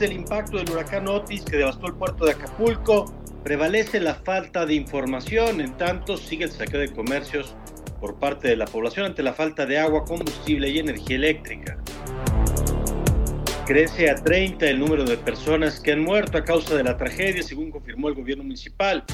48 0.00 0.04
horas 0.04 0.08
del 0.08 0.12
impacto 0.12 0.56
del 0.58 0.70
huracán 0.70 1.08
Otis 1.08 1.44
que 1.44 1.58
devastó 1.58 1.86
el 1.86 1.94
puerto 1.94 2.24
de 2.24 2.32
Acapulco, 2.32 3.12
prevalece 3.44 4.00
la 4.00 4.14
falta 4.14 4.64
de 4.64 4.74
información, 4.74 5.60
en 5.60 5.76
tanto 5.76 6.16
sigue 6.16 6.44
el 6.44 6.50
saqueo 6.50 6.80
de 6.80 6.90
comercios 6.92 7.54
por 8.00 8.18
parte 8.18 8.48
de 8.48 8.56
la 8.56 8.64
población 8.64 9.06
ante 9.06 9.22
la 9.22 9.34
falta 9.34 9.66
de 9.66 9.78
agua, 9.78 10.04
combustible 10.04 10.70
y 10.70 10.78
energía 10.78 11.16
eléctrica. 11.16 11.76
Crece 13.66 14.10
a 14.10 14.16
30 14.16 14.66
el 14.66 14.80
número 14.80 15.04
de 15.04 15.16
personas 15.16 15.78
que 15.78 15.92
han 15.92 16.00
muerto 16.00 16.38
a 16.38 16.44
causa 16.44 16.74
de 16.74 16.82
la 16.82 16.96
tragedia, 16.96 17.42
según 17.42 17.70
confirmó 17.70 18.08
el 18.08 18.14
gobierno 18.14 18.42
municipal. 18.42 19.04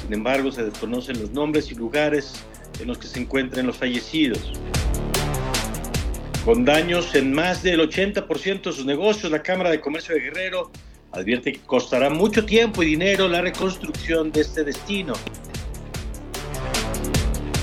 Sin 0.00 0.12
embargo, 0.12 0.50
se 0.52 0.62
desconocen 0.62 1.20
los 1.20 1.32
nombres 1.32 1.70
y 1.70 1.74
lugares 1.74 2.44
en 2.80 2.86
los 2.86 2.98
que 2.98 3.08
se 3.08 3.20
encuentran 3.20 3.66
los 3.66 3.76
fallecidos. 3.76 4.52
Con 6.46 6.64
daños 6.64 7.12
en 7.16 7.34
más 7.34 7.64
del 7.64 7.80
80% 7.80 8.62
de 8.62 8.72
sus 8.72 8.86
negocios, 8.86 9.32
la 9.32 9.42
Cámara 9.42 9.68
de 9.68 9.80
Comercio 9.80 10.14
de 10.14 10.20
Guerrero 10.20 10.70
advierte 11.10 11.54
que 11.54 11.58
costará 11.58 12.08
mucho 12.08 12.46
tiempo 12.46 12.84
y 12.84 12.86
dinero 12.86 13.26
la 13.26 13.40
reconstrucción 13.40 14.30
de 14.30 14.42
este 14.42 14.62
destino. 14.62 15.14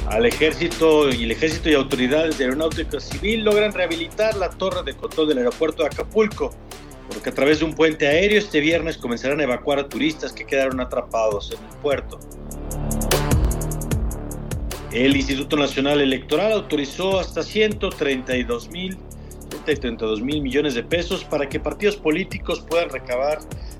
Al 0.09 0.25
ejército 0.25 1.07
y 1.13 1.23
el 1.23 1.31
ejército 1.31 1.69
y 1.69 1.75
autoridades 1.75 2.37
de 2.37 2.43
aeronáutica 2.43 2.99
civil 2.99 3.45
logran 3.45 3.71
rehabilitar 3.71 4.35
la 4.35 4.49
torre 4.49 4.83
de 4.83 4.93
control 4.97 5.29
del 5.29 5.37
aeropuerto 5.37 5.83
de 5.83 5.87
Acapulco, 5.87 6.53
porque 7.09 7.29
a 7.29 7.33
través 7.33 7.59
de 7.59 7.65
un 7.65 7.75
puente 7.75 8.05
aéreo 8.05 8.37
este 8.37 8.59
viernes 8.59 8.97
comenzarán 8.97 9.39
a 9.39 9.43
evacuar 9.43 9.79
a 9.79 9.87
turistas 9.87 10.33
que 10.33 10.45
quedaron 10.45 10.81
atrapados 10.81 11.53
en 11.53 11.65
el 11.65 11.77
puerto. 11.77 12.19
El 14.93 15.15
Instituto 15.15 15.57
Nacional 15.57 16.01
Electoral 16.01 16.51
autorizó 16.51 17.19
hasta 17.19 17.41
132 17.41 18.69
mil 18.69 18.95
132 19.49 20.21
mil 20.21 20.41
millones 20.41 20.75
de 20.75 20.83
pesos 20.83 21.23
para 21.23 21.49
que 21.49 21.59
partidos 21.59 21.95
políticos 21.95 22.63
puedan 22.69 22.89
recabar, 22.89 23.39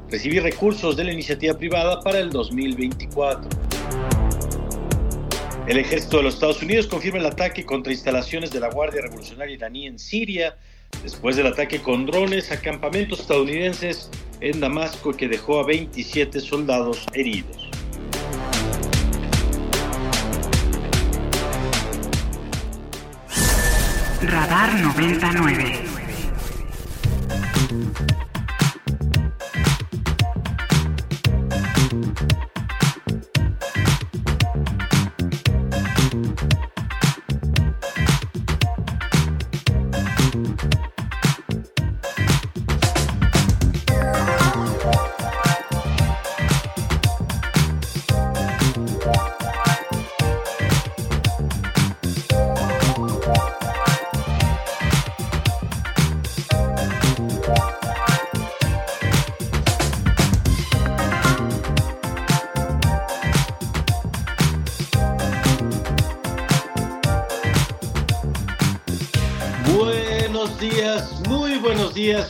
recibir 0.10 0.42
recursos 0.42 0.98
de 0.98 1.04
la 1.04 1.14
iniciativa 1.14 1.56
privada 1.56 2.00
para 2.02 2.18
el 2.18 2.32
2024. 2.32 3.48
El 5.68 5.78
ejército 5.78 6.18
de 6.18 6.24
los 6.24 6.34
Estados 6.34 6.64
Unidos 6.64 6.88
confirma 6.88 7.20
el 7.20 7.28
ataque 7.28 7.64
contra 7.64 7.94
instalaciones 7.94 8.52
de 8.52 8.60
la 8.60 8.70
Guardia 8.70 9.04
Revolucionaria 9.04 9.54
iraní 9.54 9.86
en 9.86 10.00
Siria, 10.00 10.58
después 11.04 11.36
del 11.36 11.46
ataque 11.46 11.80
con 11.80 12.08
drones 12.08 12.52
a 12.52 12.60
campamentos 12.60 13.20
estadounidenses 13.20 14.10
en 14.42 14.60
Damasco 14.60 15.14
que 15.14 15.28
dejó 15.28 15.60
a 15.60 15.66
27 15.66 16.40
soldados 16.40 17.06
heridos. 17.14 17.73
Radar 24.26 24.74
99. 24.74 25.93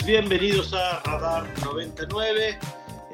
Bienvenidos 0.01 0.73
a 0.73 1.01
Radar 1.03 1.45
99 1.63 2.57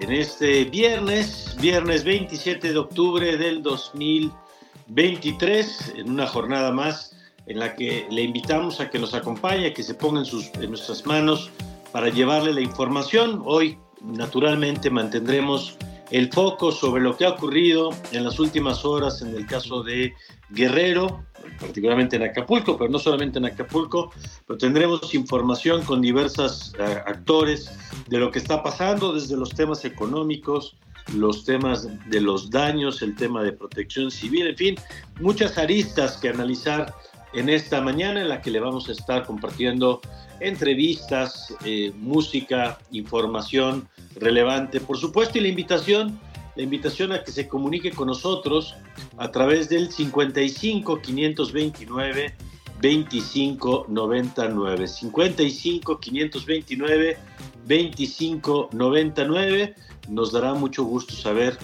en 0.01 0.11
este 0.11 0.63
viernes, 0.65 1.55
viernes 1.59 2.03
27 2.03 2.71
de 2.71 2.79
octubre 2.79 3.37
del 3.37 3.61
2023, 3.61 5.93
en 5.97 6.09
una 6.11 6.25
jornada 6.25 6.71
más 6.71 7.15
en 7.45 7.59
la 7.59 7.75
que 7.75 8.07
le 8.09 8.23
invitamos 8.23 8.79
a 8.79 8.89
que 8.89 8.97
nos 8.97 9.13
acompañe, 9.13 9.73
que 9.73 9.83
se 9.83 9.93
ponga 9.93 10.17
en, 10.19 10.25
sus, 10.25 10.47
en 10.55 10.69
nuestras 10.69 11.05
manos 11.05 11.51
para 11.91 12.09
llevarle 12.09 12.53
la 12.53 12.61
información. 12.61 13.43
Hoy, 13.45 13.77
naturalmente, 14.01 14.89
mantendremos 14.89 15.77
el 16.11 16.31
foco 16.31 16.71
sobre 16.71 17.03
lo 17.03 17.15
que 17.15 17.25
ha 17.25 17.29
ocurrido 17.29 17.91
en 18.11 18.23
las 18.23 18.39
últimas 18.39 18.83
horas 18.85 19.21
en 19.21 19.35
el 19.35 19.45
caso 19.45 19.83
de 19.83 20.13
Guerrero, 20.49 21.23
particularmente 21.59 22.15
en 22.15 22.23
Acapulco, 22.23 22.77
pero 22.77 22.89
no 22.89 22.99
solamente 22.99 23.39
en 23.39 23.45
Acapulco, 23.45 24.11
pero 24.45 24.57
tendremos 24.57 25.13
información 25.13 25.83
con 25.83 26.01
diversos 26.01 26.73
uh, 26.79 26.83
actores 27.09 27.71
de 28.07 28.19
lo 28.19 28.31
que 28.31 28.39
está 28.39 28.61
pasando, 28.63 29.13
desde 29.13 29.35
los 29.35 29.49
temas 29.49 29.85
económicos, 29.85 30.75
los 31.13 31.43
temas 31.43 31.87
de 32.09 32.21
los 32.21 32.49
daños, 32.49 33.01
el 33.01 33.15
tema 33.15 33.43
de 33.43 33.53
protección 33.53 34.11
civil, 34.11 34.47
en 34.47 34.57
fin, 34.57 34.75
muchas 35.19 35.57
aristas 35.57 36.17
que 36.17 36.29
analizar 36.29 36.93
en 37.33 37.49
esta 37.49 37.81
mañana 37.81 38.21
en 38.21 38.29
la 38.29 38.41
que 38.41 38.51
le 38.51 38.59
vamos 38.59 38.89
a 38.89 38.91
estar 38.91 39.25
compartiendo 39.25 40.01
entrevistas, 40.39 41.53
eh, 41.65 41.91
música, 41.97 42.79
información 42.91 43.87
relevante, 44.15 44.79
por 44.79 44.97
supuesto, 44.97 45.37
y 45.37 45.41
la 45.41 45.47
invitación, 45.49 46.19
la 46.59 46.63
invitación 46.63 47.13
a 47.13 47.23
que 47.23 47.31
se 47.31 47.47
comunique 47.47 47.89
con 47.91 48.07
nosotros 48.07 48.75
a 49.17 49.31
través 49.31 49.69
del 49.69 49.89
55 49.89 51.01
529 51.01 52.35
25 52.81 53.85
99 53.87 54.87
55 54.89 55.99
529 56.01 57.17
25 57.65 58.69
99 58.73 59.75
nos 60.09 60.33
dará 60.33 60.53
mucho 60.53 60.83
gusto 60.83 61.15
saber 61.15 61.57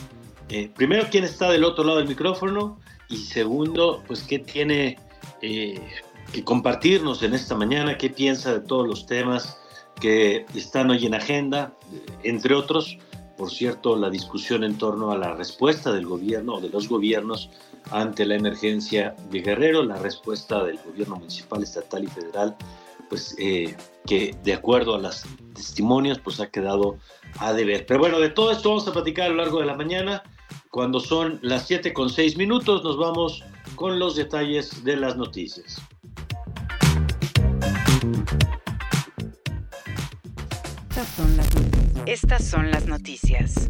eh, 0.48 0.72
primero 0.74 1.08
quién 1.12 1.26
está 1.26 1.52
del 1.52 1.66
otro 1.66 1.84
lado 1.84 1.98
del 1.98 2.08
micrófono 2.08 2.80
y 3.10 3.18
segundo 3.18 4.02
pues 4.08 4.24
qué 4.24 4.40
tiene 4.40 4.98
eh, 5.42 5.82
que 6.32 6.42
compartirnos 6.46 7.22
en 7.22 7.34
esta 7.34 7.54
mañana, 7.56 7.98
qué 7.98 8.10
piensa 8.10 8.54
de 8.54 8.60
todos 8.62 8.88
los 8.88 9.06
temas 9.06 9.58
que 10.00 10.46
están 10.56 10.90
hoy 10.90 11.06
en 11.06 11.16
agenda, 11.16 11.74
entre 12.24 12.56
otros, 12.56 12.98
por 13.38 13.52
cierto, 13.52 13.96
la 13.96 14.10
discusión 14.10 14.64
en 14.64 14.78
torno 14.78 15.12
a 15.12 15.18
la 15.18 15.34
respuesta 15.34 15.92
del 15.92 16.06
gobierno 16.06 16.56
o 16.56 16.62
de 16.62 16.70
los 16.70 16.88
gobiernos 16.88 17.50
ante 17.92 18.26
la 18.26 18.36
emergencia 18.36 19.16
de 19.30 19.42
Guerrero, 19.42 19.84
la 19.84 19.98
respuesta 19.98 20.64
del 20.64 20.80
gobierno 20.80 21.18
municipal, 21.18 21.64
estatal 21.64 22.04
y 22.04 22.08
federal 22.08 22.56
pues 23.10 23.36
eh, 23.38 23.76
que 24.06 24.36
de 24.44 24.54
acuerdo 24.54 24.96
a 24.96 25.00
las 25.00 25.26
testimonios, 25.54 26.20
pues 26.20 26.40
ha 26.40 26.50
quedado 26.50 26.98
a 27.40 27.54
deber. 27.54 27.86
Pero 27.86 28.00
bueno, 28.00 28.20
de 28.20 28.30
todo 28.30 28.52
esto 28.52 28.70
vamos 28.70 28.88
a 28.88 28.94
platicar 28.94 29.28
a 29.28 29.30
lo 29.30 29.36
largo 29.36 29.60
de 29.60 29.66
la 29.66 29.76
mañana. 29.76 30.24
Cuando 30.70 31.00
son 31.00 31.40
las 31.42 31.68
7 31.68 31.94
con 31.94 32.10
6 32.10 32.38
minutos, 32.38 32.84
nos 32.84 32.98
vamos 32.98 33.44
con 33.76 34.00
los 34.00 34.16
detalles 34.16 34.84
de 34.84 34.98
las 34.98 35.16
noticias. 35.16 35.82
Estas 40.90 41.08
son 41.16 41.38
las 41.38 41.56
noticias. 41.56 41.85
Estas 42.06 42.46
son 42.46 42.70
las 42.70 42.86
noticias. 42.86 43.68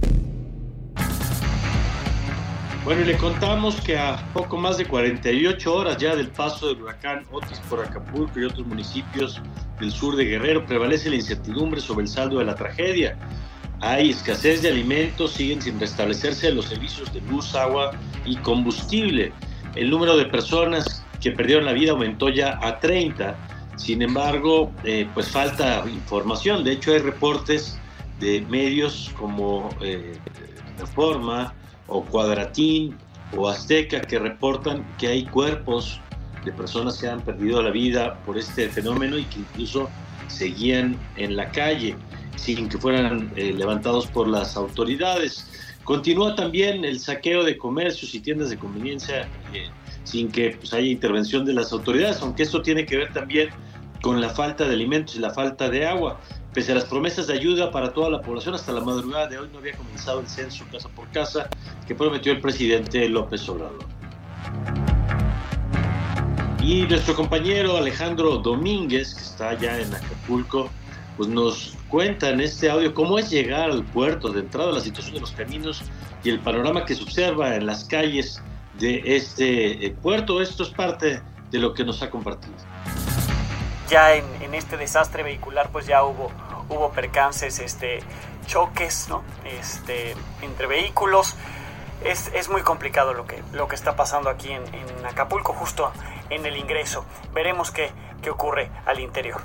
Bueno, 2.83 3.01
y 3.01 3.06
le 3.06 3.18
contamos 3.18 3.80
que 3.81 3.98
a 3.98 4.18
poco 4.33 4.57
más 4.57 4.77
de 4.77 4.86
48 4.86 5.74
horas 5.74 5.98
ya 5.98 6.16
del 6.16 6.27
paso 6.27 6.68
del 6.68 6.81
huracán 6.83 7.25
Otis 7.31 7.60
por 7.69 7.83
Acapulco 7.83 8.39
y 8.39 8.44
otros 8.44 8.68
municipios 8.68 9.42
del 9.80 9.92
sur 9.92 10.16
de 10.16 10.25
Guerrero, 10.25 10.66
prevalece 10.66 11.10
la 11.10 11.16
incertidumbre 11.16 11.80
sobre 11.80 12.04
el 12.04 12.10
saldo 12.10 12.39
de 12.39 12.45
la 12.45 12.56
tragedia. 12.56 13.18
Hay 13.80 14.10
escasez 14.10 14.62
de 14.62 14.69
alimentos, 14.69 15.31
siguen 15.31 15.62
sin 15.62 15.80
restablecerse 15.80 16.51
los 16.51 16.66
servicios 16.66 17.13
de 17.13 17.22
luz, 17.22 17.56
agua 17.56 17.92
y 18.25 18.36
combustible. 18.38 19.31
El 19.75 19.89
número 19.89 20.18
de 20.18 20.25
personas 20.25 21.04
que 21.22 21.31
perdieron 21.31 21.66
la 21.66 21.74
vida 21.74 21.92
aumentó 21.92 22.30
ya 22.30 22.60
a 22.62 22.80
30. 22.80 23.36
Sin 23.77 24.01
embargo, 24.01 24.72
eh, 24.83 25.07
pues 25.13 25.30
falta 25.30 25.83
información. 25.88 26.63
De 26.63 26.74
hecho, 26.74 26.92
hay 26.92 27.00
reportes 27.00 27.80
de 28.19 28.41
medios 28.50 29.12
como 29.17 29.69
eh, 29.81 30.17
Reforma, 30.79 31.53
o 31.88 32.03
Cuadratín 32.03 32.97
o 33.35 33.47
Azteca 33.47 34.01
que 34.01 34.19
reportan 34.19 34.85
que 34.97 35.07
hay 35.07 35.25
cuerpos 35.25 36.00
de 36.44 36.51
personas 36.51 37.00
que 37.00 37.07
han 37.07 37.21
perdido 37.21 37.62
la 37.62 37.71
vida 37.71 38.19
por 38.25 38.38
este 38.38 38.69
fenómeno 38.69 39.17
y 39.17 39.23
que 39.25 39.39
incluso 39.39 39.89
seguían 40.27 40.97
en 41.17 41.35
la 41.35 41.51
calle 41.51 41.95
sin 42.35 42.69
que 42.69 42.77
fueran 42.77 43.31
eh, 43.35 43.53
levantados 43.53 44.07
por 44.07 44.27
las 44.27 44.56
autoridades. 44.56 45.47
Continúa 45.83 46.35
también 46.35 46.83
el 46.83 47.00
saqueo 47.00 47.44
de 47.44 47.57
comercios 47.57 48.13
y 48.13 48.19
tiendas 48.19 48.50
de 48.50 48.57
conveniencia 48.57 49.27
eh, 49.53 49.69
sin 50.03 50.31
que 50.31 50.51
pues, 50.59 50.73
haya 50.73 50.88
intervención 50.88 51.45
de 51.45 51.53
las 51.53 51.71
autoridades, 51.71 52.21
aunque 52.21 52.44
esto 52.44 52.62
tiene 52.62 52.85
que 52.85 52.97
ver 52.97 53.13
también 53.13 53.50
con 54.01 54.21
la 54.21 54.29
falta 54.29 54.65
de 54.65 54.73
alimentos 54.73 55.15
y 55.15 55.19
la 55.19 55.31
falta 55.31 55.69
de 55.69 55.85
agua. 55.85 56.19
Pese 56.55 56.71
a 56.71 56.75
las 56.75 56.85
promesas 56.85 57.27
de 57.27 57.33
ayuda 57.33 57.69
para 57.69 57.91
toda 57.91 58.09
la 58.09 58.21
población, 58.21 58.55
hasta 58.55 58.71
la 58.71 58.79
madrugada 58.79 59.27
de 59.27 59.37
hoy 59.37 59.49
no 59.51 59.59
había 59.59 59.75
comenzado 59.75 60.21
el 60.21 60.27
censo 60.29 60.63
casa 60.71 60.87
por 60.87 61.05
casa 61.11 61.49
que 61.85 61.93
prometió 61.93 62.31
el 62.31 62.39
presidente 62.39 63.09
López 63.09 63.49
Obrador. 63.49 63.83
Y 66.63 66.83
nuestro 66.83 67.13
compañero 67.13 67.75
Alejandro 67.75 68.37
Domínguez, 68.37 69.15
que 69.15 69.21
está 69.21 69.49
allá 69.49 69.81
en 69.81 69.93
Acapulco, 69.93 70.69
pues 71.17 71.27
nos 71.27 71.75
cuenta 71.89 72.29
en 72.29 72.39
este 72.39 72.69
audio 72.69 72.93
cómo 72.93 73.19
es 73.19 73.29
llegar 73.29 73.69
al 73.69 73.83
puerto, 73.83 74.29
de 74.29 74.39
entrada, 74.39 74.71
la 74.71 74.79
situación 74.79 75.15
de 75.15 75.19
los 75.19 75.33
caminos 75.33 75.83
y 76.23 76.29
el 76.29 76.39
panorama 76.39 76.85
que 76.85 76.95
se 76.95 77.03
observa 77.03 77.53
en 77.53 77.65
las 77.65 77.83
calles 77.83 78.41
de 78.79 79.01
este 79.03 79.85
eh, 79.85 79.91
puerto. 80.01 80.41
Esto 80.41 80.63
es 80.63 80.69
parte 80.69 81.21
de 81.51 81.59
lo 81.59 81.73
que 81.73 81.83
nos 81.83 82.01
ha 82.01 82.09
compartido 82.09 82.55
ya 83.89 84.15
en, 84.15 84.53
este 84.53 84.77
desastre 84.77 85.23
vehicular 85.23 85.69
pues 85.71 85.85
ya 85.85 86.03
hubo, 86.03 86.31
hubo 86.69 86.91
percances, 86.91 87.59
este, 87.59 88.00
choques 88.47 89.07
¿no? 89.09 89.23
este, 89.45 90.15
entre 90.41 90.67
vehículos. 90.67 91.35
Es, 92.03 92.31
es, 92.33 92.50
muy 92.50 92.62
complicado 92.62 93.13
lo 93.13 93.25
que, 93.25 93.41
lo 93.53 93.67
que 93.67 93.75
está 93.75 93.95
pasando 93.95 94.29
aquí 94.29 94.51
en, 94.51 94.63
en 94.63 95.06
Acapulco, 95.06 95.53
justo 95.53 95.91
en 96.29 96.45
el 96.45 96.57
ingreso. 96.57 97.06
Veremos 97.33 97.71
qué, 97.71 97.89
qué 98.21 98.29
ocurre 98.29 98.69
al 98.85 99.00
interior. 99.00 99.41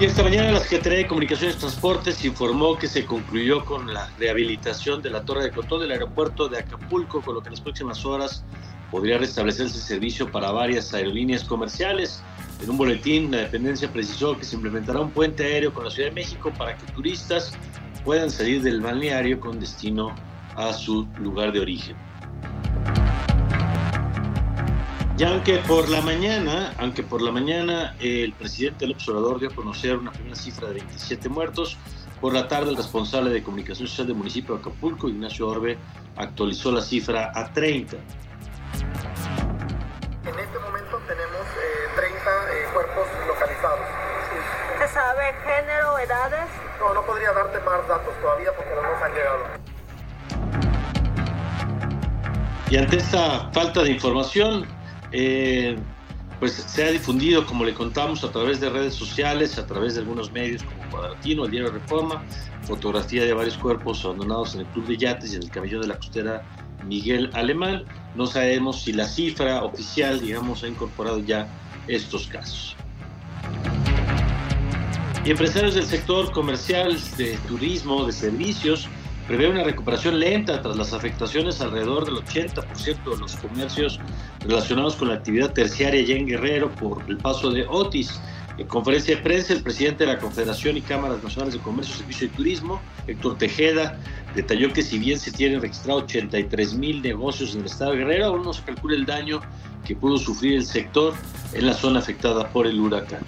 Y 0.00 0.04
esta 0.04 0.22
mañana 0.22 0.52
la 0.52 0.60
Secretaría 0.60 0.98
de 0.98 1.06
Comunicaciones 1.08 1.56
y 1.56 1.58
Transportes 1.58 2.24
informó 2.24 2.78
que 2.78 2.86
se 2.86 3.04
concluyó 3.04 3.64
con 3.64 3.92
la 3.92 4.08
rehabilitación 4.16 5.02
de 5.02 5.10
la 5.10 5.24
torre 5.24 5.42
de 5.42 5.50
control 5.50 5.80
del 5.80 5.90
aeropuerto 5.90 6.48
de 6.48 6.60
Acapulco, 6.60 7.20
con 7.20 7.34
lo 7.34 7.40
que 7.40 7.48
en 7.48 7.54
las 7.54 7.60
próximas 7.60 8.04
horas 8.04 8.44
podría 8.90 9.18
restablecerse 9.18 9.78
servicio 9.78 10.30
para 10.30 10.50
varias 10.50 10.92
aerolíneas 10.94 11.44
comerciales. 11.44 12.22
En 12.62 12.70
un 12.70 12.78
boletín, 12.78 13.30
la 13.30 13.38
dependencia 13.38 13.92
precisó 13.92 14.36
que 14.36 14.44
se 14.44 14.56
implementará 14.56 15.00
un 15.00 15.10
puente 15.10 15.44
aéreo 15.44 15.72
con 15.72 15.84
la 15.84 15.90
Ciudad 15.90 16.08
de 16.08 16.14
México 16.14 16.52
para 16.56 16.76
que 16.76 16.90
turistas 16.92 17.52
puedan 18.04 18.30
salir 18.30 18.62
del 18.62 18.80
balneario 18.80 19.38
con 19.38 19.60
destino 19.60 20.14
a 20.56 20.72
su 20.72 21.06
lugar 21.18 21.52
de 21.52 21.60
origen. 21.60 21.96
Y 25.18 25.24
aunque 25.24 25.58
por 25.58 25.88
la 25.88 26.00
mañana, 26.00 26.72
aunque 26.78 27.02
por 27.02 27.20
la 27.22 27.32
mañana 27.32 27.96
el 27.98 28.32
presidente 28.34 28.84
del 28.84 28.94
observador 28.94 29.40
dio 29.40 29.48
a 29.48 29.54
conocer 29.54 29.96
una 29.96 30.12
primera 30.12 30.36
cifra 30.36 30.68
de 30.68 30.74
27 30.74 31.28
muertos, 31.28 31.76
por 32.20 32.32
la 32.32 32.46
tarde 32.46 32.70
el 32.70 32.76
responsable 32.76 33.30
de 33.30 33.42
comunicación 33.42 33.88
social 33.88 34.06
del 34.06 34.16
municipio 34.16 34.54
de 34.54 34.60
Acapulco, 34.60 35.08
Ignacio 35.08 35.48
Orbe, 35.48 35.76
actualizó 36.16 36.70
la 36.70 36.82
cifra 36.82 37.32
a 37.34 37.52
30. 37.52 37.96
En 38.80 40.38
este 40.38 40.58
momento 40.58 41.00
tenemos 41.06 41.46
30 41.96 42.14
eh, 42.14 42.24
eh, 42.52 42.66
cuerpos 42.72 43.06
localizados. 43.26 43.86
¿Se 44.78 44.88
sabe 44.88 45.34
género, 45.44 45.98
edades? 45.98 46.48
No, 46.78 46.94
no 46.94 47.04
podría 47.04 47.32
darte 47.32 47.58
más 47.60 47.86
datos 47.88 48.14
todavía 48.20 48.52
porque 48.54 48.70
no 48.74 48.82
nos 48.82 49.02
han 49.02 49.12
llegado. 49.12 49.44
Y 52.70 52.76
ante 52.76 52.98
esta 52.98 53.50
falta 53.52 53.82
de 53.82 53.90
información, 53.90 54.66
eh, 55.12 55.76
pues 56.38 56.52
se 56.52 56.84
ha 56.84 56.90
difundido, 56.90 57.46
como 57.46 57.64
le 57.64 57.74
contamos, 57.74 58.22
a 58.22 58.30
través 58.30 58.60
de 58.60 58.68
redes 58.68 58.94
sociales, 58.94 59.58
a 59.58 59.66
través 59.66 59.94
de 59.94 60.00
algunos 60.00 60.30
medios 60.30 60.62
como 60.62 60.90
Cuadratino, 60.90 61.46
el 61.46 61.50
diario 61.50 61.72
Reforma, 61.72 62.22
fotografía 62.62 63.24
de 63.24 63.32
varios 63.32 63.56
cuerpos 63.56 64.04
abandonados 64.04 64.54
en 64.54 64.60
el 64.60 64.66
Club 64.66 64.86
de 64.86 64.98
Yates 64.98 65.32
y 65.32 65.36
en 65.36 65.42
el 65.42 65.50
camellón 65.50 65.80
de 65.80 65.88
la 65.88 65.96
costera 65.96 66.42
Miguel 66.88 67.30
Alemán. 67.34 67.84
No 68.14 68.26
sabemos 68.26 68.82
si 68.82 68.92
la 68.92 69.06
cifra 69.06 69.62
oficial, 69.62 70.20
digamos, 70.20 70.64
ha 70.64 70.68
incorporado 70.68 71.20
ya 71.20 71.46
estos 71.86 72.26
casos. 72.26 72.76
Y 75.24 75.30
empresarios 75.30 75.74
del 75.74 75.84
sector 75.84 76.32
comercial, 76.32 76.98
de 77.18 77.36
turismo, 77.46 78.06
de 78.06 78.12
servicios, 78.12 78.88
prevé 79.26 79.48
una 79.48 79.62
recuperación 79.62 80.18
lenta 80.18 80.62
tras 80.62 80.76
las 80.76 80.94
afectaciones 80.94 81.60
alrededor 81.60 82.06
del 82.06 82.14
80% 82.14 83.04
de 83.04 83.16
los 83.18 83.36
comercios 83.36 84.00
relacionados 84.40 84.96
con 84.96 85.08
la 85.08 85.14
actividad 85.14 85.52
terciaria 85.52 86.00
ya 86.02 86.14
en 86.14 86.26
Guerrero 86.26 86.70
por 86.70 87.04
el 87.08 87.18
paso 87.18 87.50
de 87.50 87.66
Otis. 87.68 88.18
En 88.58 88.66
conferencia 88.66 89.14
de 89.14 89.22
prensa, 89.22 89.52
el 89.52 89.62
presidente 89.62 90.04
de 90.04 90.12
la 90.12 90.18
Confederación 90.18 90.76
y 90.76 90.80
Cámaras 90.80 91.22
Nacionales 91.22 91.54
de 91.54 91.60
Comercio, 91.60 91.94
Servicio 91.94 92.26
y 92.26 92.30
Turismo, 92.30 92.82
Héctor 93.06 93.38
Tejeda, 93.38 94.00
detalló 94.34 94.72
que 94.72 94.82
si 94.82 94.98
bien 94.98 95.20
se 95.20 95.30
tienen 95.30 95.60
registrados 95.60 96.02
83 96.02 96.74
mil 96.74 97.00
negocios 97.00 97.54
en 97.54 97.60
el 97.60 97.66
estado 97.66 97.92
de 97.92 97.98
Guerrero, 97.98 98.26
aún 98.26 98.42
no 98.42 98.52
se 98.52 98.62
calcula 98.64 98.96
el 98.96 99.06
daño 99.06 99.40
que 99.86 99.94
pudo 99.94 100.18
sufrir 100.18 100.56
el 100.56 100.66
sector 100.66 101.14
en 101.52 101.66
la 101.66 101.72
zona 101.72 102.00
afectada 102.00 102.48
por 102.48 102.66
el 102.66 102.80
huracán. 102.80 103.20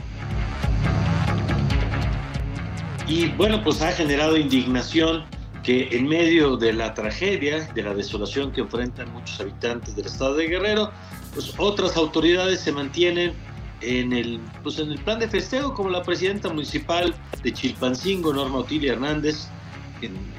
Y 3.07 3.29
bueno, 3.29 3.63
pues 3.63 3.83
ha 3.83 3.93
generado 3.93 4.37
indignación 4.37 5.25
que 5.63 5.91
en 5.93 6.09
medio 6.09 6.57
de 6.57 6.73
la 6.73 6.93
tragedia, 6.95 7.69
de 7.73 7.83
la 7.85 7.95
desolación 7.95 8.51
que 8.51 8.63
enfrentan 8.63 9.13
muchos 9.13 9.41
habitantes 9.41 9.95
del 9.95 10.07
estado 10.07 10.35
de 10.35 10.49
Guerrero, 10.49 10.91
pues 11.35 11.53
otras 11.59 11.97
autoridades 11.97 12.61
se 12.61 12.73
mantienen 12.73 13.33
en 13.81 14.13
el, 14.13 14.41
pues 14.63 14.79
en 14.79 14.91
el 14.91 14.99
plan 14.99 15.19
de 15.19 15.29
festejo, 15.29 15.75
como 15.75 15.91
la 15.91 16.03
presidenta 16.03 16.49
municipal 16.49 17.15
de 17.43 17.53
Chilpancingo, 17.53 18.33
Norma 18.33 18.59
Otilia 18.59 18.93
Hernández, 18.93 19.49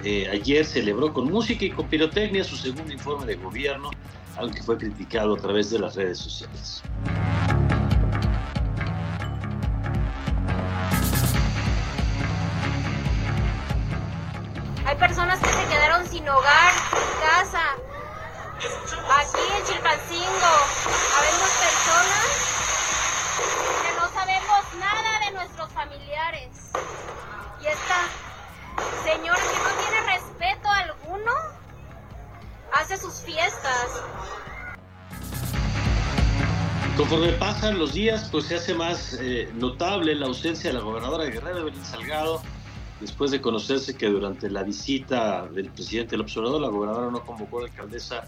eh, 0.03 0.27
ayer 0.31 0.65
celebró 0.65 1.13
con 1.13 1.31
música 1.31 1.65
y 1.65 1.71
con 1.71 1.87
pirotecnia 1.87 2.43
su 2.43 2.55
segundo 2.55 2.91
informe 2.91 3.25
de 3.25 3.35
gobierno, 3.35 3.91
aunque 4.37 4.61
fue 4.63 4.77
criticado 4.77 5.35
a 5.35 5.37
través 5.37 5.69
de 5.69 5.79
las 5.79 5.95
redes 5.95 6.17
sociales. 6.17 6.81
Hay 14.85 14.95
personas 14.97 15.39
que 15.39 15.49
se 15.49 15.67
quedaron 15.69 16.07
sin 16.07 16.27
hogar, 16.27 16.73
sin 16.91 17.29
casa. 17.29 17.61
Aquí 18.61 19.41
en 19.57 19.65
Chilpancingo, 19.65 20.53
habemos 21.17 21.49
personas 21.59 22.51
nada 24.79 25.19
de 25.25 25.31
nuestros 25.31 25.70
familiares. 25.83 26.71
Y 27.61 27.65
esta 27.65 28.07
señora 29.03 29.39
que 29.39 29.57
no 29.57 29.71
tiene 29.81 30.13
respeto 30.13 30.69
alguno, 30.69 31.31
hace 32.73 32.97
sus 32.97 33.21
fiestas. 33.21 34.03
Conforme 36.97 37.31
pasan 37.33 37.79
los 37.79 37.93
días, 37.93 38.29
pues 38.31 38.45
se 38.45 38.55
hace 38.55 38.75
más 38.75 39.17
eh, 39.19 39.49
notable 39.55 40.13
la 40.13 40.27
ausencia 40.27 40.69
de 40.69 40.77
la 40.77 40.83
gobernadora 40.83 41.25
Guerrero, 41.25 41.65
Belén 41.65 41.83
Salgado, 41.83 42.41
después 42.99 43.31
de 43.31 43.41
conocerse 43.41 43.95
que 43.95 44.07
durante 44.07 44.49
la 44.49 44.63
visita 44.63 45.47
del 45.47 45.71
presidente 45.71 46.11
del 46.11 46.21
observador, 46.21 46.61
la 46.61 46.67
gobernadora 46.67 47.09
no 47.09 47.25
convocó 47.25 47.59
a 47.59 47.61
la 47.63 47.67
alcaldesa 47.69 48.27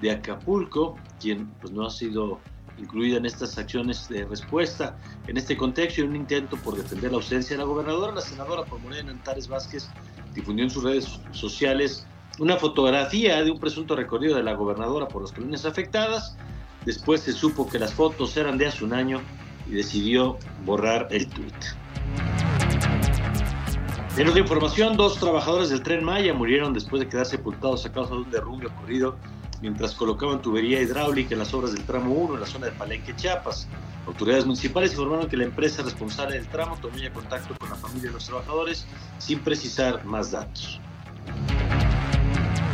de 0.00 0.10
Acapulco, 0.10 0.96
quien 1.20 1.48
pues 1.60 1.72
no 1.72 1.86
ha 1.86 1.90
sido 1.90 2.40
incluida 2.78 3.18
en 3.18 3.26
estas 3.26 3.56
acciones 3.58 4.08
de 4.08 4.24
respuesta. 4.24 4.96
En 5.26 5.36
este 5.36 5.56
contexto 5.56 6.00
y 6.00 6.04
un 6.04 6.16
intento 6.16 6.56
por 6.56 6.76
defender 6.76 7.10
la 7.10 7.18
ausencia 7.18 7.56
de 7.56 7.62
la 7.62 7.68
gobernadora, 7.68 8.14
la 8.14 8.20
senadora 8.20 8.64
por 8.64 8.80
Morena, 8.80 9.10
Antares 9.10 9.48
Vázquez, 9.48 9.88
difundió 10.34 10.64
en 10.64 10.70
sus 10.70 10.82
redes 10.82 11.20
sociales 11.32 12.06
una 12.38 12.56
fotografía 12.56 13.42
de 13.42 13.50
un 13.50 13.60
presunto 13.60 13.94
recorrido 13.94 14.36
de 14.36 14.42
la 14.42 14.54
gobernadora 14.54 15.06
por 15.08 15.22
las 15.22 15.32
colonias 15.32 15.64
afectadas. 15.64 16.36
Después 16.84 17.22
se 17.22 17.32
supo 17.32 17.68
que 17.68 17.78
las 17.78 17.94
fotos 17.94 18.36
eran 18.36 18.58
de 18.58 18.66
hace 18.66 18.84
un 18.84 18.92
año 18.92 19.20
y 19.68 19.72
decidió 19.72 20.38
borrar 20.64 21.08
el 21.10 21.28
tuit. 21.28 21.54
En 24.16 24.28
otra 24.28 24.40
información, 24.40 24.96
dos 24.96 25.18
trabajadores 25.18 25.70
del 25.70 25.82
tren 25.82 26.04
Maya 26.04 26.32
murieron 26.34 26.72
después 26.72 27.00
de 27.00 27.08
quedar 27.08 27.26
sepultados 27.26 27.84
a 27.84 27.92
causa 27.92 28.12
de 28.12 28.20
un 28.20 28.30
derrumbe 28.30 28.66
ocurrido 28.66 29.16
mientras 29.64 29.94
colocaban 29.94 30.42
tubería 30.42 30.80
hidráulica 30.82 31.32
en 31.32 31.38
las 31.38 31.54
obras 31.54 31.72
del 31.72 31.84
tramo 31.84 32.12
1 32.12 32.34
en 32.34 32.40
la 32.40 32.46
zona 32.46 32.66
de 32.66 32.72
Palenque, 32.72 33.16
Chiapas. 33.16 33.66
Autoridades 34.06 34.44
municipales 34.44 34.92
informaron 34.92 35.26
que 35.26 35.38
la 35.38 35.44
empresa 35.44 35.82
responsable 35.82 36.36
del 36.36 36.46
tramo 36.48 36.76
tomó 36.82 36.98
ya 36.98 37.10
contacto 37.10 37.54
con 37.58 37.70
la 37.70 37.76
familia 37.76 38.08
de 38.08 38.12
los 38.12 38.26
trabajadores 38.26 38.84
sin 39.18 39.40
precisar 39.40 40.04
más 40.04 40.32
datos. 40.32 40.78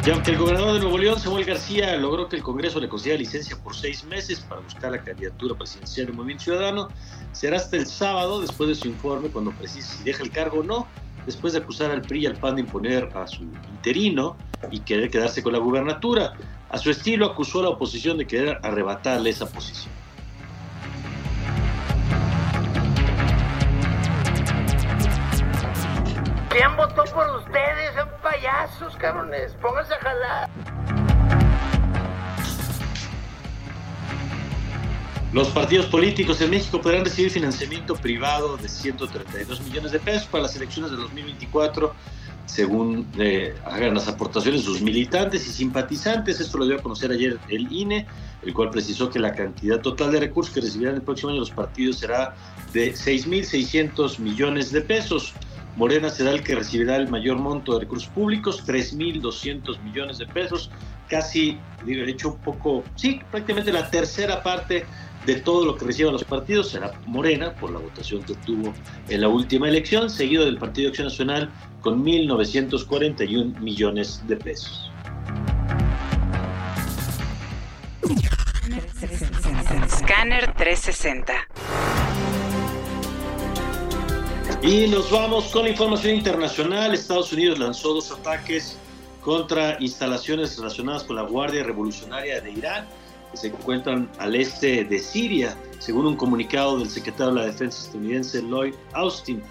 Y 0.05 0.11
aunque 0.11 0.33
el 0.33 0.39
gobernador 0.39 0.75
de 0.75 0.81
Nuevo 0.81 0.99
León, 0.99 1.21
Samuel 1.21 1.45
García, 1.45 1.97
logró 1.97 2.29
que 2.29 2.35
el 2.35 2.43
Congreso 2.43 2.81
le 2.81 2.89
concediera 2.89 3.19
licencia 3.19 3.57
por 3.63 3.77
seis 3.77 4.03
meses 4.03 4.41
para 4.41 4.61
buscar 4.61 4.91
la 4.91 5.05
candidatura 5.05 5.55
presidencial 5.55 6.07
del 6.07 6.17
Movimiento 6.17 6.45
Ciudadano, 6.45 6.89
será 7.31 7.59
hasta 7.59 7.77
el 7.77 7.87
sábado, 7.87 8.41
después 8.41 8.69
de 8.69 8.75
su 8.75 8.89
informe, 8.89 9.29
cuando 9.29 9.53
precise 9.53 9.99
si 9.99 10.03
deja 10.03 10.25
el 10.25 10.31
cargo 10.31 10.61
o 10.61 10.65
no, 10.65 10.89
después 11.27 11.53
de 11.53 11.61
acusar 11.61 11.93
al 11.93 12.03
PRI 12.03 12.21
y 12.21 12.27
al 12.27 12.37
PAN 12.37 12.57
de 12.57 12.63
imponer 12.63 13.11
a 13.15 13.27
su 13.29 13.45
interino 13.45 14.37
y 14.73 14.81
querer 14.81 15.11
quedarse 15.11 15.43
con 15.43 15.53
la 15.53 15.59
gubernatura. 15.59 16.33
A 16.71 16.79
su 16.79 16.89
estilo 16.89 17.27
acusó 17.27 17.59
a 17.59 17.63
la 17.65 17.69
oposición 17.71 18.17
de 18.17 18.27
querer 18.29 18.61
arrebatarle 18.63 19.31
esa 19.31 19.45
posición. 19.47 19.93
¿Quién 26.49 26.77
votó 26.77 27.03
por 27.13 27.29
ustedes? 27.39 27.95
Son 27.97 28.09
payasos, 28.23 28.97
cabrones. 28.97 29.53
Pónganse 29.61 29.95
a 29.95 29.99
jalar. 29.99 30.51
Los 35.33 35.49
partidos 35.49 35.87
políticos 35.87 36.41
en 36.41 36.51
México 36.51 36.81
podrán 36.81 37.05
recibir 37.05 37.33
financiamiento 37.33 37.97
privado 37.97 38.57
de 38.57 38.69
132 38.69 39.61
millones 39.63 39.91
de 39.91 39.99
pesos 39.99 40.29
para 40.29 40.43
las 40.45 40.55
elecciones 40.55 40.93
de 40.93 40.97
2024, 40.99 41.95
según 42.51 43.07
eh, 43.17 43.55
hagan 43.65 43.95
las 43.95 44.09
aportaciones 44.09 44.65
sus 44.65 44.83
militantes 44.83 45.47
y 45.47 45.53
simpatizantes. 45.53 46.41
Esto 46.41 46.59
lo 46.59 46.67
dio 46.67 46.77
a 46.77 46.83
conocer 46.83 47.13
ayer 47.13 47.39
el 47.49 47.73
INE, 47.73 48.07
el 48.43 48.53
cual 48.53 48.71
precisó 48.71 49.09
que 49.09 49.21
la 49.21 49.33
cantidad 49.33 49.81
total 49.81 50.11
de 50.13 50.21
recursos 50.21 50.53
que 50.53 50.61
recibirán 50.61 50.97
el 50.97 51.03
próximo 51.03 51.31
año 51.31 51.41
los 51.41 51.51
partidos 51.51 51.99
será 51.99 52.35
de 52.73 52.93
6.600 52.93 54.19
millones 54.19 54.73
de 54.73 54.81
pesos. 54.81 55.33
Morena 55.77 56.11
será 56.11 56.33
el 56.33 56.43
que 56.43 56.57
recibirá 56.57 56.97
el 56.97 57.09
mayor 57.09 57.39
monto 57.39 57.75
de 57.75 57.81
recursos 57.81 58.09
públicos, 58.09 58.65
3.200 58.67 59.81
millones 59.83 60.19
de 60.19 60.27
pesos, 60.27 60.71
casi, 61.09 61.57
de 61.87 62.11
hecho, 62.11 62.31
un 62.31 62.39
poco, 62.39 62.83
sí, 62.97 63.21
prácticamente 63.31 63.73
la 63.73 63.89
tercera 63.89 64.43
parte 64.43 64.85
de 65.27 65.37
todo 65.37 65.65
lo 65.65 65.77
que 65.77 65.85
reciban 65.85 66.13
los 66.13 66.25
partidos 66.25 66.71
será 66.71 66.93
Morena, 67.07 67.55
por 67.55 67.71
la 67.71 67.79
votación 67.79 68.23
que 68.23 68.33
obtuvo 68.33 68.75
en 69.09 69.21
la 69.21 69.29
última 69.29 69.69
elección, 69.69 70.11
seguido 70.11 70.45
del 70.45 70.59
Partido 70.59 70.89
Acción 70.89 71.07
Nacional 71.07 71.51
con 71.81 72.05
1.941 72.05 73.59
millones 73.61 74.23
de 74.27 74.37
pesos. 74.37 74.91
Scanner 79.89 80.55
360. 80.55 81.47
Y 84.63 84.89
nos 84.89 85.11
vamos 85.11 85.47
con 85.53 85.65
la 85.65 85.71
información 85.71 86.17
internacional. 86.17 86.93
Estados 86.93 87.33
Unidos 87.33 87.59
lanzó 87.59 87.95
dos 87.95 88.11
ataques 88.11 88.77
contra 89.23 89.77
instalaciones 89.81 90.59
relacionadas 90.59 91.05
con 91.05 91.17
la 91.17 91.23
Guardia 91.23 91.63
Revolucionaria 91.63 92.41
de 92.41 92.53
Irán, 92.53 92.87
que 93.31 93.37
se 93.37 93.47
encuentran 93.49 94.11
al 94.19 94.35
este 94.35 94.85
de 94.85 94.99
Siria, 94.99 95.57
según 95.79 96.07
un 96.07 96.17
comunicado 96.17 96.79
del 96.79 96.91
secretario 96.91 97.35
de 97.35 97.41
la 97.41 97.47
Defensa 97.47 97.81
estadounidense 97.81 98.43
Lloyd 98.43 98.75
Austin. 98.93 99.43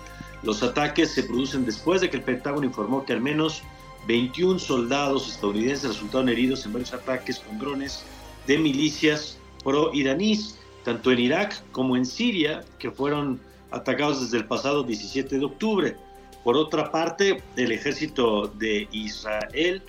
Los 0.43 0.63
ataques 0.63 1.11
se 1.11 1.23
producen 1.23 1.65
después 1.65 2.01
de 2.01 2.09
que 2.09 2.17
el 2.17 2.23
Pentágono 2.23 2.65
informó 2.65 3.05
que 3.05 3.13
al 3.13 3.21
menos 3.21 3.61
21 4.07 4.59
soldados 4.59 5.27
estadounidenses 5.27 5.89
resultaron 5.89 6.29
heridos 6.29 6.65
en 6.65 6.73
varios 6.73 6.93
ataques 6.93 7.39
con 7.39 7.59
drones 7.59 8.03
de 8.47 8.57
milicias 8.57 9.37
pro-iraníes, 9.63 10.57
tanto 10.85 11.11
en 11.11 11.19
Irak 11.19 11.61
como 11.71 11.97
en 11.97 12.05
Siria, 12.05 12.63
que 12.79 12.89
fueron 12.89 13.39
atacados 13.71 14.21
desde 14.21 14.37
el 14.37 14.45
pasado 14.45 14.83
17 14.83 15.37
de 15.37 15.45
octubre. 15.45 15.95
Por 16.43 16.55
otra 16.55 16.89
parte, 16.91 17.43
el 17.57 17.71
ejército 17.71 18.47
de 18.47 18.87
Israel 18.91 19.83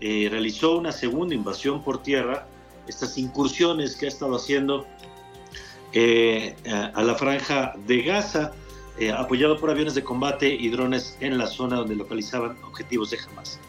eh, 0.00 0.28
realizó 0.30 0.78
una 0.78 0.92
segunda 0.92 1.34
invasión 1.34 1.82
por 1.82 2.02
tierra, 2.02 2.46
estas 2.86 3.18
incursiones 3.18 3.96
que 3.96 4.06
ha 4.06 4.08
estado 4.08 4.36
haciendo 4.36 4.86
eh, 5.92 6.54
a 6.94 7.02
la 7.02 7.16
franja 7.16 7.74
de 7.86 8.02
Gaza, 8.02 8.52
eh, 8.98 9.12
apoyado 9.12 9.58
por 9.58 9.70
aviones 9.70 9.94
de 9.94 10.02
combate 10.02 10.48
y 10.48 10.68
drones 10.68 11.16
en 11.20 11.38
la 11.38 11.46
zona 11.46 11.76
donde 11.76 11.96
localizaban 11.96 12.56
objetivos 12.64 13.10
de 13.10 13.18
Hamas. 13.18 13.60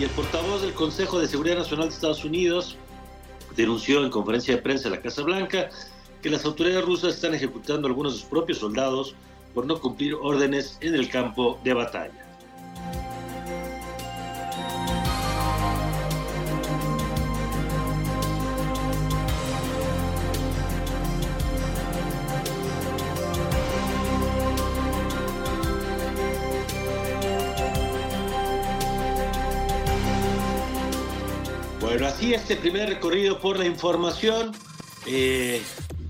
y 0.00 0.04
el 0.04 0.10
portavoz 0.10 0.62
del 0.62 0.72
Consejo 0.72 1.20
de 1.20 1.28
Seguridad 1.28 1.58
Nacional 1.58 1.88
de 1.88 1.94
Estados 1.94 2.24
Unidos 2.24 2.78
denunció 3.54 4.02
en 4.02 4.10
conferencia 4.10 4.56
de 4.56 4.62
prensa 4.62 4.88
en 4.88 4.94
la 4.94 5.02
Casa 5.02 5.20
Blanca 5.20 5.68
que 6.22 6.30
las 6.30 6.46
autoridades 6.46 6.86
rusas 6.86 7.16
están 7.16 7.34
ejecutando 7.34 7.86
a 7.86 7.90
algunos 7.90 8.14
de 8.14 8.20
sus 8.20 8.28
propios 8.28 8.58
soldados 8.58 9.14
por 9.52 9.66
no 9.66 9.78
cumplir 9.78 10.14
órdenes 10.14 10.78
en 10.80 10.94
el 10.94 11.10
campo 11.10 11.60
de 11.64 11.74
batalla. 11.74 12.29
Así 32.20 32.34
este 32.34 32.56
primer 32.56 32.86
recorrido 32.86 33.40
por 33.40 33.58
la 33.58 33.64
información. 33.64 34.52
Eh, 35.06 35.62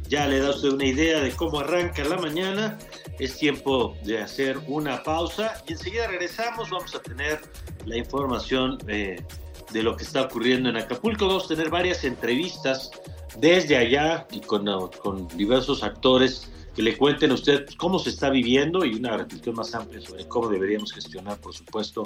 ya 0.09 0.27
le 0.27 0.41
da 0.41 0.51
usted 0.51 0.71
una 0.71 0.87
idea 0.87 1.21
de 1.21 1.31
cómo 1.31 1.61
arranca 1.61 2.03
la 2.03 2.17
mañana. 2.17 2.79
Es 3.21 3.39
tiempo 3.39 3.97
de 4.03 4.19
hacer 4.19 4.59
una 4.67 5.05
pausa 5.05 5.63
y 5.69 5.75
enseguida 5.75 6.09
regresamos. 6.09 6.69
Vamos 6.69 6.97
a 6.97 7.01
tener 7.01 7.41
la 7.87 7.97
información 7.97 8.79
eh, 8.89 9.25
de 9.71 9.83
lo 9.85 9.97
que 9.97 10.03
está 10.03 10.23
ocurriendo 10.23 10.69
en 10.69 10.79
Acapulco. 10.79 11.29
Vamos 11.29 11.45
a 11.45 11.49
tener 11.55 11.71
varias 11.71 12.03
entrevistas 12.03 12.91
desde 13.39 13.77
allá 13.77 14.27
y 14.33 14.41
con, 14.41 14.67
con 15.01 15.29
diversos 15.29 15.85
actores 15.85 16.51
le 16.81 16.97
cuenten 16.97 17.31
a 17.31 17.35
usted 17.35 17.67
cómo 17.77 17.99
se 17.99 18.11
está 18.11 18.31
viviendo 18.31 18.85
y 18.85 18.95
una 18.95 19.17
reflexión 19.17 19.57
más 19.57 19.75
amplia 19.75 20.01
sobre 20.01 20.27
cómo 20.27 20.49
deberíamos 20.49 20.93
gestionar, 20.93 21.39
por 21.39 21.55
supuesto, 21.55 22.05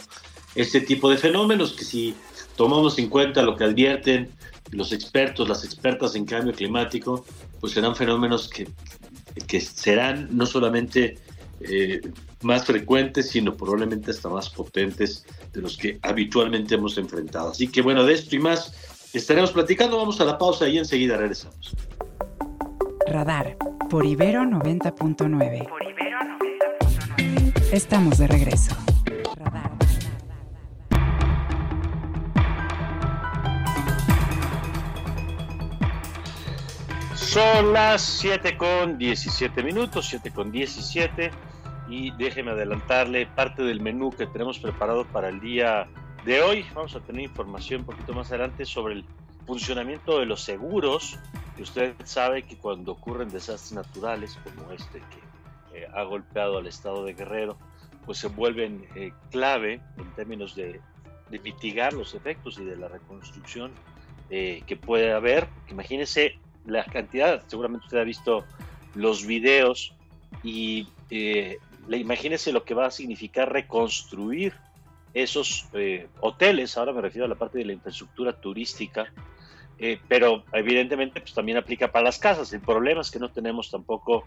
este 0.55 0.81
tipo 0.81 1.11
de 1.11 1.17
fenómenos 1.17 1.73
que 1.73 1.85
si 1.85 2.15
tomamos 2.57 2.99
en 2.99 3.09
cuenta 3.09 3.43
lo 3.43 3.57
que 3.57 3.65
advierten 3.65 4.31
los 4.71 4.93
expertos, 4.93 5.49
las 5.49 5.65
expertas 5.65 6.15
en 6.15 6.25
cambio 6.25 6.53
climático, 6.53 7.25
pues 7.61 7.73
serán 7.73 7.95
fenómenos 7.95 8.49
que, 8.49 8.69
que 9.47 9.61
serán 9.61 10.29
no 10.31 10.47
solamente 10.47 11.19
eh, 11.61 12.01
más 12.43 12.65
frecuentes, 12.65 13.31
sino 13.31 13.57
probablemente 13.57 14.11
hasta 14.11 14.29
más 14.29 14.51
potentes 14.51 15.25
de 15.53 15.63
los 15.63 15.77
que 15.77 15.99
habitualmente 16.03 16.75
hemos 16.75 16.99
enfrentado. 16.99 17.51
Así 17.51 17.69
que 17.69 17.81
bueno, 17.81 18.05
de 18.05 18.15
esto 18.15 18.37
y 18.37 18.39
más 18.39 18.73
estaremos 19.13 19.53
platicando. 19.53 19.97
Vamos 19.97 20.21
a 20.21 20.25
la 20.25 20.37
pausa 20.37 20.69
y 20.69 20.79
enseguida 20.79 21.17
regresamos. 21.17 21.75
Radar 23.07 23.57
por 23.91 24.07
Ibero 24.07 24.43
90.9. 24.43 25.69
Por 25.69 25.83
Ibero 25.83 26.19
90.9. 27.19 27.73
Estamos 27.73 28.19
de 28.19 28.27
regreso. 28.27 28.75
Son 37.15 37.73
las 37.73 38.01
7 38.01 38.57
con 38.57 38.97
17 38.97 39.63
minutos, 39.63 40.07
7 40.09 40.31
con 40.31 40.53
17, 40.53 41.31
y 41.89 42.13
déjeme 42.13 42.53
adelantarle 42.53 43.27
parte 43.27 43.63
del 43.65 43.81
menú 43.81 44.13
que 44.13 44.27
tenemos 44.27 44.59
preparado 44.61 45.05
para 45.05 45.29
el 45.29 45.41
día 45.41 45.89
de 46.25 46.41
hoy. 46.43 46.65
Vamos 46.75 46.95
a 46.95 47.01
tener 47.01 47.23
información 47.23 47.81
un 47.81 47.87
poquito 47.87 48.15
más 48.15 48.31
adelante 48.31 48.65
sobre 48.65 48.95
el 48.95 49.05
funcionamiento 49.47 50.19
de 50.19 50.27
los 50.27 50.43
seguros, 50.43 51.19
que 51.57 51.63
usted 51.63 51.95
sabe 52.05 52.43
que 52.43 52.57
cuando 52.57 52.93
ocurren 52.93 53.29
desastres 53.31 53.73
naturales 53.73 54.39
como 54.43 54.73
este 54.73 54.99
que 54.99 55.79
eh, 55.79 55.89
ha 55.95 56.03
golpeado 56.03 56.59
al 56.59 56.67
estado 56.67 57.05
de 57.05 57.15
Guerrero, 57.15 57.57
pues 58.05 58.19
se 58.19 58.29
vuelven 58.29 58.87
eh, 58.95 59.13
clave 59.31 59.81
en 59.97 60.11
términos 60.15 60.55
de, 60.55 60.81
mitigar 61.43 61.93
los 61.93 62.15
efectos 62.15 62.59
y 62.59 62.65
de 62.65 62.77
la 62.77 62.87
reconstrucción 62.87 63.73
eh, 64.31 64.63
que 64.69 64.77
puede 64.77 65.13
haber. 65.13 65.49
Imagínense 65.69 66.39
la 66.65 66.85
cantidad, 66.85 67.43
seguramente 67.49 67.87
usted 67.87 67.99
ha 67.99 68.05
visto 68.05 68.45
los 68.95 69.27
videos 69.27 69.95
y 70.45 70.87
eh, 71.11 71.59
imagínense 71.89 72.53
lo 72.53 72.65
que 72.65 72.75
va 72.75 72.87
a 72.87 72.91
significar 72.93 73.53
reconstruir 73.53 74.55
esos 75.13 75.69
hoteles, 76.21 76.77
ahora 76.77 76.93
me 76.93 77.01
refiero 77.01 77.25
a 77.25 77.29
la 77.29 77.37
parte 77.37 77.59
de 77.59 77.65
la 77.65 77.73
infraestructura 77.73 78.33
turística, 78.33 79.13
eh, 79.79 79.99
pero 80.09 80.45
evidentemente 80.53 81.21
pues, 81.21 81.35
también 81.35 81.59
aplica 81.59 81.91
para 81.91 82.05
las 82.05 82.19
casas. 82.19 82.53
El 82.53 82.61
problema 82.61 83.01
es 83.01 83.11
que 83.11 83.19
no 83.19 83.31
tenemos 83.31 83.71
tampoco 83.71 84.27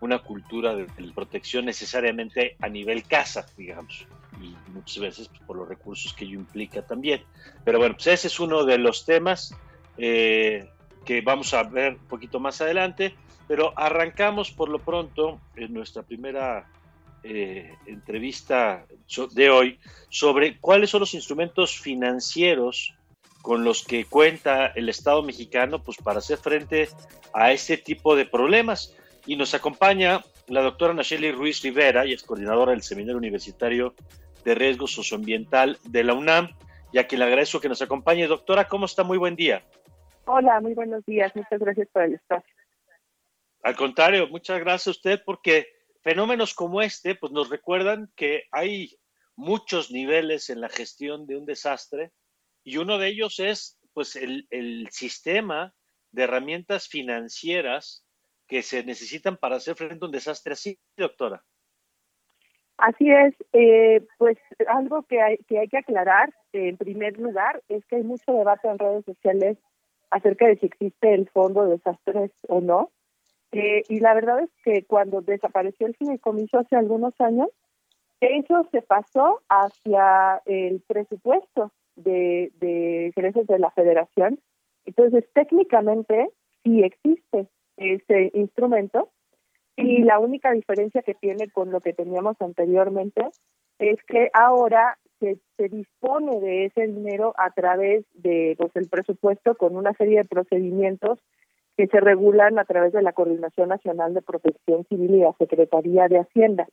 una 0.00 0.20
cultura 0.20 0.74
de, 0.74 0.86
protección 1.14 1.66
necesariamente 1.66 2.56
a 2.60 2.68
nivel 2.68 3.04
casa, 3.04 3.46
digamos, 3.56 4.06
y 4.40 4.54
muchas 4.70 4.98
veces 4.98 5.28
pues, 5.28 5.40
por 5.42 5.56
los 5.56 5.68
recursos 5.68 6.12
que 6.14 6.24
ello 6.24 6.38
implica 6.38 6.82
también. 6.82 7.22
Pero 7.64 7.78
bueno, 7.78 7.94
pues 7.94 8.06
ese 8.06 8.28
es 8.28 8.40
uno 8.40 8.64
de 8.64 8.78
los 8.78 9.04
temas 9.04 9.54
eh, 9.98 10.68
que 11.04 11.20
vamos 11.20 11.52
a 11.54 11.62
ver 11.62 11.94
un 11.94 12.08
poquito 12.08 12.40
más 12.40 12.60
adelante, 12.60 13.14
pero 13.48 13.72
arrancamos 13.76 14.50
por 14.50 14.68
lo 14.68 14.78
pronto 14.78 15.40
en 15.56 15.72
nuestra 15.72 16.02
primera 16.02 16.68
eh, 17.22 17.74
entrevista 17.86 18.86
de 19.32 19.50
hoy 19.50 19.78
sobre 20.08 20.58
cuáles 20.58 20.90
son 20.90 21.00
los 21.00 21.14
instrumentos 21.14 21.78
financieros 21.78 22.95
con 23.46 23.62
los 23.62 23.84
que 23.84 24.06
cuenta 24.06 24.72
el 24.74 24.88
Estado 24.88 25.22
mexicano 25.22 25.80
pues, 25.80 25.98
para 25.98 26.18
hacer 26.18 26.36
frente 26.36 26.88
a 27.32 27.52
este 27.52 27.76
tipo 27.76 28.16
de 28.16 28.26
problemas. 28.26 28.96
Y 29.24 29.36
nos 29.36 29.54
acompaña 29.54 30.24
la 30.48 30.62
doctora 30.62 30.92
Nacheli 30.92 31.30
Ruiz 31.30 31.62
Rivera, 31.62 32.04
y 32.04 32.12
es 32.12 32.24
coordinadora 32.24 32.72
del 32.72 32.82
Seminario 32.82 33.18
Universitario 33.18 33.94
de 34.44 34.56
Riesgo 34.56 34.88
Socioambiental 34.88 35.78
de 35.84 36.02
la 36.02 36.14
UNAM, 36.14 36.56
y 36.90 36.98
a 36.98 37.06
quien 37.06 37.20
le 37.20 37.26
agradezco 37.26 37.60
que 37.60 37.68
nos 37.68 37.80
acompañe. 37.80 38.26
Doctora, 38.26 38.66
¿cómo 38.66 38.86
está? 38.86 39.04
Muy 39.04 39.16
buen 39.16 39.36
día. 39.36 39.62
Hola, 40.24 40.60
muy 40.60 40.74
buenos 40.74 41.06
días. 41.06 41.30
Muchas 41.36 41.60
gracias 41.60 41.86
por 41.92 42.02
el 42.02 42.14
espacio. 42.14 42.52
Al 43.62 43.76
contrario, 43.76 44.26
muchas 44.26 44.58
gracias 44.58 44.88
a 44.88 44.90
usted 44.90 45.22
porque 45.24 45.68
fenómenos 46.02 46.52
como 46.52 46.82
este, 46.82 47.14
pues 47.14 47.30
nos 47.30 47.48
recuerdan 47.48 48.10
que 48.16 48.42
hay 48.50 48.98
muchos 49.36 49.92
niveles 49.92 50.50
en 50.50 50.60
la 50.60 50.68
gestión 50.68 51.28
de 51.28 51.36
un 51.36 51.46
desastre 51.46 52.10
y 52.66 52.78
uno 52.78 52.98
de 52.98 53.06
ellos 53.06 53.38
es 53.38 53.78
pues 53.94 54.16
el, 54.16 54.88
sistema 54.90 55.72
de 56.10 56.24
herramientas 56.24 56.88
financieras 56.88 58.04
que 58.48 58.62
se 58.62 58.82
necesitan 58.82 59.36
para 59.36 59.56
hacer 59.56 59.76
frente 59.76 60.04
a 60.04 60.06
un 60.06 60.12
desastre 60.12 60.52
así, 60.52 60.78
doctora. 60.96 61.44
Así 62.76 63.08
es, 63.08 63.34
eh, 63.52 64.04
pues 64.18 64.36
algo 64.66 65.04
que 65.04 65.22
hay, 65.22 65.38
que 65.46 65.60
hay 65.60 65.68
que 65.68 65.78
aclarar 65.78 66.34
en 66.52 66.76
primer 66.76 67.18
lugar 67.18 67.62
es 67.68 67.86
que 67.86 67.96
hay 67.96 68.02
mucho 68.02 68.32
debate 68.32 68.68
en 68.68 68.78
redes 68.78 69.04
sociales 69.04 69.58
acerca 70.10 70.48
de 70.48 70.56
si 70.56 70.66
existe 70.66 71.14
el 71.14 71.28
fondo 71.30 71.64
de 71.64 71.76
desastres 71.76 72.32
o 72.48 72.60
no. 72.60 72.90
Eh, 73.52 73.84
y 73.88 74.00
la 74.00 74.12
verdad 74.14 74.40
es 74.40 74.50
que 74.64 74.84
cuando 74.84 75.22
desapareció 75.22 75.86
el 75.86 75.96
fideicomiso 75.96 76.58
hace 76.58 76.74
algunos 76.74 77.14
años, 77.20 77.48
eso 78.20 78.66
se 78.72 78.82
pasó 78.82 79.40
hacia 79.48 80.42
el 80.46 80.80
presupuesto 80.80 81.70
de, 81.96 82.52
de 82.60 83.12
de 83.14 83.58
la 83.58 83.70
federación. 83.70 84.38
Entonces, 84.84 85.24
técnicamente 85.34 86.30
sí 86.62 86.82
existe 86.82 87.48
ese 87.76 88.30
instrumento 88.34 89.10
y 89.76 90.02
la 90.02 90.18
única 90.18 90.52
diferencia 90.52 91.02
que 91.02 91.14
tiene 91.14 91.50
con 91.50 91.70
lo 91.70 91.80
que 91.80 91.92
teníamos 91.92 92.36
anteriormente 92.40 93.22
es 93.78 94.02
que 94.04 94.30
ahora 94.32 94.98
se, 95.20 95.38
se 95.56 95.68
dispone 95.68 96.40
de 96.40 96.66
ese 96.66 96.86
dinero 96.86 97.34
a 97.36 97.50
través 97.50 98.04
de 98.14 98.54
pues, 98.58 98.74
el 98.74 98.88
presupuesto 98.88 99.54
con 99.56 99.76
una 99.76 99.92
serie 99.94 100.18
de 100.18 100.24
procedimientos 100.24 101.18
que 101.76 101.86
se 101.88 102.00
regulan 102.00 102.58
a 102.58 102.64
través 102.64 102.92
de 102.92 103.02
la 103.02 103.12
Coordinación 103.12 103.68
Nacional 103.68 104.14
de 104.14 104.22
Protección 104.22 104.84
Civil 104.88 105.14
y 105.14 105.20
la 105.20 105.34
Secretaría 105.38 106.08
de 106.08 106.20
Hacienda. 106.20 106.66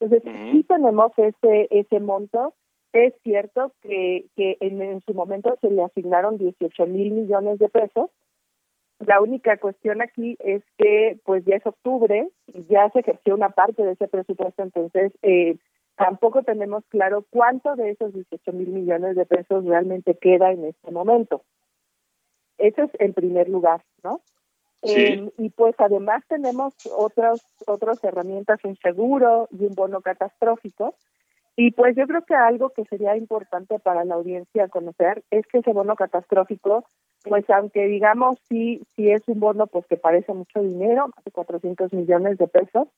Entonces, 0.00 0.22
sí 0.50 0.64
tenemos 0.64 1.12
ese, 1.16 1.68
ese 1.70 2.00
monto. 2.00 2.54
Es 2.92 3.14
cierto 3.22 3.72
que, 3.82 4.26
que 4.36 4.58
en, 4.60 5.00
su 5.02 5.14
momento 5.14 5.56
se 5.60 5.70
le 5.70 5.82
asignaron 5.82 6.36
18 6.36 6.86
mil 6.86 7.12
millones 7.12 7.58
de 7.58 7.68
pesos. 7.68 8.10
La 8.98 9.20
única 9.20 9.56
cuestión 9.56 10.02
aquí 10.02 10.36
es 10.40 10.62
que, 10.76 11.18
pues 11.24 11.44
ya 11.44 11.56
es 11.56 11.66
octubre, 11.66 12.28
ya 12.68 12.90
se 12.90 13.00
ejerció 13.00 13.34
una 13.34 13.50
parte 13.50 13.82
de 13.82 13.92
ese 13.92 14.08
presupuesto, 14.08 14.62
entonces 14.62 15.12
eh, 15.22 15.56
tampoco 15.96 16.42
tenemos 16.42 16.84
claro 16.88 17.24
cuánto 17.30 17.74
de 17.74 17.90
esos 17.90 18.12
18 18.12 18.52
mil 18.52 18.68
millones 18.68 19.16
de 19.16 19.26
pesos 19.26 19.64
realmente 19.64 20.14
queda 20.14 20.52
en 20.52 20.66
este 20.66 20.90
momento. 20.90 21.42
Eso 22.58 22.82
es 22.82 22.90
en 23.00 23.12
primer 23.12 23.48
lugar, 23.48 23.82
¿no? 24.04 24.20
Eh, 24.82 25.30
y 25.38 25.50
pues 25.50 25.76
además 25.78 26.24
tenemos 26.28 26.74
otras 26.96 27.40
otras 27.66 28.02
herramientas, 28.02 28.58
un 28.64 28.76
seguro 28.76 29.48
y 29.52 29.64
un 29.64 29.74
bono 29.74 30.00
catastrófico. 30.00 30.94
Y 31.56 31.72
pues 31.72 31.94
yo 31.96 32.06
creo 32.06 32.24
que 32.24 32.34
algo 32.34 32.70
que 32.70 32.84
sería 32.84 33.16
importante 33.16 33.78
para 33.78 34.04
la 34.04 34.14
audiencia 34.14 34.68
conocer 34.68 35.22
es 35.30 35.46
que 35.46 35.58
ese 35.58 35.72
bono 35.72 35.96
catastrófico, 35.96 36.84
pues 37.24 37.48
aunque 37.50 37.86
digamos 37.86 38.38
sí, 38.48 38.82
sí 38.96 39.10
es 39.10 39.22
un 39.28 39.40
bono 39.40 39.66
pues 39.66 39.86
que 39.86 39.96
parece 39.96 40.32
mucho 40.32 40.62
dinero, 40.62 41.08
más 41.14 41.24
de 41.24 41.30
400 41.30 41.92
millones 41.92 42.38
de 42.38 42.48
pesos, 42.48 42.88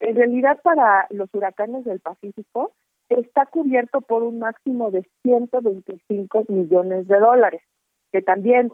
en 0.00 0.14
realidad 0.14 0.60
para 0.62 1.08
los 1.10 1.28
huracanes 1.34 1.84
del 1.84 1.98
Pacífico 1.98 2.72
está 3.08 3.46
cubierto 3.46 4.00
por 4.00 4.22
un 4.22 4.38
máximo 4.38 4.90
de 4.90 5.04
125 5.22 6.44
millones 6.48 7.08
de 7.08 7.18
dólares 7.18 7.62
que 8.12 8.22
también 8.22 8.70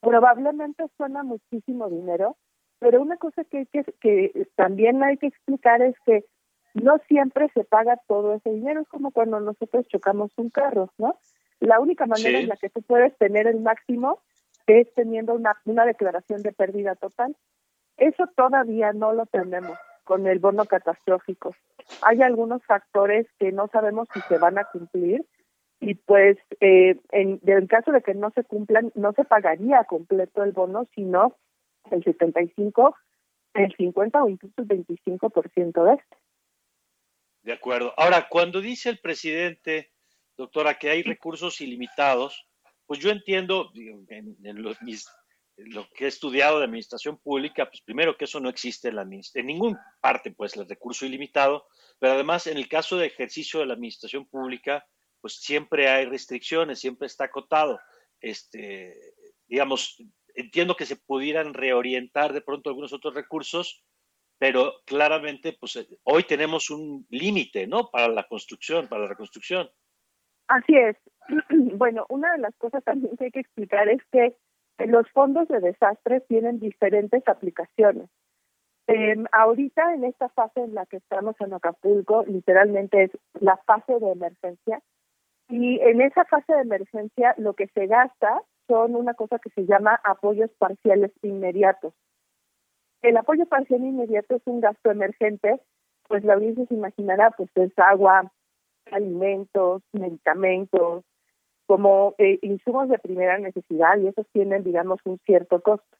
probablemente 0.00 0.84
suena 0.96 1.22
muchísimo 1.22 1.88
dinero, 1.88 2.36
pero 2.78 3.02
una 3.02 3.16
cosa 3.16 3.44
que, 3.44 3.66
que, 3.66 3.84
que 4.00 4.46
también 4.56 5.02
hay 5.02 5.16
que 5.16 5.26
explicar 5.26 5.82
es 5.82 5.94
que 6.06 6.24
no 6.74 6.98
siempre 7.08 7.50
se 7.54 7.64
paga 7.64 7.98
todo 8.06 8.34
ese 8.34 8.50
dinero, 8.50 8.80
es 8.80 8.88
como 8.88 9.10
cuando 9.10 9.40
nosotros 9.40 9.86
chocamos 9.88 10.30
un 10.36 10.50
carro, 10.50 10.90
¿no? 10.98 11.18
La 11.60 11.78
única 11.80 12.06
manera 12.06 12.40
en 12.40 12.48
la 12.48 12.56
que 12.56 12.70
tú 12.70 12.82
puedes 12.82 13.16
tener 13.18 13.46
el 13.46 13.60
máximo 13.60 14.20
es 14.66 14.92
teniendo 14.94 15.34
una, 15.34 15.56
una 15.64 15.84
declaración 15.84 16.42
de 16.42 16.52
pérdida 16.52 16.96
total. 16.96 17.36
Eso 17.96 18.24
todavía 18.34 18.92
no 18.92 19.12
lo 19.12 19.26
tenemos 19.26 19.78
con 20.04 20.26
el 20.26 20.38
bono 20.38 20.64
catastrófico. 20.64 21.54
Hay 22.02 22.22
algunos 22.22 22.64
factores 22.64 23.26
que 23.38 23.52
no 23.52 23.68
sabemos 23.68 24.08
si 24.12 24.20
se 24.22 24.38
van 24.38 24.58
a 24.58 24.64
cumplir 24.64 25.24
y 25.80 25.94
pues 25.94 26.38
eh, 26.60 26.96
en, 27.10 27.40
el 27.44 27.68
caso 27.68 27.90
de 27.90 28.02
que 28.02 28.14
no 28.14 28.30
se 28.30 28.44
cumplan, 28.44 28.92
no 28.94 29.12
se 29.12 29.24
pagaría 29.24 29.84
completo 29.84 30.44
el 30.44 30.52
bono, 30.52 30.86
sino 30.94 31.36
el 31.90 32.04
75, 32.04 32.96
el 33.54 33.74
50 33.76 34.22
o 34.22 34.28
incluso 34.28 34.62
el 34.62 34.68
25% 34.68 35.84
de 35.84 35.94
este. 35.94 36.16
De 37.42 37.52
acuerdo. 37.52 37.92
Ahora, 37.96 38.28
cuando 38.28 38.60
dice 38.60 38.88
el 38.88 38.98
presidente, 38.98 39.92
doctora, 40.36 40.78
que 40.78 40.90
hay 40.90 41.02
recursos 41.02 41.60
ilimitados, 41.60 42.46
pues 42.86 43.00
yo 43.00 43.10
entiendo 43.10 43.70
en, 44.08 44.62
lo 45.56 45.88
que 45.94 46.04
he 46.04 46.08
estudiado 46.08 46.58
de 46.58 46.64
administración 46.64 47.18
pública, 47.18 47.66
pues 47.68 47.80
primero 47.82 48.16
que 48.16 48.24
eso 48.24 48.38
no 48.40 48.48
existe 48.48 48.88
en, 48.88 48.96
la, 48.96 49.02
en 49.02 49.46
ninguna 49.46 49.84
parte, 50.00 50.30
pues 50.30 50.56
el 50.56 50.68
recurso 50.68 51.04
ilimitado, 51.04 51.66
pero 51.98 52.14
además 52.14 52.46
en 52.46 52.56
el 52.56 52.68
caso 52.68 52.96
de 52.96 53.06
ejercicio 53.06 53.60
de 53.60 53.66
la 53.66 53.74
administración 53.74 54.26
pública, 54.26 54.86
pues 55.20 55.36
siempre 55.36 55.88
hay 55.88 56.04
restricciones, 56.06 56.80
siempre 56.80 57.06
está 57.06 57.24
acotado. 57.24 57.80
Este, 58.20 58.94
digamos, 59.46 60.02
entiendo 60.34 60.76
que 60.76 60.86
se 60.86 60.96
pudieran 60.96 61.54
reorientar 61.54 62.32
de 62.32 62.40
pronto 62.40 62.70
algunos 62.70 62.92
otros 62.92 63.14
recursos, 63.14 63.84
pero 64.42 64.72
claramente, 64.84 65.52
pues 65.52 65.76
eh, 65.76 65.86
hoy 66.02 66.24
tenemos 66.24 66.68
un 66.68 67.06
límite, 67.10 67.68
¿no? 67.68 67.90
Para 67.92 68.08
la 68.08 68.26
construcción, 68.26 68.88
para 68.88 69.02
la 69.02 69.08
reconstrucción. 69.10 69.70
Así 70.48 70.76
es. 70.76 70.96
Bueno, 71.78 72.06
una 72.08 72.32
de 72.32 72.38
las 72.38 72.56
cosas 72.56 72.82
también 72.82 73.16
que 73.16 73.26
hay 73.26 73.30
que 73.30 73.38
explicar 73.38 73.88
es 73.88 74.02
que 74.10 74.34
los 74.84 75.08
fondos 75.12 75.46
de 75.46 75.60
desastre 75.60 76.22
tienen 76.22 76.58
diferentes 76.58 77.22
aplicaciones. 77.28 78.10
Eh, 78.88 79.14
ahorita 79.30 79.94
en 79.94 80.02
esta 80.02 80.28
fase 80.30 80.60
en 80.60 80.74
la 80.74 80.86
que 80.86 80.96
estamos 80.96 81.36
en 81.38 81.54
Acapulco, 81.54 82.24
literalmente 82.26 83.04
es 83.04 83.10
la 83.40 83.58
fase 83.58 84.00
de 84.00 84.10
emergencia, 84.10 84.82
y 85.50 85.78
en 85.78 86.00
esa 86.00 86.24
fase 86.24 86.52
de 86.52 86.62
emergencia 86.62 87.36
lo 87.38 87.54
que 87.54 87.68
se 87.68 87.86
gasta 87.86 88.42
son 88.66 88.96
una 88.96 89.14
cosa 89.14 89.38
que 89.38 89.50
se 89.50 89.66
llama 89.66 90.00
apoyos 90.02 90.50
parciales 90.58 91.12
inmediatos. 91.22 91.94
El 93.02 93.16
apoyo 93.16 93.46
parcial 93.46 93.82
inmediato 93.82 94.36
es 94.36 94.42
un 94.46 94.60
gasto 94.60 94.90
emergente, 94.90 95.60
pues 96.08 96.24
la 96.24 96.34
audiencia 96.34 96.66
se 96.66 96.74
imaginará, 96.74 97.30
pues 97.32 97.50
es 97.56 97.72
agua, 97.76 98.32
alimentos, 98.90 99.82
medicamentos, 99.92 101.04
como 101.66 102.14
eh, 102.18 102.38
insumos 102.42 102.88
de 102.88 102.98
primera 102.98 103.38
necesidad 103.38 103.98
y 103.98 104.08
esos 104.08 104.26
tienen, 104.32 104.62
digamos, 104.62 105.00
un 105.04 105.18
cierto 105.26 105.60
costo. 105.60 105.96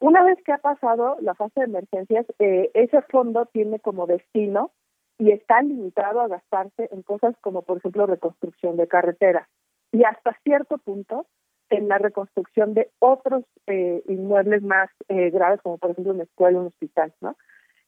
Una 0.00 0.24
vez 0.24 0.38
que 0.44 0.52
ha 0.52 0.58
pasado 0.58 1.16
la 1.20 1.34
fase 1.34 1.60
de 1.60 1.66
emergencias, 1.66 2.26
eh, 2.38 2.70
ese 2.74 3.02
fondo 3.02 3.46
tiene 3.46 3.78
como 3.78 4.06
destino 4.06 4.72
y 5.18 5.30
está 5.30 5.62
limitado 5.62 6.20
a 6.20 6.28
gastarse 6.28 6.88
en 6.92 7.02
cosas 7.02 7.34
como, 7.40 7.62
por 7.62 7.78
ejemplo, 7.78 8.06
reconstrucción 8.06 8.76
de 8.76 8.88
carreteras 8.88 9.48
y 9.92 10.04
hasta 10.04 10.38
cierto 10.44 10.78
punto 10.78 11.26
en 11.70 11.88
la 11.88 11.98
reconstrucción 11.98 12.74
de 12.74 12.90
otros 12.98 13.44
eh, 13.66 14.02
inmuebles 14.06 14.62
más 14.62 14.90
eh, 15.08 15.30
graves, 15.30 15.60
como 15.62 15.78
por 15.78 15.90
ejemplo 15.90 16.12
una 16.12 16.24
escuela, 16.24 16.60
un 16.60 16.66
hospital, 16.66 17.12
¿no? 17.20 17.36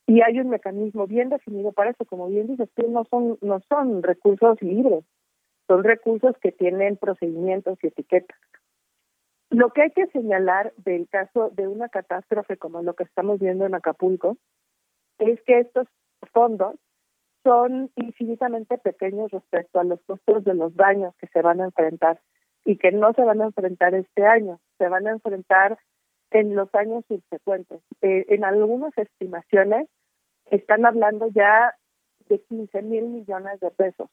Y 0.06 0.22
hay 0.22 0.40
un 0.40 0.48
mecanismo 0.48 1.06
bien 1.06 1.28
definido 1.28 1.72
para 1.72 1.90
eso, 1.90 2.04
como 2.06 2.28
bien 2.28 2.46
dices 2.46 2.68
tú, 2.74 2.88
no 2.90 3.04
son 3.04 3.38
no 3.42 3.60
son 3.68 4.02
recursos 4.02 4.60
libres, 4.62 5.04
son 5.66 5.84
recursos 5.84 6.36
que 6.40 6.50
tienen 6.50 6.96
procedimientos 6.96 7.78
y 7.82 7.88
etiquetas. 7.88 8.38
Lo 9.50 9.70
que 9.70 9.82
hay 9.82 9.90
que 9.90 10.06
señalar 10.08 10.72
del 10.76 11.08
caso 11.08 11.50
de 11.50 11.68
una 11.68 11.88
catástrofe 11.88 12.56
como 12.56 12.82
lo 12.82 12.94
que 12.94 13.04
estamos 13.04 13.38
viendo 13.38 13.64
en 13.64 13.74
Acapulco 13.74 14.36
es 15.18 15.40
que 15.42 15.60
estos 15.60 15.86
fondos 16.32 16.76
son 17.42 17.90
infinitamente 17.96 18.76
pequeños 18.78 19.30
respecto 19.30 19.80
a 19.80 19.84
los 19.84 20.00
costos 20.02 20.44
de 20.44 20.54
los 20.54 20.74
daños 20.74 21.14
que 21.16 21.28
se 21.28 21.40
van 21.40 21.60
a 21.60 21.66
enfrentar 21.66 22.20
y 22.64 22.76
que 22.76 22.92
no 22.92 23.12
se 23.12 23.22
van 23.22 23.40
a 23.40 23.46
enfrentar 23.46 23.94
este 23.94 24.26
año, 24.26 24.60
se 24.78 24.88
van 24.88 25.06
a 25.06 25.12
enfrentar 25.12 25.78
en 26.30 26.54
los 26.54 26.72
años 26.74 27.04
subsecuentes. 27.08 27.80
Eh, 28.02 28.26
en 28.28 28.44
algunas 28.44 28.96
estimaciones 28.96 29.88
están 30.50 30.84
hablando 30.84 31.28
ya 31.28 31.74
de 32.28 32.40
15 32.42 32.82
mil 32.82 33.04
millones 33.04 33.60
de 33.60 33.70
pesos. 33.70 34.10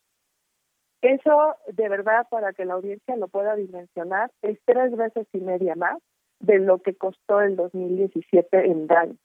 Eso, 1.01 1.55
de 1.67 1.89
verdad, 1.89 2.27
para 2.29 2.53
que 2.53 2.65
la 2.65 2.73
audiencia 2.73 3.15
lo 3.15 3.27
pueda 3.27 3.55
dimensionar, 3.55 4.31
es 4.41 4.57
tres 4.65 4.95
veces 4.95 5.27
y 5.33 5.39
media 5.39 5.75
más 5.75 5.99
de 6.39 6.59
lo 6.59 6.81
que 6.81 6.95
costó 6.95 7.41
el 7.41 7.55
2017 7.55 8.65
en 8.65 8.87
daño, 8.87 9.17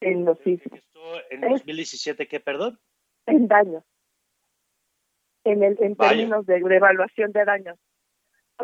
en 0.00 0.24
los 0.24 0.38
sismos. 0.40 0.80
¿En 1.30 1.40
2017 1.40 2.28
qué, 2.28 2.40
perdón? 2.40 2.78
En 3.26 3.48
daños, 3.48 3.84
en, 5.44 5.62
el, 5.62 5.76
en 5.80 5.96
términos 5.96 6.44
de, 6.46 6.56
evaluación 6.56 7.32
de 7.32 7.44
daños. 7.44 7.78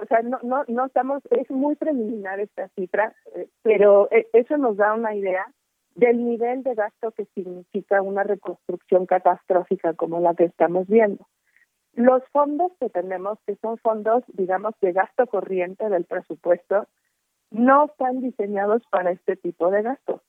O 0.03 0.07
sea, 0.07 0.21
no, 0.23 0.39
no, 0.43 0.65
no 0.69 0.87
estamos, 0.87 1.23
es 1.31 1.51
muy 1.51 1.77
preliminar 1.77 2.41
esta 2.41 2.69
cifra, 2.71 3.15
eh, 3.35 3.49
pero 3.63 4.09
eh, 4.11 4.29
eso 4.33 4.57
nos 4.59 4.77
da 4.77 4.95
una 4.95 5.15
idea 5.15 5.47
del 5.95 6.25
nivel 6.25 6.63
de 6.63 6.75
gasto 6.75 7.13
que 7.13 7.25
significa 7.35 8.03
una 8.03 8.23
reconstrucción 8.23 9.07
catastrófica 9.07 9.95
como 9.95 10.21
la 10.21 10.35
que 10.35 10.45
estamos 10.45 10.87
viendo. 10.87 11.27
Los 11.95 12.23
fondos 12.31 12.73
que 12.79 12.91
tenemos, 12.91 13.39
que 13.47 13.57
son 13.57 13.79
fondos, 13.79 14.23
digamos, 14.29 14.75
de 14.83 14.93
gasto 14.93 15.27
corriente 15.27 15.89
del 15.89 16.05
presupuesto, 16.05 16.87
no 17.51 17.87
están 17.87 18.21
diseñados 18.21 18.83
para 18.91 19.11
este 19.13 19.37
tipo 19.37 19.71
de 19.71 19.83
gastos. 19.83 20.21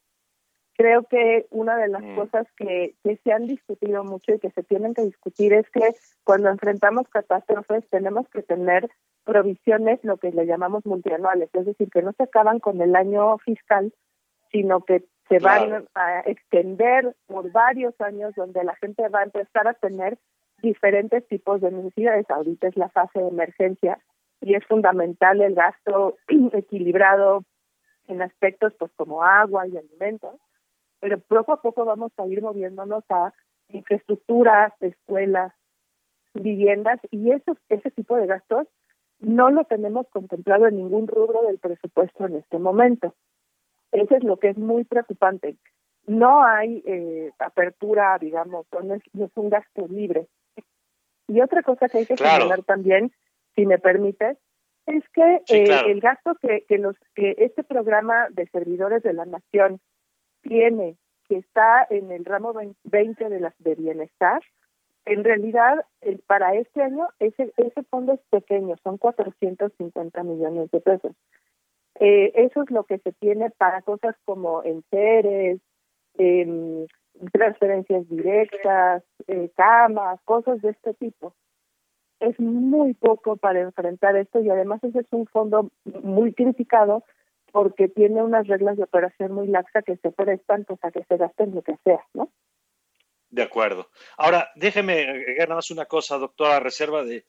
Creo 0.77 1.03
que 1.03 1.47
una 1.49 1.75
de 1.75 1.89
las 1.89 2.03
mm. 2.03 2.15
cosas 2.15 2.47
que, 2.55 2.95
que 3.03 3.17
se 3.17 3.33
han 3.33 3.47
discutido 3.47 4.03
mucho 4.05 4.33
y 4.33 4.39
que 4.39 4.51
se 4.51 4.63
tienen 4.63 4.93
que 4.93 5.01
discutir 5.01 5.51
es 5.51 5.69
que 5.71 5.95
cuando 6.23 6.49
enfrentamos 6.49 7.09
catástrofes 7.09 7.83
tenemos 7.89 8.29
que 8.29 8.43
tener 8.43 8.89
provisiones, 9.27 9.99
lo 10.03 10.17
que 10.17 10.31
le 10.31 10.45
llamamos 10.45 10.85
multianuales, 10.85 11.49
es 11.53 11.65
decir, 11.65 11.89
que 11.91 12.01
no 12.01 12.13
se 12.13 12.23
acaban 12.23 12.59
con 12.59 12.81
el 12.81 12.95
año 12.95 13.37
fiscal, 13.39 13.93
sino 14.51 14.85
que 14.85 15.03
se 15.27 15.39
van 15.39 15.85
a 15.93 16.21
extender 16.21 17.13
por 17.27 17.51
varios 17.51 17.93
años 17.99 18.33
donde 18.35 18.63
la 18.63 18.73
gente 18.77 19.07
va 19.09 19.19
a 19.19 19.25
empezar 19.25 19.67
a 19.67 19.73
tener 19.73 20.17
diferentes 20.61 21.27
tipos 21.27 21.59
de 21.59 21.71
necesidades. 21.71 22.25
Ahorita 22.29 22.69
es 22.69 22.77
la 22.77 22.87
fase 22.87 23.19
de 23.19 23.27
emergencia 23.27 23.99
y 24.39 24.55
es 24.55 24.65
fundamental 24.65 25.41
el 25.41 25.55
gasto 25.55 26.15
equilibrado 26.53 27.43
en 28.07 28.21
aspectos 28.21 28.73
pues 28.79 28.91
como 28.95 29.23
agua 29.23 29.67
y 29.67 29.75
alimentos, 29.75 30.39
pero 31.01 31.19
poco 31.19 31.51
a 31.51 31.61
poco 31.61 31.83
vamos 31.83 32.13
a 32.15 32.25
ir 32.27 32.41
moviéndonos 32.41 33.03
a 33.09 33.33
infraestructuras, 33.67 34.71
escuelas, 34.79 35.51
viviendas 36.33 37.01
y 37.11 37.31
esos, 37.31 37.57
ese 37.67 37.91
tipo 37.91 38.15
de 38.15 38.27
gastos 38.27 38.67
no 39.19 39.49
lo 39.49 39.63
tenemos 39.65 40.07
contemplado 40.09 40.67
en 40.67 40.77
ningún 40.77 41.07
rubro 41.07 41.43
del 41.43 41.57
presupuesto 41.57 42.25
en 42.25 42.35
este 42.35 42.59
momento. 42.59 43.13
Eso 43.91 44.15
es 44.15 44.23
lo 44.23 44.37
que 44.37 44.49
es 44.49 44.57
muy 44.57 44.83
preocupante. 44.83 45.55
No 46.05 46.43
hay 46.43 46.83
eh, 46.85 47.31
apertura, 47.39 48.17
digamos, 48.19 48.65
no 48.71 48.95
es, 48.95 49.01
no 49.13 49.25
es, 49.25 49.31
un 49.35 49.49
gasto 49.49 49.87
libre. 49.87 50.27
Y 51.27 51.41
otra 51.41 51.63
cosa 51.63 51.89
que 51.89 51.99
hay 51.99 52.05
que 52.05 52.17
señalar 52.17 52.63
también, 52.63 53.11
si 53.55 53.65
me 53.65 53.79
permites, 53.79 54.37
es 54.85 55.03
que 55.09 55.41
eh, 55.49 55.81
el 55.87 55.99
gasto 55.99 56.35
que, 56.41 56.63
que, 56.67 56.77
los, 56.77 56.95
que 57.13 57.35
este 57.39 57.63
programa 57.63 58.27
de 58.29 58.47
servidores 58.47 59.03
de 59.03 59.13
la 59.13 59.25
nación 59.25 59.81
tiene, 60.41 60.95
que 61.27 61.37
está 61.37 61.85
en 61.89 62.11
el 62.11 62.23
ramo 62.23 62.53
20 62.85 63.29
de 63.29 63.39
las 63.39 63.53
de 63.57 63.75
bienestar, 63.75 64.41
en 65.07 65.23
realidad 65.23 65.85
para 66.27 66.55
este 66.55 66.83
año 66.83 67.07
ese, 67.19 67.51
ese 67.57 67.83
fondo 67.83 68.13
es 68.13 68.19
pequeño, 68.29 68.75
son 68.83 68.97
450 68.97 70.23
millones 70.23 70.69
de 70.71 70.81
pesos. 70.81 71.13
Eh, 71.99 72.31
eso 72.35 72.63
es 72.63 72.71
lo 72.71 72.83
que 72.83 72.99
se 72.99 73.11
tiene 73.13 73.49
para 73.51 73.81
cosas 73.81 74.15
como 74.25 74.61
enseres, 74.63 75.59
eh, 76.17 76.87
transferencias 77.31 78.07
directas, 78.09 79.03
eh, 79.27 79.49
camas, 79.55 80.19
cosas 80.23 80.61
de 80.61 80.69
este 80.69 80.93
tipo. 80.93 81.33
Es 82.19 82.39
muy 82.39 82.93
poco 82.93 83.37
para 83.37 83.61
enfrentar 83.61 84.15
esto 84.15 84.39
y 84.39 84.49
además 84.49 84.83
ese 84.83 84.99
es 84.99 85.07
un 85.11 85.25
fondo 85.27 85.71
muy 86.03 86.33
criticado 86.33 87.03
porque 87.51 87.87
tiene 87.87 88.21
unas 88.21 88.47
reglas 88.47 88.77
de 88.77 88.83
operación 88.83 89.33
muy 89.33 89.47
laxas 89.47 89.83
que 89.83 89.97
se 89.97 90.11
prestan 90.11 90.65
pues, 90.65 90.79
a 90.83 90.91
que 90.91 91.03
se 91.03 91.17
gasten 91.17 91.55
lo 91.55 91.61
que 91.61 91.77
sea, 91.83 92.01
¿no? 92.13 92.29
De 93.29 93.43
acuerdo. 93.43 93.89
Ahora, 94.17 94.49
déjeme 94.55 95.01
agregar 95.01 95.49
nada 95.49 95.57
más 95.57 95.71
una 95.71 95.85
cosa, 95.85 96.17
doctora, 96.17 96.59
reserva 96.59 97.03
de 97.03 97.25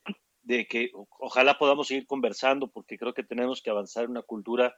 de 0.49 0.67
que 0.67 0.91
ojalá 1.19 1.59
podamos 1.59 1.89
seguir 1.89 2.07
conversando 2.07 2.69
porque 2.69 2.97
creo 2.97 3.13
que 3.13 3.23
tenemos 3.23 3.61
que 3.61 3.69
avanzar 3.69 4.05
en 4.05 4.13
una 4.13 4.23
cultura, 4.23 4.75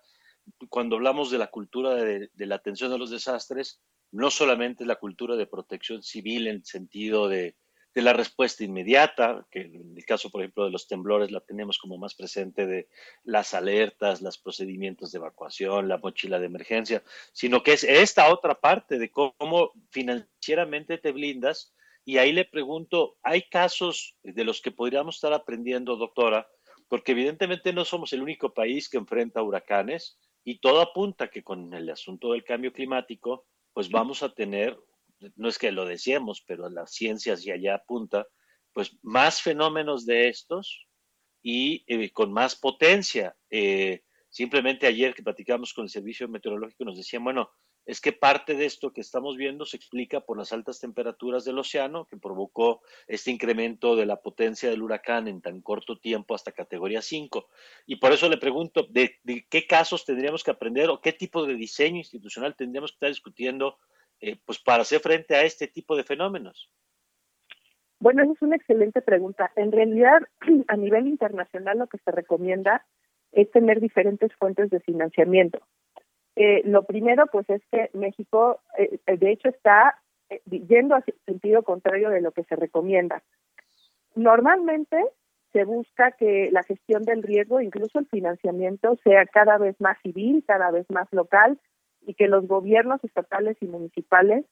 cuando 0.68 0.96
hablamos 0.96 1.30
de 1.30 1.38
la 1.38 1.46
cultura 1.46 1.94
de, 1.94 2.28
la 2.34 2.56
atención 2.56 2.92
a 2.92 2.98
los 2.98 3.10
desastres, 3.10 3.80
no 4.10 4.32
solamente 4.32 4.84
la 4.84 4.96
cultura 4.96 5.36
de 5.36 5.46
protección 5.46 6.02
civil 6.02 6.48
en 6.48 6.56
el 6.56 6.64
sentido 6.64 7.28
de, 7.28 7.54
de 7.94 8.02
la 8.02 8.12
respuesta 8.12 8.62
inmediata, 8.62 9.46
que 9.50 9.62
en 9.62 9.94
el 9.96 10.04
caso, 10.04 10.30
por 10.30 10.42
ejemplo, 10.42 10.64
de 10.64 10.70
los 10.70 10.86
temblores 10.86 11.30
la 11.32 11.40
tenemos 11.40 11.78
como 11.78 11.98
más 11.98 12.14
presente 12.14 12.66
de 12.66 12.88
las 13.24 13.52
alertas, 13.54 14.22
los 14.22 14.38
procedimientos 14.38 15.10
de 15.10 15.18
evacuación, 15.18 15.88
la 15.88 15.98
mochila 15.98 16.38
de 16.38 16.46
emergencia, 16.46 17.02
sino 17.32 17.62
que 17.62 17.72
es 17.72 17.84
esta 17.84 18.32
otra 18.32 18.60
parte 18.60 18.98
de 18.98 19.10
cómo 19.10 19.72
financieramente 19.90 20.98
te 20.98 21.12
blindas 21.12 21.74
y 22.04 22.18
ahí 22.18 22.32
le 22.32 22.44
pregunto, 22.44 23.18
¿hay 23.22 23.42
casos 23.42 24.16
de 24.22 24.44
los 24.44 24.60
que 24.60 24.70
podríamos 24.70 25.16
estar 25.16 25.32
aprendiendo, 25.32 25.96
doctora? 25.96 26.48
Porque 26.88 27.12
evidentemente 27.12 27.72
no 27.72 27.84
somos 27.84 28.12
el 28.12 28.22
único 28.22 28.54
país 28.54 28.88
que 28.88 28.98
enfrenta 28.98 29.42
huracanes 29.42 30.18
y 30.42 30.58
todo 30.58 30.80
apunta 30.80 31.28
que 31.28 31.42
con 31.42 31.72
el 31.74 31.90
asunto 31.90 32.32
del 32.32 32.44
cambio 32.44 32.72
climático, 32.72 33.46
pues 33.72 33.90
vamos 33.90 34.22
a 34.22 34.34
tener, 34.34 34.78
no 35.36 35.48
es 35.48 35.58
que 35.58 35.72
lo 35.72 35.84
deseemos, 35.84 36.42
pero 36.46 36.68
la 36.68 36.86
ciencia 36.86 37.34
hacia 37.34 37.54
allá 37.54 37.76
apunta, 37.76 38.26
pues 38.72 38.98
más 39.02 39.42
fenómenos 39.42 40.06
de 40.06 40.28
estos 40.28 40.86
y 41.42 41.84
eh, 41.86 42.10
con 42.10 42.32
más 42.32 42.56
potencia. 42.56 43.36
Eh, 43.50 44.02
simplemente 44.28 44.86
ayer 44.86 45.14
que 45.14 45.22
platicamos 45.22 45.74
con 45.74 45.84
el 45.84 45.90
servicio 45.90 46.28
meteorológico 46.28 46.84
nos 46.84 46.96
decían, 46.96 47.24
bueno, 47.24 47.50
es 47.86 48.00
que 48.00 48.12
parte 48.12 48.54
de 48.54 48.66
esto 48.66 48.92
que 48.92 49.00
estamos 49.00 49.36
viendo 49.36 49.64
se 49.64 49.76
explica 49.76 50.20
por 50.20 50.38
las 50.38 50.52
altas 50.52 50.78
temperaturas 50.78 51.44
del 51.44 51.58
océano 51.58 52.06
que 52.06 52.16
provocó 52.16 52.82
este 53.08 53.30
incremento 53.30 53.96
de 53.96 54.06
la 54.06 54.20
potencia 54.20 54.70
del 54.70 54.82
huracán 54.82 55.28
en 55.28 55.40
tan 55.40 55.60
corto 55.60 55.98
tiempo 55.98 56.34
hasta 56.34 56.52
categoría 56.52 57.02
5. 57.02 57.48
Y 57.86 57.96
por 57.96 58.12
eso 58.12 58.28
le 58.28 58.36
pregunto, 58.36 58.86
¿de, 58.90 59.18
qué 59.48 59.66
casos 59.66 60.04
tendríamos 60.04 60.44
que 60.44 60.50
aprender 60.50 60.90
o 60.90 61.00
qué 61.00 61.12
tipo 61.12 61.44
de 61.46 61.54
diseño 61.54 61.96
institucional 61.96 62.54
tendríamos 62.54 62.92
que 62.92 62.96
estar 62.96 63.08
discutiendo 63.08 63.78
eh, 64.20 64.36
pues 64.44 64.58
para 64.58 64.82
hacer 64.82 65.00
frente 65.00 65.34
a 65.34 65.42
este 65.42 65.68
tipo 65.68 65.96
de 65.96 66.04
fenómenos? 66.04 66.70
Bueno, 68.00 68.22
esa 68.22 68.32
es 68.32 68.42
una 68.42 68.56
excelente 68.56 69.02
pregunta. 69.02 69.52
En 69.56 69.72
realidad, 69.72 70.22
a 70.68 70.76
nivel 70.76 71.06
internacional 71.06 71.78
lo 71.78 71.86
que 71.86 71.98
se 71.98 72.10
recomienda 72.10 72.86
es 73.32 73.50
tener 73.50 73.80
diferentes 73.80 74.34
fuentes 74.36 74.70
de 74.70 74.80
financiamiento. 74.80 75.60
Eh, 76.36 76.62
lo 76.64 76.84
primero, 76.84 77.26
pues 77.26 77.48
es 77.50 77.62
que 77.70 77.90
México, 77.92 78.60
eh, 78.78 78.98
de 79.06 79.30
hecho, 79.30 79.48
está 79.48 80.00
eh, 80.30 80.40
yendo 80.46 80.96
el 80.96 81.04
sentido 81.26 81.62
contrario 81.62 82.08
de 82.08 82.22
lo 82.22 82.32
que 82.32 82.44
se 82.44 82.56
recomienda. 82.56 83.22
Normalmente 84.14 84.96
se 85.52 85.64
busca 85.64 86.12
que 86.12 86.48
la 86.52 86.62
gestión 86.62 87.02
del 87.04 87.22
riesgo, 87.22 87.60
incluso 87.60 87.98
el 87.98 88.06
financiamiento, 88.06 88.96
sea 89.04 89.26
cada 89.26 89.58
vez 89.58 89.78
más 89.80 89.98
civil, 90.02 90.42
cada 90.46 90.70
vez 90.70 90.86
más 90.90 91.08
local 91.12 91.60
y 92.02 92.14
que 92.14 92.28
los 92.28 92.46
gobiernos 92.46 93.02
estatales 93.04 93.56
y 93.60 93.66
municipales 93.66 94.44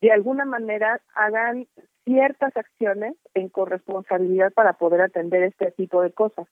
de 0.00 0.10
alguna 0.10 0.44
manera 0.44 1.00
hagan 1.14 1.68
ciertas 2.04 2.56
acciones 2.56 3.14
en 3.34 3.48
corresponsabilidad 3.48 4.52
para 4.52 4.72
poder 4.74 5.00
atender 5.00 5.44
este 5.44 5.70
tipo 5.72 6.02
de 6.02 6.12
cosas. 6.12 6.48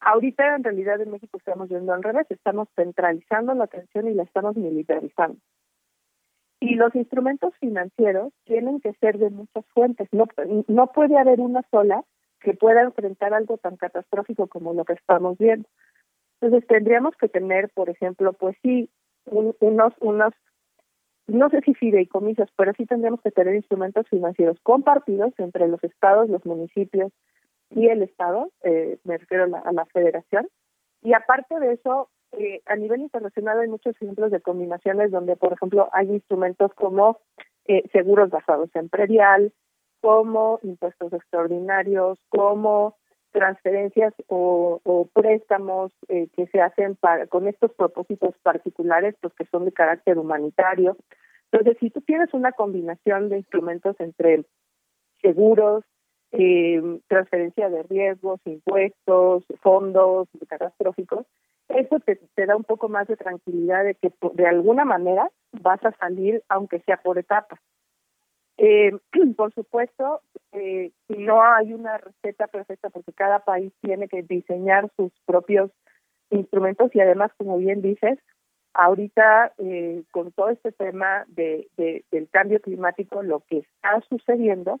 Ahorita 0.00 0.54
en 0.54 0.62
realidad 0.62 1.00
en 1.00 1.10
México 1.10 1.38
estamos 1.38 1.68
yendo 1.70 1.92
al 1.92 2.02
revés, 2.02 2.26
estamos 2.30 2.68
centralizando 2.76 3.54
la 3.54 3.64
atención 3.64 4.06
y 4.08 4.14
la 4.14 4.22
estamos 4.22 4.56
militarizando. 4.56 5.38
Y 6.60 6.74
los 6.74 6.94
instrumentos 6.94 7.54
financieros 7.58 8.32
tienen 8.44 8.80
que 8.80 8.92
ser 8.94 9.18
de 9.18 9.30
muchas 9.30 9.64
fuentes. 9.68 10.08
No, 10.12 10.26
no 10.66 10.92
puede 10.92 11.16
haber 11.16 11.40
una 11.40 11.62
sola 11.70 12.04
que 12.40 12.54
pueda 12.54 12.82
enfrentar 12.82 13.32
algo 13.32 13.58
tan 13.58 13.76
catastrófico 13.76 14.46
como 14.46 14.74
lo 14.74 14.84
que 14.84 14.92
estamos 14.92 15.38
viendo. 15.38 15.68
Entonces 16.40 16.68
tendríamos 16.68 17.16
que 17.16 17.28
tener, 17.28 17.70
por 17.70 17.90
ejemplo, 17.90 18.32
pues 18.32 18.56
sí, 18.62 18.90
unos, 19.30 19.94
unos, 20.00 20.34
no 21.26 21.50
sé 21.50 21.60
si 21.60 21.74
fideicomisos, 21.74 22.48
pero 22.56 22.72
sí 22.76 22.86
tendríamos 22.86 23.20
que 23.20 23.30
tener 23.30 23.54
instrumentos 23.54 24.06
financieros 24.08 24.58
compartidos 24.62 25.32
entre 25.38 25.68
los 25.68 25.82
estados, 25.84 26.28
los 26.28 26.44
municipios 26.44 27.12
y 27.70 27.88
el 27.88 28.02
estado, 28.02 28.50
eh, 28.62 28.98
me 29.04 29.18
refiero 29.18 29.44
a 29.44 29.72
la, 29.72 29.84
federación. 29.86 30.48
Y 31.02 31.12
aparte 31.12 31.60
de 31.60 31.74
eso, 31.74 32.10
eh, 32.32 32.62
a 32.66 32.76
nivel 32.76 33.00
internacional 33.00 33.60
hay 33.60 33.68
muchos 33.68 33.94
ejemplos 34.00 34.30
de 34.30 34.40
combinaciones 34.40 35.10
donde, 35.10 35.36
por 35.36 35.52
ejemplo, 35.52 35.88
hay 35.92 36.08
instrumentos 36.10 36.72
como 36.74 37.18
eh, 37.66 37.84
seguros 37.92 38.30
basados 38.30 38.70
en 38.74 38.88
predial, 38.88 39.52
como 40.00 40.60
impuestos 40.62 41.12
extraordinarios, 41.12 42.18
como 42.28 42.96
transferencias 43.32 44.14
o, 44.28 45.08
préstamos 45.12 45.92
eh, 46.08 46.28
que 46.34 46.46
se 46.46 46.60
hacen 46.60 46.96
para, 46.96 47.26
con 47.26 47.46
estos 47.48 47.72
propósitos 47.74 48.34
particulares, 48.42 49.14
pues 49.20 49.34
que 49.34 49.46
son 49.46 49.64
de 49.64 49.72
carácter 49.72 50.18
humanitario. 50.18 50.96
Entonces, 51.50 51.76
si 51.80 51.90
tú 51.90 52.00
tienes 52.02 52.32
una 52.34 52.52
combinación 52.52 53.28
de 53.28 53.38
instrumentos 53.38 53.96
entre 54.00 54.44
seguros, 55.22 55.84
eh, 56.32 57.00
transferencia 57.08 57.70
de 57.70 57.82
riesgos, 57.84 58.40
impuestos, 58.44 59.44
fondos 59.62 60.28
catastróficos, 60.48 61.26
eso 61.68 62.00
te, 62.00 62.16
te 62.34 62.46
da 62.46 62.56
un 62.56 62.64
poco 62.64 62.88
más 62.88 63.06
de 63.08 63.16
tranquilidad 63.16 63.84
de 63.84 63.94
que 63.94 64.12
de 64.34 64.46
alguna 64.46 64.84
manera 64.84 65.30
vas 65.52 65.84
a 65.84 65.92
salir, 65.92 66.42
aunque 66.48 66.80
sea 66.80 66.98
por 66.98 67.18
etapas. 67.18 67.60
Eh, 68.58 68.92
por 69.36 69.52
supuesto, 69.54 70.20
eh, 70.52 70.92
no 71.08 71.42
hay 71.42 71.72
una 71.72 71.98
receta 71.98 72.46
perfecta 72.46 72.90
porque 72.90 73.12
cada 73.12 73.40
país 73.40 73.72
tiene 73.80 74.08
que 74.08 74.22
diseñar 74.22 74.90
sus 74.96 75.12
propios 75.26 75.70
instrumentos 76.30 76.94
y 76.94 77.00
además, 77.00 77.30
como 77.36 77.58
bien 77.58 77.82
dices, 77.82 78.18
ahorita 78.74 79.52
eh, 79.58 80.04
con 80.10 80.32
todo 80.32 80.50
este 80.50 80.72
tema 80.72 81.24
de, 81.28 81.68
del 81.76 82.28
cambio 82.30 82.60
climático, 82.60 83.22
lo 83.22 83.40
que 83.40 83.58
está 83.58 84.00
sucediendo 84.08 84.80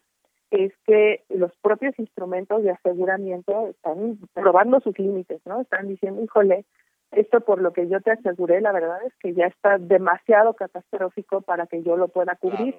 es 0.50 0.72
que 0.86 1.24
los 1.28 1.54
propios 1.58 1.98
instrumentos 1.98 2.62
de 2.62 2.70
aseguramiento 2.70 3.68
están 3.68 4.18
probando 4.32 4.80
sus 4.80 4.98
límites, 4.98 5.42
¿no? 5.44 5.60
Están 5.60 5.88
diciendo, 5.88 6.22
híjole, 6.22 6.64
esto 7.10 7.40
por 7.40 7.60
lo 7.60 7.72
que 7.72 7.88
yo 7.88 8.00
te 8.00 8.12
aseguré, 8.12 8.60
la 8.60 8.72
verdad 8.72 8.98
es 9.04 9.14
que 9.20 9.34
ya 9.34 9.46
está 9.46 9.78
demasiado 9.78 10.54
catastrófico 10.54 11.40
para 11.42 11.66
que 11.66 11.82
yo 11.82 11.96
lo 11.96 12.08
pueda 12.08 12.36
cubrir. 12.36 12.76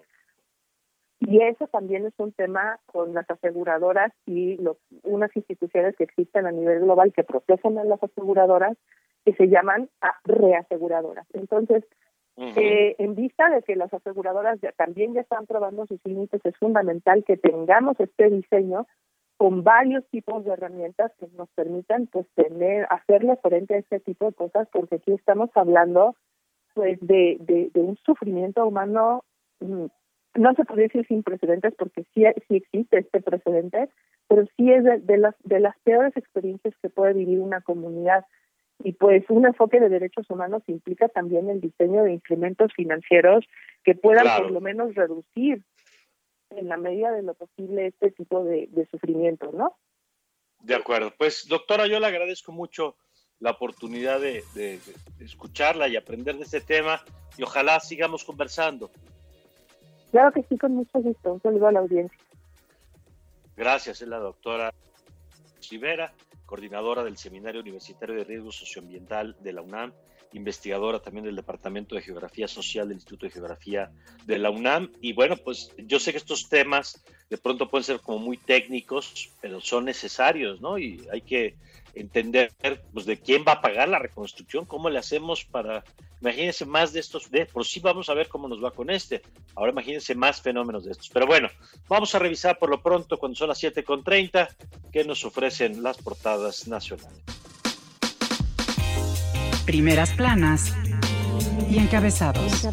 Y 1.29 1.43
eso 1.43 1.67
también 1.67 2.07
es 2.07 2.13
un 2.17 2.31
tema 2.31 2.79
con 2.87 3.13
las 3.13 3.29
aseguradoras 3.29 4.11
y 4.25 4.57
unas 5.03 5.35
instituciones 5.35 5.95
que 5.95 6.05
existen 6.05 6.47
a 6.47 6.51
nivel 6.51 6.79
global 6.79 7.13
que 7.13 7.23
protegen 7.23 7.77
a 7.77 7.83
las 7.83 8.01
aseguradoras 8.01 8.75
que 9.23 9.33
se 9.33 9.47
llaman 9.47 9.91
reaseguradoras. 10.23 11.27
Entonces, 11.33 11.85
eh, 12.35 12.95
en 12.97 13.13
vista 13.13 13.47
de 13.51 13.61
que 13.61 13.75
las 13.75 13.93
aseguradoras 13.93 14.59
ya, 14.59 14.71
también 14.71 15.13
ya 15.13 15.21
están 15.21 15.45
probando 15.45 15.85
sus 15.85 15.99
límites, 16.03 16.41
es 16.43 16.57
fundamental 16.57 17.23
que 17.23 17.37
tengamos 17.37 17.99
este 17.99 18.31
diseño 18.31 18.87
con 19.37 19.63
varios 19.63 20.03
tipos 20.09 20.43
de 20.45 20.53
herramientas 20.53 21.11
que 21.19 21.27
nos 21.37 21.49
permitan 21.51 22.07
pues 22.07 22.25
tener 22.33 22.87
hacerle 22.89 23.37
frente 23.37 23.75
a 23.75 23.77
este 23.77 23.99
tipo 23.99 24.25
de 24.25 24.33
cosas 24.33 24.67
porque 24.71 24.95
aquí 24.95 25.11
estamos 25.11 25.51
hablando 25.53 26.15
pues 26.73 26.99
de, 27.01 27.37
de, 27.41 27.69
de 27.71 27.81
un 27.81 27.97
sufrimiento 27.97 28.65
humano 28.65 29.23
mm, 29.59 29.85
no 30.35 30.53
se 30.53 30.65
podría 30.65 30.87
decir 30.87 31.05
sin 31.07 31.23
precedentes 31.23 31.73
porque 31.77 32.03
sí, 32.13 32.23
sí 32.47 32.57
existe 32.57 32.99
este 32.99 33.21
precedente, 33.21 33.89
pero 34.27 34.45
sí 34.55 34.71
es 34.71 34.83
de, 34.83 35.17
las 35.17 35.35
de 35.43 35.59
las 35.59 35.77
peores 35.79 36.15
experiencias 36.15 36.73
que 36.81 36.89
puede 36.89 37.13
vivir 37.13 37.39
una 37.39 37.61
comunidad. 37.61 38.25
Y 38.81 38.93
pues 38.93 39.25
un 39.29 39.45
enfoque 39.45 39.79
de 39.79 39.89
derechos 39.89 40.29
humanos 40.29 40.63
implica 40.67 41.09
también 41.09 41.49
el 41.49 41.59
diseño 41.59 42.03
de 42.03 42.13
instrumentos 42.13 42.71
financieros 42.73 43.45
que 43.83 43.95
puedan 43.95 44.25
por 44.41 44.51
lo 44.51 44.61
menos 44.61 44.95
reducir 44.95 45.63
en 46.51 46.69
la 46.69 46.77
medida 46.77 47.11
de 47.11 47.23
lo 47.23 47.33
posible 47.33 47.87
este 47.87 48.11
tipo 48.11 48.43
de, 48.43 48.67
de 48.71 48.85
sufrimiento, 48.87 49.51
¿no? 49.51 49.75
De 50.61 50.75
acuerdo. 50.75 51.11
Pues 51.17 51.47
doctora, 51.47 51.87
yo 51.87 51.99
le 51.99 52.07
agradezco 52.07 52.51
mucho 52.51 52.95
la 53.39 53.51
oportunidad 53.51 54.19
de, 54.19 54.43
de 54.53 54.79
escucharla 55.19 55.87
y 55.87 55.95
aprender 55.95 56.35
de 56.35 56.43
este 56.43 56.61
tema 56.61 57.01
y 57.37 57.43
ojalá 57.43 57.79
sigamos 57.79 58.23
conversando. 58.23 58.91
Claro 60.11 60.31
que 60.31 60.43
sí, 60.43 60.57
con 60.57 60.75
mucho 60.75 60.99
gusto. 60.99 61.33
Un 61.33 61.41
saludo 61.41 61.67
a 61.67 61.71
la 61.71 61.79
audiencia. 61.79 62.17
Gracias, 63.55 64.01
es 64.01 64.07
la 64.07 64.19
doctora 64.19 64.73
Rivera, 65.69 66.13
coordinadora 66.45 67.03
del 67.03 67.17
Seminario 67.17 67.61
Universitario 67.61 68.15
de 68.15 68.23
Riesgo 68.23 68.51
Socioambiental 68.51 69.35
de 69.41 69.53
la 69.53 69.61
UNAM, 69.61 69.93
investigadora 70.33 70.99
también 70.99 71.25
del 71.25 71.35
Departamento 71.35 71.95
de 71.95 72.01
Geografía 72.01 72.47
Social 72.47 72.87
del 72.87 72.97
Instituto 72.97 73.25
de 73.25 73.31
Geografía 73.31 73.91
de 74.25 74.39
la 74.39 74.49
UNAM. 74.49 74.91
Y 75.01 75.13
bueno, 75.13 75.35
pues 75.37 75.71
yo 75.77 75.99
sé 75.99 76.11
que 76.11 76.17
estos 76.17 76.49
temas 76.49 77.03
de 77.29 77.37
pronto 77.37 77.69
pueden 77.69 77.83
ser 77.83 77.99
como 77.99 78.19
muy 78.19 78.37
técnicos, 78.37 79.31
pero 79.41 79.61
son 79.61 79.85
necesarios, 79.85 80.61
¿no? 80.61 80.79
Y 80.79 81.07
hay 81.11 81.21
que 81.21 81.55
entender 81.93 82.51
pues, 82.93 83.05
de 83.05 83.19
quién 83.19 83.43
va 83.47 83.53
a 83.53 83.61
pagar 83.61 83.89
la 83.89 83.99
reconstrucción, 83.99 84.65
cómo 84.65 84.89
le 84.89 84.99
hacemos 84.99 85.45
para, 85.45 85.83
imagínense 86.21 86.65
más 86.65 86.93
de 86.93 86.99
estos, 86.99 87.29
de, 87.31 87.45
por 87.45 87.65
sí 87.65 87.79
vamos 87.79 88.09
a 88.09 88.13
ver 88.13 88.27
cómo 88.27 88.47
nos 88.47 88.63
va 88.63 88.71
con 88.71 88.89
este, 88.89 89.21
ahora 89.55 89.71
imagínense 89.71 90.15
más 90.15 90.41
fenómenos 90.41 90.85
de 90.85 90.91
estos. 90.91 91.09
Pero 91.09 91.25
bueno, 91.25 91.49
vamos 91.87 92.13
a 92.15 92.19
revisar 92.19 92.57
por 92.57 92.69
lo 92.69 92.81
pronto 92.81 93.17
cuando 93.17 93.35
son 93.35 93.49
las 93.49 93.61
7.30 93.61 94.47
qué 94.91 95.03
nos 95.03 95.23
ofrecen 95.25 95.81
las 95.83 95.97
portadas 95.97 96.67
nacionales. 96.67 97.21
Primeras 99.65 100.11
planas 100.11 100.73
y 101.69 101.77
encabezados. 101.77 102.67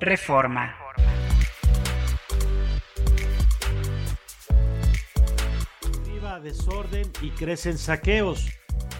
Reforma. 0.00 0.82
desorden 6.42 7.10
y 7.22 7.30
crecen 7.30 7.78
saqueos. 7.78 8.48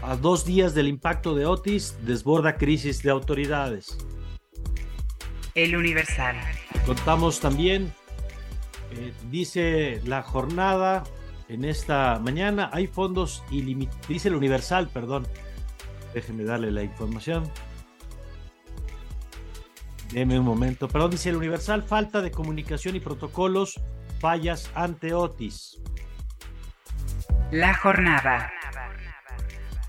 A 0.02 0.16
dos 0.16 0.44
días 0.44 0.74
del 0.74 0.88
impacto 0.88 1.34
de 1.36 1.46
Otis, 1.46 1.96
desborda 2.02 2.56
crisis 2.56 3.02
de 3.04 3.10
autoridades. 3.10 3.96
El 5.54 5.76
Universal. 5.76 6.36
Contamos 6.84 7.38
también, 7.38 7.92
eh, 8.90 9.12
dice 9.30 10.00
la 10.04 10.22
jornada 10.22 11.04
en 11.48 11.64
esta 11.64 12.18
mañana, 12.18 12.68
hay 12.72 12.88
fondos 12.88 13.44
ilimitados, 13.50 14.08
dice 14.08 14.28
el 14.28 14.34
Universal, 14.34 14.88
perdón, 14.88 15.26
déjenme 16.14 16.44
darle 16.44 16.72
la 16.72 16.82
información. 16.82 17.48
Deme 20.10 20.38
un 20.38 20.44
momento, 20.44 20.88
perdón, 20.88 21.12
dice 21.12 21.30
el 21.30 21.36
Universal, 21.36 21.84
falta 21.84 22.20
de 22.22 22.32
comunicación 22.32 22.96
y 22.96 23.00
protocolos, 23.00 23.80
fallas 24.18 24.68
ante 24.74 25.14
Otis. 25.14 25.80
La 27.52 27.74
jornada. 27.74 28.50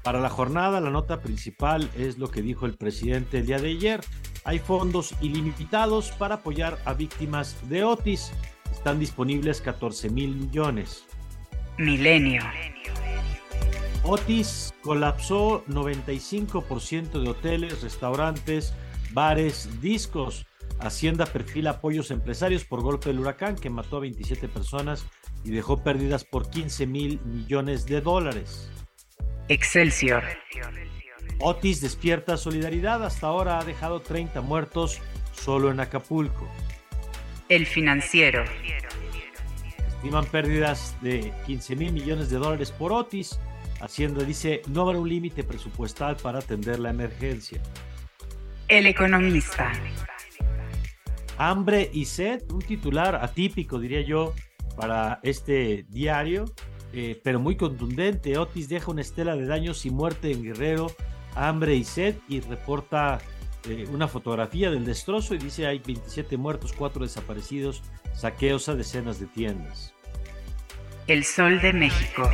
Para 0.03 0.19
la 0.19 0.29
jornada, 0.29 0.81
la 0.81 0.89
nota 0.89 1.21
principal 1.21 1.89
es 1.97 2.17
lo 2.17 2.29
que 2.29 2.41
dijo 2.41 2.65
el 2.65 2.75
presidente 2.75 3.39
el 3.39 3.45
día 3.45 3.57
de 3.57 3.69
ayer. 3.69 4.01
Hay 4.43 4.59
fondos 4.59 5.15
ilimitados 5.21 6.11
para 6.11 6.35
apoyar 6.35 6.77
a 6.83 6.93
víctimas 6.93 7.55
de 7.69 7.85
Otis. 7.85 8.33
Están 8.69 8.99
disponibles 8.99 9.61
14 9.61 10.09
mil 10.09 10.35
millones. 10.35 11.05
Milenio. 11.77 12.43
Otis 14.03 14.73
colapsó 14.81 15.63
95% 15.67 17.21
de 17.21 17.29
hoteles, 17.29 17.81
restaurantes, 17.81 18.73
bares, 19.13 19.69
discos. 19.79 20.45
Hacienda 20.79 21.25
perfila 21.25 21.71
apoyos 21.71 22.11
empresarios 22.11 22.65
por 22.65 22.81
golpe 22.81 23.07
del 23.07 23.19
huracán 23.19 23.55
que 23.55 23.69
mató 23.69 23.97
a 23.97 24.01
27 24.01 24.49
personas 24.49 25.05
y 25.45 25.51
dejó 25.51 25.81
pérdidas 25.81 26.25
por 26.25 26.49
15 26.49 26.87
mil 26.87 27.21
millones 27.21 27.85
de 27.85 28.01
dólares. 28.01 28.69
Excelsior. 29.49 30.23
Otis 31.39 31.81
despierta 31.81 32.37
solidaridad. 32.37 33.03
Hasta 33.03 33.27
ahora 33.27 33.59
ha 33.59 33.65
dejado 33.65 34.01
30 34.01 34.41
muertos 34.41 35.01
solo 35.33 35.71
en 35.71 35.79
Acapulco. 35.79 36.47
El 37.49 37.65
financiero. 37.65 38.43
Estiman 39.87 40.25
pérdidas 40.25 40.95
de 41.01 41.33
15 41.45 41.75
mil 41.75 41.91
millones 41.91 42.29
de 42.29 42.37
dólares 42.37 42.71
por 42.71 42.93
Otis. 42.93 43.39
Hacienda 43.81 44.23
dice 44.23 44.61
no 44.69 44.81
habrá 44.81 44.97
un 44.97 45.09
límite 45.09 45.43
presupuestal 45.43 46.15
para 46.15 46.39
atender 46.39 46.79
la 46.79 46.89
emergencia. 46.89 47.61
El 48.69 48.87
economista. 48.87 49.73
Hambre 51.37 51.89
y 51.91 52.05
sed, 52.05 52.43
un 52.51 52.61
titular 52.61 53.15
atípico 53.15 53.79
diría 53.79 54.01
yo 54.01 54.33
para 54.77 55.19
este 55.23 55.85
diario, 55.89 56.45
eh, 56.93 57.19
pero 57.23 57.39
muy 57.39 57.57
contundente. 57.57 58.37
Otis 58.37 58.69
deja 58.69 58.91
una 58.91 59.01
estela 59.01 59.35
de 59.35 59.47
daños 59.47 59.85
y 59.85 59.89
muerte 59.89 60.31
en 60.31 60.43
Guerrero, 60.43 60.91
hambre 61.35 61.75
y 61.75 61.83
sed 61.83 62.15
y 62.29 62.39
reporta 62.39 63.19
eh, 63.67 63.87
una 63.91 64.07
fotografía 64.07 64.69
del 64.69 64.85
destrozo 64.85 65.33
y 65.33 65.39
dice 65.39 65.65
hay 65.65 65.79
27 65.79 66.37
muertos, 66.37 66.71
4 66.73 67.03
desaparecidos, 67.03 67.81
saqueos 68.13 68.69
a 68.69 68.75
decenas 68.75 69.19
de 69.19 69.25
tiendas. 69.25 69.93
El 71.07 71.23
Sol 71.23 71.59
de 71.61 71.73
México. 71.73 72.29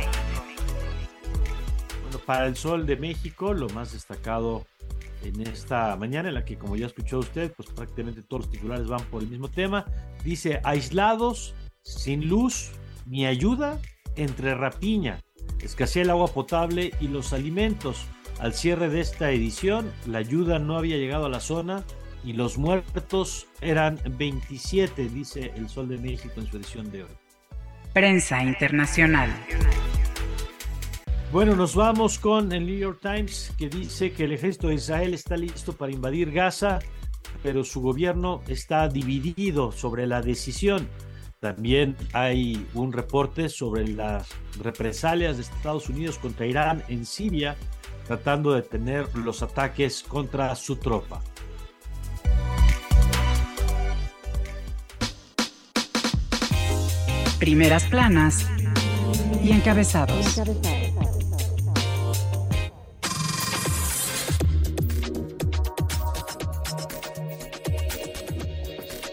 Bueno, 2.02 2.18
para 2.26 2.46
el 2.46 2.56
Sol 2.56 2.86
de 2.86 2.96
México, 2.96 3.54
lo 3.54 3.68
más 3.70 3.92
destacado 3.92 4.66
en 5.22 5.40
esta 5.40 5.96
mañana, 5.96 6.28
en 6.28 6.34
la 6.34 6.44
que 6.44 6.58
como 6.58 6.76
ya 6.76 6.86
escuchó 6.86 7.18
usted, 7.18 7.52
pues 7.52 7.70
prácticamente 7.70 8.22
todos 8.22 8.44
los 8.44 8.50
titulares 8.50 8.86
van 8.88 9.04
por 9.04 9.22
el 9.22 9.28
mismo 9.28 9.48
tema, 9.48 9.86
dice 10.22 10.60
aislados, 10.64 11.54
sin 11.82 12.28
luz, 12.28 12.72
ni 13.06 13.26
ayuda, 13.26 13.80
entre 14.22 14.54
rapiña, 14.54 15.20
escasea 15.60 16.02
el 16.02 16.10
agua 16.10 16.28
potable 16.28 16.92
y 17.00 17.08
los 17.08 17.32
alimentos. 17.32 18.06
Al 18.38 18.54
cierre 18.54 18.88
de 18.88 19.00
esta 19.00 19.30
edición, 19.30 19.90
la 20.06 20.18
ayuda 20.18 20.58
no 20.58 20.76
había 20.76 20.96
llegado 20.96 21.26
a 21.26 21.30
la 21.30 21.40
zona 21.40 21.84
y 22.24 22.32
los 22.34 22.58
muertos 22.58 23.46
eran 23.60 24.00
27, 24.18 25.08
dice 25.08 25.52
el 25.56 25.68
Sol 25.68 25.88
de 25.88 25.98
México 25.98 26.34
en 26.36 26.46
su 26.46 26.56
edición 26.56 26.90
de 26.90 27.04
hoy. 27.04 27.10
Prensa 27.92 28.42
Internacional. 28.42 29.30
Bueno, 31.32 31.54
nos 31.54 31.76
vamos 31.76 32.18
con 32.18 32.52
el 32.52 32.66
New 32.66 32.76
York 32.76 32.98
Times 33.00 33.52
que 33.56 33.68
dice 33.68 34.12
que 34.12 34.24
el 34.24 34.32
ejército 34.32 34.68
de 34.68 34.74
Israel 34.74 35.14
está 35.14 35.36
listo 35.36 35.72
para 35.72 35.92
invadir 35.92 36.32
Gaza, 36.32 36.80
pero 37.42 37.62
su 37.62 37.80
gobierno 37.80 38.42
está 38.48 38.88
dividido 38.88 39.70
sobre 39.70 40.06
la 40.06 40.22
decisión. 40.22 40.88
También 41.40 41.96
hay 42.12 42.66
un 42.74 42.92
reporte 42.92 43.48
sobre 43.48 43.88
las 43.88 44.28
represalias 44.62 45.38
de 45.38 45.42
Estados 45.42 45.88
Unidos 45.88 46.18
contra 46.18 46.44
Irán 46.44 46.84
en 46.88 47.06
Siria 47.06 47.56
tratando 48.06 48.52
de 48.52 48.60
detener 48.60 49.06
los 49.16 49.42
ataques 49.42 50.02
contra 50.02 50.54
su 50.54 50.76
tropa. 50.76 51.22
Primeras 57.38 57.84
planas 57.84 58.46
y 59.42 59.52
encabezados. 59.52 60.42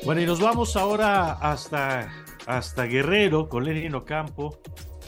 Bueno, 0.08 0.22
y 0.22 0.26
nos 0.26 0.40
vamos 0.40 0.78
ahora 0.78 1.34
hasta, 1.34 2.10
hasta 2.46 2.86
Guerrero 2.86 3.50
con 3.50 3.66
Lenin 3.66 3.94
Ocampo, 3.94 4.58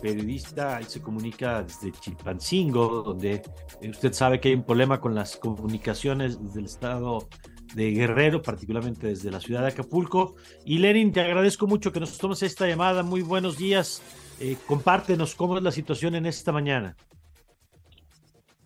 periodista, 0.02 0.78
él 0.78 0.88
se 0.88 1.02
comunica 1.02 1.64
desde 1.64 1.94
Chilpancingo, 1.94 3.02
donde 3.02 3.42
usted 3.82 4.12
sabe 4.12 4.42
que 4.42 4.50
hay 4.50 4.56
un 4.56 4.66
problema 4.66 5.00
con 5.00 5.16
las 5.16 5.38
comunicaciones 5.38 6.54
del 6.54 6.66
estado 6.66 7.30
de 7.76 7.92
Guerrero, 7.92 8.42
particularmente 8.42 9.08
desde 9.08 9.32
la 9.32 9.40
ciudad 9.40 9.62
de 9.62 9.70
Acapulco. 9.70 10.36
Y 10.66 10.80
Lenin, 10.80 11.14
te 11.14 11.22
agradezco 11.22 11.66
mucho 11.66 11.94
que 11.94 12.02
nos 12.02 12.18
tomes 12.18 12.44
esta 12.44 12.68
llamada. 12.68 13.02
Muy 13.02 13.22
buenos 13.22 13.58
días. 13.58 14.04
Eh, 14.42 14.58
compártenos 14.68 15.34
cómo 15.34 15.56
es 15.56 15.64
la 15.64 15.72
situación 15.72 16.16
en 16.16 16.26
esta 16.26 16.52
mañana. 16.52 16.98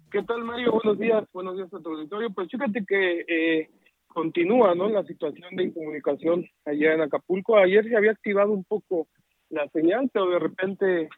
¿Qué 0.09 0.23
tal, 0.23 0.43
Mario? 0.43 0.71
Buenos 0.71 0.97
días. 0.97 1.25
Buenos 1.31 1.57
días 1.57 1.71
a 1.71 1.79
tu 1.79 1.91
auditorio. 1.91 2.31
Pues 2.31 2.49
fíjate 2.49 2.83
que 2.87 3.19
eh, 3.27 3.69
continúa 4.13 4.75
¿no? 4.75 4.89
la 4.89 5.03
situación 5.03 5.55
de 5.55 5.63
incomunicación 5.65 6.45
allá 6.65 6.93
en 6.93 7.01
Acapulco. 7.01 7.57
Ayer 7.57 7.83
se 7.87 7.95
había 7.95 8.11
activado 8.11 8.51
un 8.51 8.63
poco 8.63 9.07
la 9.49 9.67
señal, 9.69 10.09
pero 10.13 10.29
de 10.29 10.39
repente 10.39 11.09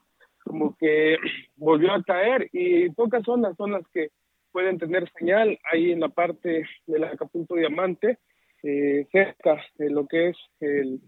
como 0.43 0.75
que 0.77 1.17
volvió 1.55 1.91
a 1.91 2.03
caer 2.03 2.49
y 2.51 2.89
pocas 2.89 3.23
son 3.23 3.41
las 3.41 3.87
que 3.93 4.09
pueden 4.51 4.77
tener 4.77 5.11
señal 5.17 5.59
ahí 5.69 5.91
en 5.91 5.99
la 5.99 6.09
parte 6.09 6.65
del 6.87 7.03
Acapulco 7.03 7.55
Diamante, 7.55 8.19
eh, 8.63 9.05
cerca 9.11 9.61
de 9.77 9.89
lo 9.89 10.07
que 10.07 10.29
es 10.29 10.37
el, 10.61 11.01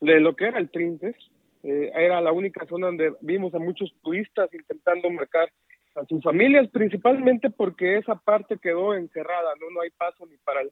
de 0.00 0.20
lo 0.20 0.36
que 0.36 0.46
era 0.46 0.58
el 0.58 0.70
Trintes. 0.70 1.16
Eh, 1.62 1.90
era 1.94 2.20
la 2.20 2.32
única 2.32 2.66
zona 2.66 2.88
donde 2.88 3.14
vimos 3.22 3.54
a 3.54 3.58
muchos 3.58 3.94
turistas 4.02 4.52
intentando 4.52 5.08
marcar 5.10 5.50
a 5.94 6.04
sus 6.04 6.22
familias, 6.22 6.68
principalmente 6.68 7.50
porque 7.50 7.98
esa 7.98 8.16
parte 8.16 8.58
quedó 8.58 8.94
encerrada, 8.94 9.54
no, 9.60 9.70
no 9.70 9.80
hay 9.80 9.90
paso 9.90 10.26
ni 10.26 10.36
para 10.38 10.62
el 10.62 10.70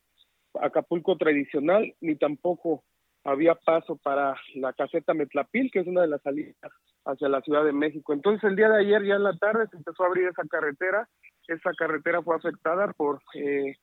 Acapulco 0.60 1.16
tradicional, 1.16 1.94
ni 2.00 2.16
tampoco 2.16 2.84
había 3.24 3.54
paso 3.54 3.96
para 3.96 4.34
la 4.54 4.72
caseta 4.72 5.14
Metlapil, 5.14 5.70
que 5.70 5.80
es 5.80 5.86
una 5.86 6.02
de 6.02 6.08
las 6.08 6.22
salidas 6.22 6.56
hacia 7.04 7.28
la 7.28 7.40
Ciudad 7.42 7.64
de 7.64 7.72
México. 7.72 8.12
Entonces 8.12 8.42
el 8.44 8.56
día 8.56 8.68
de 8.68 8.80
ayer, 8.80 9.04
ya 9.04 9.14
en 9.14 9.24
la 9.24 9.36
tarde, 9.36 9.66
se 9.70 9.76
empezó 9.76 10.04
a 10.04 10.06
abrir 10.06 10.28
esa 10.28 10.42
carretera. 10.48 11.08
Esa 11.46 11.72
carretera 11.74 12.22
fue 12.22 12.36
afectada 12.36 12.92
por 12.92 13.20
eh, 13.34 13.76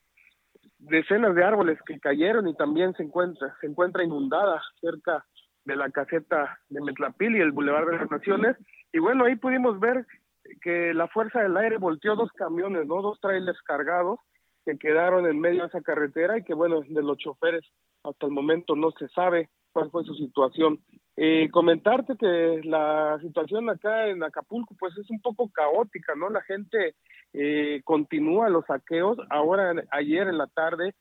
decenas 0.78 1.34
de 1.34 1.44
árboles 1.44 1.78
que 1.86 2.00
cayeron 2.00 2.48
y 2.48 2.54
también 2.54 2.94
se 2.94 3.02
encuentra, 3.02 3.54
se 3.60 3.66
encuentra 3.66 4.04
inundada 4.04 4.62
cerca 4.80 5.24
de 5.64 5.76
la 5.76 5.90
caseta 5.90 6.58
de 6.68 6.80
Metlapil 6.80 7.36
y 7.36 7.40
el 7.40 7.52
Boulevard 7.52 7.86
de 7.90 7.98
las 7.98 8.10
Naciones. 8.10 8.56
Y 8.92 8.98
bueno, 8.98 9.24
ahí 9.24 9.36
pudimos 9.36 9.78
ver 9.78 10.06
que 10.62 10.94
la 10.94 11.08
Fuerza 11.08 11.42
del 11.42 11.56
Aire 11.56 11.76
volteó 11.76 12.16
dos 12.16 12.32
camiones, 12.32 12.86
¿no? 12.86 13.02
dos 13.02 13.20
trailers 13.20 13.60
cargados 13.62 14.18
que 14.68 14.76
quedaron 14.76 15.26
en 15.26 15.40
medio 15.40 15.62
de 15.62 15.68
esa 15.68 15.80
carretera 15.80 16.36
y 16.36 16.42
que 16.42 16.52
bueno, 16.52 16.82
de 16.86 17.02
los 17.02 17.16
choferes 17.16 17.64
hasta 18.04 18.26
el 18.26 18.32
momento 18.32 18.76
no 18.76 18.90
se 18.90 19.08
sabe 19.08 19.48
cuál 19.72 19.90
fue 19.90 20.04
su 20.04 20.14
situación. 20.14 20.78
Eh, 21.16 21.48
comentarte 21.50 22.16
que 22.16 22.60
la 22.64 23.18
situación 23.22 23.70
acá 23.70 24.08
en 24.08 24.22
Acapulco 24.22 24.76
pues 24.78 24.96
es 24.98 25.08
un 25.08 25.20
poco 25.22 25.50
caótica, 25.50 26.14
¿no? 26.14 26.28
La 26.28 26.42
gente 26.42 26.96
eh, 27.32 27.80
continúa 27.82 28.50
los 28.50 28.66
saqueos. 28.66 29.16
Ahora, 29.30 29.72
ayer 29.90 30.28
en 30.28 30.36
la 30.36 30.46
tarde, 30.48 30.94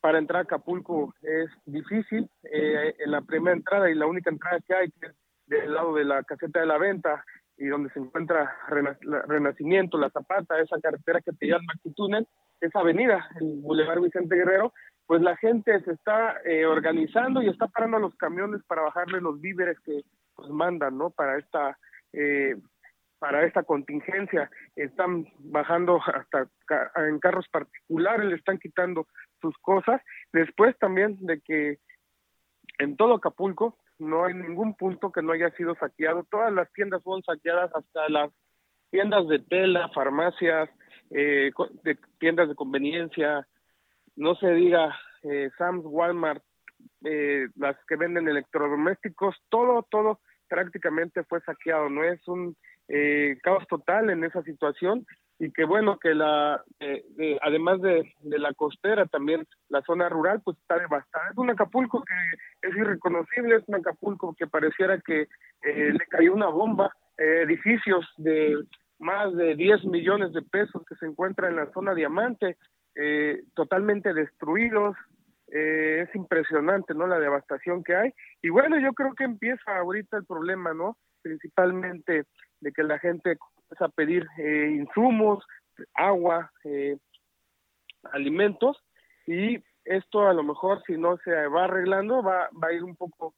para 0.00 0.18
entrar 0.18 0.40
a 0.40 0.42
Acapulco 0.44 1.14
es 1.20 1.50
difícil. 1.66 2.26
Eh, 2.50 2.94
en 3.00 3.10
la 3.10 3.20
primera 3.20 3.54
entrada 3.54 3.90
y 3.90 3.94
la 3.94 4.06
única 4.06 4.30
entrada 4.30 4.60
que 4.66 4.74
hay, 4.74 4.90
que 4.92 5.08
es 5.08 5.14
del 5.46 5.74
lado 5.74 5.94
de 5.94 6.04
la 6.04 6.22
caseta 6.22 6.60
de 6.60 6.66
la 6.66 6.78
venta 6.78 7.22
y 7.60 7.66
donde 7.66 7.90
se 7.90 8.00
encuentra 8.00 8.56
Renacimiento, 9.28 9.98
La 9.98 10.08
Zapata, 10.10 10.58
esa 10.58 10.80
carretera 10.80 11.20
que 11.20 11.32
te 11.32 11.46
llama 11.46 11.74
Túnel, 11.94 12.26
esa 12.58 12.80
avenida, 12.80 13.28
el 13.38 13.60
Boulevard 13.60 14.00
Vicente 14.00 14.34
Guerrero, 14.34 14.72
pues 15.06 15.20
la 15.20 15.36
gente 15.36 15.78
se 15.82 15.92
está 15.92 16.40
eh, 16.44 16.64
organizando 16.64 17.42
y 17.42 17.48
está 17.48 17.66
parando 17.68 17.98
los 17.98 18.14
camiones 18.14 18.62
para 18.66 18.82
bajarle 18.82 19.20
los 19.20 19.40
víveres 19.40 19.78
que 19.80 20.00
pues 20.34 20.48
mandan, 20.48 20.96
¿no? 20.96 21.10
Para 21.10 21.38
esta 21.38 21.78
eh, 22.14 22.56
para 23.18 23.44
esta 23.44 23.62
contingencia 23.62 24.50
están 24.74 25.26
bajando 25.40 26.00
hasta 26.02 26.48
en 27.06 27.18
carros 27.18 27.46
particulares, 27.50 28.26
le 28.26 28.36
están 28.36 28.58
quitando 28.58 29.06
sus 29.42 29.54
cosas. 29.58 30.00
Después 30.32 30.78
también 30.78 31.18
de 31.20 31.40
que 31.42 31.78
en 32.78 32.96
todo 32.96 33.16
Acapulco 33.16 33.76
no 34.00 34.24
hay 34.24 34.34
ningún 34.34 34.74
punto 34.74 35.12
que 35.12 35.22
no 35.22 35.32
haya 35.32 35.50
sido 35.52 35.74
saqueado. 35.76 36.24
Todas 36.30 36.52
las 36.52 36.72
tiendas 36.72 37.02
fueron 37.02 37.22
saqueadas, 37.22 37.70
hasta 37.74 38.08
las 38.08 38.30
tiendas 38.90 39.28
de 39.28 39.38
tela, 39.38 39.88
farmacias, 39.94 40.68
eh, 41.10 41.52
de 41.84 41.98
tiendas 42.18 42.48
de 42.48 42.54
conveniencia, 42.54 43.46
no 44.16 44.34
se 44.36 44.52
diga 44.52 44.98
eh, 45.22 45.50
Sam's, 45.56 45.84
Walmart, 45.84 46.42
eh, 47.04 47.48
las 47.56 47.76
que 47.86 47.96
venden 47.96 48.28
electrodomésticos, 48.28 49.36
todo, 49.48 49.86
todo 49.90 50.20
prácticamente 50.48 51.24
fue 51.24 51.40
saqueado, 51.42 51.88
¿no? 51.88 52.04
Es 52.04 52.26
un 52.26 52.56
eh, 52.88 53.38
caos 53.42 53.66
total 53.68 54.10
en 54.10 54.24
esa 54.24 54.42
situación 54.42 55.06
y 55.40 55.50
que 55.50 55.64
bueno 55.64 55.98
que 55.98 56.14
la 56.14 56.62
eh, 56.78 57.02
además 57.42 57.80
de, 57.80 58.14
de, 58.20 58.38
la 58.38 58.52
costera 58.54 59.06
también 59.06 59.44
la 59.68 59.82
zona 59.82 60.08
rural 60.08 60.40
pues 60.44 60.56
está 60.58 60.78
devastada 60.78 61.30
es 61.30 61.38
un 61.38 61.50
Acapulco 61.50 62.04
que 62.04 62.68
es 62.68 62.76
irreconocible 62.76 63.56
es 63.56 63.64
un 63.66 63.74
Acapulco 63.74 64.34
que 64.38 64.46
pareciera 64.46 65.00
que 65.00 65.22
eh, 65.62 65.92
le 65.92 66.06
cayó 66.08 66.34
una 66.34 66.48
bomba 66.48 66.94
eh, 67.18 67.42
edificios 67.42 68.06
de 68.18 68.54
más 69.00 69.34
de 69.34 69.56
10 69.56 69.86
millones 69.86 70.32
de 70.32 70.42
pesos 70.42 70.82
que 70.86 70.94
se 70.96 71.06
encuentran 71.06 71.50
en 71.50 71.56
la 71.56 71.72
zona 71.72 71.94
diamante 71.94 72.56
eh, 72.94 73.42
totalmente 73.54 74.12
destruidos. 74.12 74.96
Eh, 75.52 76.06
es 76.06 76.14
impresionante, 76.14 76.94
¿no? 76.94 77.06
La 77.06 77.18
devastación 77.18 77.82
que 77.82 77.96
hay. 77.96 78.12
Y 78.40 78.50
bueno, 78.50 78.78
yo 78.78 78.92
creo 78.92 79.14
que 79.14 79.24
empieza 79.24 79.76
ahorita 79.76 80.18
el 80.18 80.24
problema, 80.24 80.74
¿no? 80.74 80.96
Principalmente 81.22 82.24
de 82.60 82.72
que 82.72 82.82
la 82.84 82.98
gente 82.98 83.36
a 83.80 83.88
pedir 83.88 84.26
eh, 84.38 84.74
insumos, 84.76 85.44
agua, 85.94 86.50
alimentos, 88.12 88.82
y 89.26 89.62
esto 89.84 90.28
a 90.28 90.34
lo 90.34 90.42
mejor 90.42 90.82
si 90.86 90.96
no 90.96 91.16
se 91.18 91.30
va 91.46 91.64
arreglando 91.64 92.22
va, 92.22 92.48
va 92.62 92.68
a 92.68 92.72
ir 92.72 92.84
un 92.84 92.96
poco 92.96 93.34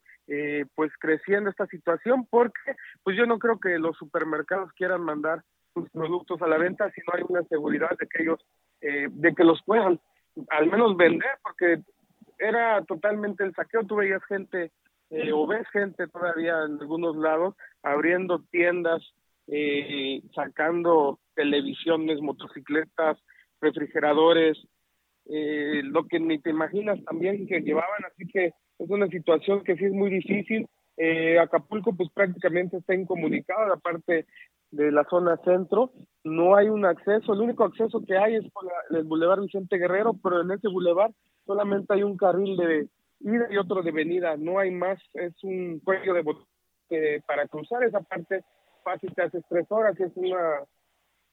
pues 0.75 0.91
creciendo 0.99 1.51
esta 1.51 1.67
situación 1.67 2.27
porque 2.31 2.75
pues 3.03 3.19
yo 3.19 3.27
no 3.27 3.39
creo 3.39 3.61
que 3.61 3.79
los 3.79 3.97
supermercados 3.99 4.73
quieran 4.73 5.03
mandar 5.03 5.43
sus 5.75 5.91
productos 5.91 6.41
a 6.41 6.47
la 6.47 6.57
venta 6.57 6.91
si 6.93 7.03
no 7.07 7.15
hay 7.15 7.23
una 7.29 7.43
seguridad 7.45 7.91
de 7.99 8.07
que 8.07 8.23
ellos 8.23 8.41
eh, 8.83 9.07
de 9.11 9.33
que 9.33 9.45
los 9.45 9.63
puedan 9.65 10.01
al 10.51 10.67
menos 10.67 10.97
vender, 10.97 11.31
porque 11.43 11.83
era 12.39 12.83
totalmente 12.85 13.45
el 13.45 13.55
saqueo. 13.55 13.85
Tú 13.87 13.97
veías 13.97 14.25
gente, 14.25 14.73
eh, 15.11 15.33
o 15.33 15.47
ves 15.47 15.69
gente 15.69 16.09
todavía 16.09 16.65
en 16.65 16.81
algunos 16.81 17.17
lados, 17.17 17.55
abriendo 17.83 18.43
tiendas, 18.51 19.03
eh, 19.55 20.23
sacando 20.35 21.19
televisiones, 21.35 22.23
motocicletas, 22.23 23.19
refrigeradores, 23.61 24.57
eh, 25.27 25.83
lo 25.85 26.07
que 26.07 26.19
ni 26.19 26.39
te 26.39 26.49
imaginas 26.49 27.05
también 27.05 27.47
que 27.47 27.61
llevaban, 27.61 28.03
así 28.11 28.27
que 28.27 28.47
es 28.47 28.91
una 28.91 29.09
situación 29.09 29.63
que 29.63 29.77
sí 29.77 29.85
es 29.85 29.93
muy 29.93 30.09
difícil. 30.11 30.67
Eh, 30.97 31.39
Acapulco 31.39 31.95
pues 31.95 32.09
prácticamente 32.15 32.79
está 32.79 32.95
incomunicado, 32.95 33.69
la 33.69 33.77
parte 33.77 34.27
de 34.71 34.91
la 34.91 35.05
zona 35.05 35.37
centro, 35.45 35.93
no 36.25 36.57
hay 36.57 36.71
un 36.71 36.87
acceso, 36.87 37.35
el 37.35 37.43
único 37.43 37.65
acceso 37.65 38.03
que 38.07 38.17
hay 38.17 38.37
es 38.37 38.51
por 38.53 38.65
el 38.91 39.05
Boulevard 39.05 39.43
Vicente 39.43 39.77
Guerrero, 39.77 40.15
pero 40.23 40.41
en 40.41 40.51
ese 40.51 40.69
boulevard 40.69 41.13
solamente 41.45 41.93
hay 41.93 42.03
un 42.05 42.17
carril 42.17 42.57
de 42.57 42.89
ida 43.21 43.49
y 43.51 43.59
otro 43.59 43.83
de 43.83 43.93
venida, 43.93 44.39
no 44.39 44.59
hay 44.59 44.71
más, 44.71 44.99
es 45.13 45.35
un 45.45 45.79
cuello 45.81 46.15
de 46.15 46.25
eh, 46.89 47.21
para 47.27 47.47
cruzar 47.49 47.83
esa 47.85 48.01
parte 48.01 48.43
fácil 48.83 49.13
te 49.15 49.23
hace 49.23 49.41
tres 49.49 49.67
horas, 49.71 49.99
es 50.01 50.13
una, 50.17 50.65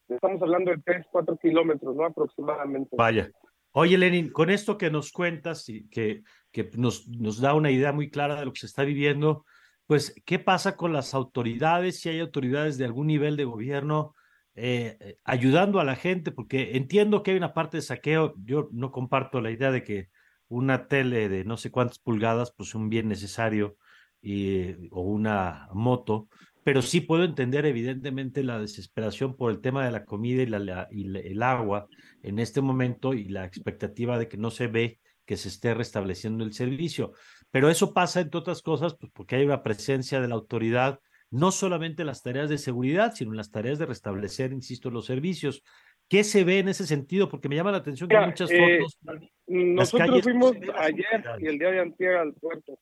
estamos 0.08 0.42
hablando 0.42 0.72
de 0.72 0.78
tres, 0.84 1.06
cuatro 1.12 1.38
kilómetros, 1.38 1.96
¿no? 1.96 2.06
Aproximadamente. 2.06 2.96
Vaya. 2.96 3.30
Oye, 3.72 3.98
Lenin, 3.98 4.32
con 4.32 4.50
esto 4.50 4.78
que 4.78 4.90
nos 4.90 5.12
cuentas 5.12 5.70
y 5.70 5.88
que, 5.90 6.24
que 6.52 6.70
nos, 6.76 7.08
nos 7.08 7.40
da 7.40 7.54
una 7.54 7.70
idea 7.70 7.92
muy 7.92 8.10
clara 8.10 8.40
de 8.40 8.46
lo 8.46 8.54
que 8.54 8.62
se 8.62 8.66
está 8.66 8.84
viviendo, 8.84 9.46
pues, 9.86 10.16
¿qué 10.26 10.40
pasa 10.40 10.76
con 10.76 10.92
las 10.94 11.14
autoridades? 11.14 12.00
Si 12.00 12.10
hay 12.10 12.20
autoridades 12.20 12.78
de 12.78 12.86
algún 12.86 13.08
nivel 13.08 13.38
de 13.38 13.46
gobierno 13.46 14.16
eh, 14.56 14.98
eh, 15.00 15.18
ayudando 15.24 15.80
a 15.80 15.84
la 15.84 15.96
gente, 15.96 16.32
porque 16.32 16.76
entiendo 16.76 17.24
que 17.24 17.32
hay 17.32 17.38
una 17.38 17.54
parte 17.54 17.78
de 17.78 17.82
saqueo, 17.82 18.34
yo 18.44 18.70
no 18.72 18.92
comparto 18.92 19.40
la 19.40 19.52
idea 19.52 19.72
de 19.72 19.84
que 19.84 20.10
una 20.48 20.88
tele 20.88 21.30
de 21.30 21.46
no 21.46 21.56
sé 21.56 21.72
cuántas 21.72 22.00
pulgadas, 22.00 22.52
pues 22.52 22.76
un 22.76 22.90
bien 22.90 23.08
necesario 23.08 23.78
y, 24.22 24.90
o 24.92 25.02
una 25.02 25.70
moto, 25.74 26.28
pero 26.70 26.84
sí 26.84 27.02
puedo 27.02 27.24
entender 27.24 27.66
evidentemente 27.66 28.44
la 28.44 28.60
desesperación 28.60 29.36
por 29.36 29.50
el 29.50 29.60
tema 29.60 29.84
de 29.84 29.92
la 29.92 30.06
comida 30.06 30.44
y, 30.44 30.46
la, 30.46 30.88
y 30.92 31.18
el 31.18 31.42
agua 31.42 31.88
en 32.22 32.38
este 32.38 32.62
momento 32.62 33.16
y 33.16 33.24
la 33.24 33.44
expectativa 33.44 34.20
de 34.20 34.28
que 34.28 34.38
no 34.38 34.52
se 34.52 34.68
ve 34.68 35.00
que 35.26 35.36
se 35.36 35.48
esté 35.48 35.74
restableciendo 35.74 36.44
el 36.44 36.54
servicio. 36.54 37.14
Pero 37.50 37.72
eso 37.72 37.92
pasa, 37.92 38.22
entre 38.22 38.38
otras 38.38 38.62
cosas, 38.62 38.96
pues 39.00 39.12
porque 39.12 39.38
hay 39.38 39.46
una 39.46 39.64
presencia 39.64 40.22
de 40.22 40.28
la 40.28 40.36
autoridad, 40.36 41.00
no 41.32 41.50
solamente 41.50 42.04
en 42.04 42.06
las 42.06 42.22
tareas 42.22 42.52
de 42.52 42.60
seguridad, 42.60 43.14
sino 43.16 43.32
en 43.32 43.38
las 43.38 43.50
tareas 43.50 43.80
de 43.80 43.88
restablecer, 43.88 44.54
insisto, 44.54 44.92
los 44.92 45.08
servicios. 45.08 45.64
¿Qué 46.08 46.24
se 46.24 46.44
ve 46.44 46.60
en 46.60 46.70
ese 46.70 46.86
sentido? 46.86 47.30
Porque 47.30 47.50
me 47.50 47.56
llama 47.56 47.72
la 47.72 47.78
atención 47.78 48.08
que 48.08 48.16
hay 48.16 48.28
muchas 48.28 48.52
eh, 48.52 48.78
fotos. 48.78 49.00
Nosotros 49.48 50.22
fuimos 50.22 50.52
ayer 50.76 51.24
y 51.40 51.48
el 51.48 51.58
día 51.58 51.72
de 51.72 51.80
antier 51.80 52.18
al 52.18 52.34
puerto. 52.36 52.78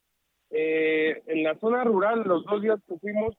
Eh, 0.49 1.23
en 1.27 1.43
la 1.43 1.57
zona 1.57 1.85
rural, 1.85 2.23
los 2.25 2.43
dos 2.43 2.61
días 2.61 2.81
que 2.85 2.97
fuimos, 2.97 3.38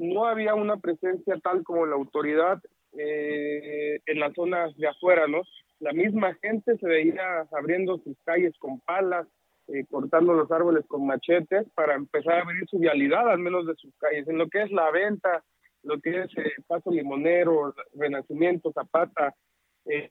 no 0.00 0.24
había 0.24 0.54
una 0.54 0.78
presencia 0.78 1.38
tal 1.42 1.62
como 1.62 1.84
la 1.84 1.94
autoridad 1.94 2.58
eh, 2.96 4.00
en 4.06 4.18
las 4.18 4.32
zonas 4.34 4.74
de 4.78 4.88
afuera, 4.88 5.26
¿no? 5.28 5.42
La 5.78 5.92
misma 5.92 6.34
gente 6.42 6.76
se 6.78 6.86
veía 6.86 7.46
abriendo 7.52 7.98
sus 7.98 8.16
calles 8.24 8.54
con 8.58 8.80
palas, 8.80 9.26
eh, 9.68 9.84
cortando 9.90 10.32
los 10.32 10.50
árboles 10.50 10.86
con 10.88 11.06
machetes 11.06 11.66
para 11.74 11.94
empezar 11.94 12.38
a 12.38 12.42
abrir 12.42 12.66
su 12.66 12.78
vialidad, 12.78 13.30
al 13.30 13.40
menos 13.40 13.66
de 13.66 13.74
sus 13.76 13.94
calles. 13.98 14.26
En 14.26 14.38
lo 14.38 14.48
que 14.48 14.62
es 14.62 14.72
la 14.72 14.90
venta, 14.90 15.44
lo 15.82 16.00
que 16.00 16.22
es 16.22 16.30
eh, 16.38 16.50
Paso 16.66 16.90
Limonero, 16.90 17.74
Renacimiento, 17.94 18.72
Zapata, 18.72 19.34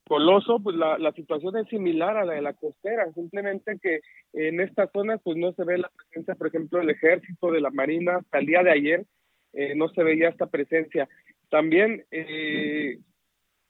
Coloso, 0.07 0.59
pues 0.61 0.75
la, 0.75 0.97
la, 0.97 1.13
situación 1.13 1.55
es 1.55 1.67
similar 1.69 2.17
a 2.17 2.25
la 2.25 2.33
de 2.33 2.41
la 2.41 2.53
costera, 2.53 3.09
simplemente 3.13 3.77
que 3.81 4.01
en 4.33 4.59
estas 4.59 4.91
zonas 4.91 5.21
pues 5.23 5.37
no 5.37 5.53
se 5.53 5.63
ve 5.63 5.77
la 5.77 5.89
presencia, 5.95 6.35
por 6.35 6.47
ejemplo, 6.47 6.79
del 6.79 6.89
ejército, 6.89 7.51
de 7.51 7.61
la 7.61 7.69
marina, 7.69 8.17
hasta 8.17 8.39
el 8.39 8.45
día 8.47 8.63
de 8.63 8.71
ayer 8.71 9.05
eh, 9.53 9.75
no 9.75 9.89
se 9.89 10.03
veía 10.03 10.29
esta 10.29 10.47
presencia. 10.47 11.07
También 11.49 12.05
eh, 12.11 12.99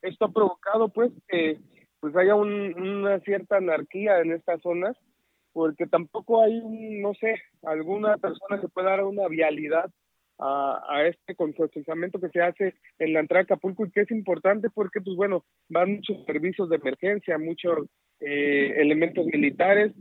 esto 0.01 0.25
ha 0.25 0.31
provocado 0.31 0.89
pues 0.89 1.11
que 1.27 1.57
pues 1.99 2.15
haya 2.15 2.35
una 2.35 3.19
cierta 3.21 3.57
anarquía 3.57 4.19
en 4.19 4.31
estas 4.31 4.61
zonas 4.61 4.95
porque 5.51 5.87
tampoco 5.87 6.41
hay, 6.41 6.61
no 7.01 7.13
sé, 7.15 7.35
alguna 7.63 8.17
persona 8.17 8.61
que 8.61 8.67
pueda 8.67 8.91
dar 8.91 9.03
una 9.03 9.27
vialidad 9.27 9.89
a, 10.37 10.81
a 10.87 11.07
este 11.07 11.35
consorciamiento 11.35 12.19
que 12.19 12.29
se 12.29 12.41
hace 12.41 12.75
en 12.97 13.13
la 13.13 13.19
entrada 13.19 13.43
de 13.43 13.53
Acapulco 13.53 13.85
y 13.85 13.91
que 13.91 14.01
es 14.01 14.11
importante 14.11 14.69
porque, 14.69 15.01
pues 15.01 15.17
bueno, 15.17 15.43
van 15.67 15.95
muchos 15.95 16.23
servicios 16.25 16.69
de 16.69 16.77
emergencia, 16.77 17.37
muchos 17.37 17.89
eh, 18.21 18.73
elementos 18.77 19.25
militares. 19.25 19.91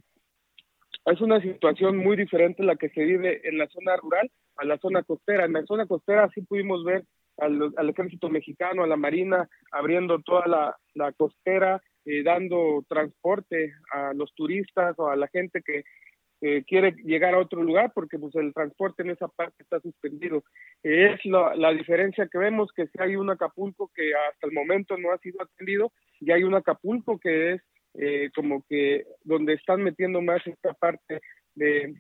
Es 1.07 1.21
una 1.21 1.41
situación 1.41 1.97
muy 1.97 2.17
diferente 2.17 2.63
la 2.63 2.77
que 2.77 2.91
se 2.91 3.03
vive 3.03 3.41
en 3.49 3.59
la 3.59 3.67
zona 3.69 3.97
rural 3.97 4.31
a 4.59 4.65
la 4.65 4.79
zona 4.79 5.03
costera. 5.03 5.45
En 5.45 5.55
la 5.55 5.65
zona 5.65 5.87
costera 5.87 6.29
sí 6.35 6.43
pudimos 6.43 6.85
ver 6.85 7.05
al, 7.39 7.89
ejército 7.89 8.29
mexicano, 8.29 8.83
a 8.83 8.87
la 8.87 8.97
marina, 8.97 9.49
abriendo 9.71 10.21
toda 10.21 10.47
la, 10.47 10.77
la 10.95 11.13
costera, 11.13 11.81
eh, 12.05 12.23
dando 12.23 12.85
transporte 12.89 13.73
a 13.93 14.13
los 14.15 14.35
turistas 14.35 14.95
o 14.99 15.09
a 15.09 15.17
la 15.17 15.29
gente 15.29 15.63
que 15.63 15.85
quiere 16.69 16.93
llegar 17.03 17.35
a 17.35 17.41
otro 17.41 17.65
lugar 17.65 17.91
porque 17.93 18.17
pues 18.17 18.33
el 18.37 18.55
transporte 18.55 19.03
en 19.03 19.11
esa 19.11 19.27
parte 19.27 19.57
está 19.59 19.81
suspendido. 19.81 20.45
es 20.85 21.19
la, 21.25 21.57
la, 21.57 21.73
diferencia 21.73 22.29
que 22.31 22.39
vemos 22.39 22.71
que 22.77 22.87
si 22.87 23.03
hay 23.03 23.17
un 23.17 23.29
Acapulco 23.29 23.91
que 23.93 24.13
hasta 24.15 24.47
el 24.47 24.53
momento 24.53 24.97
no 24.97 25.11
ha 25.11 25.19
sido 25.19 25.43
atendido 25.43 25.91
y 26.21 26.31
hay 26.31 26.45
un 26.45 26.55
Acapulco 26.55 27.19
que 27.19 27.55
es 27.55 27.63
eh, 27.95 28.31
como 28.35 28.65
que 28.69 29.07
donde 29.25 29.55
están 29.55 29.83
metiendo 29.83 30.21
más 30.23 30.47
esta 30.47 30.73
parte 30.75 31.21
de, 31.55 31.95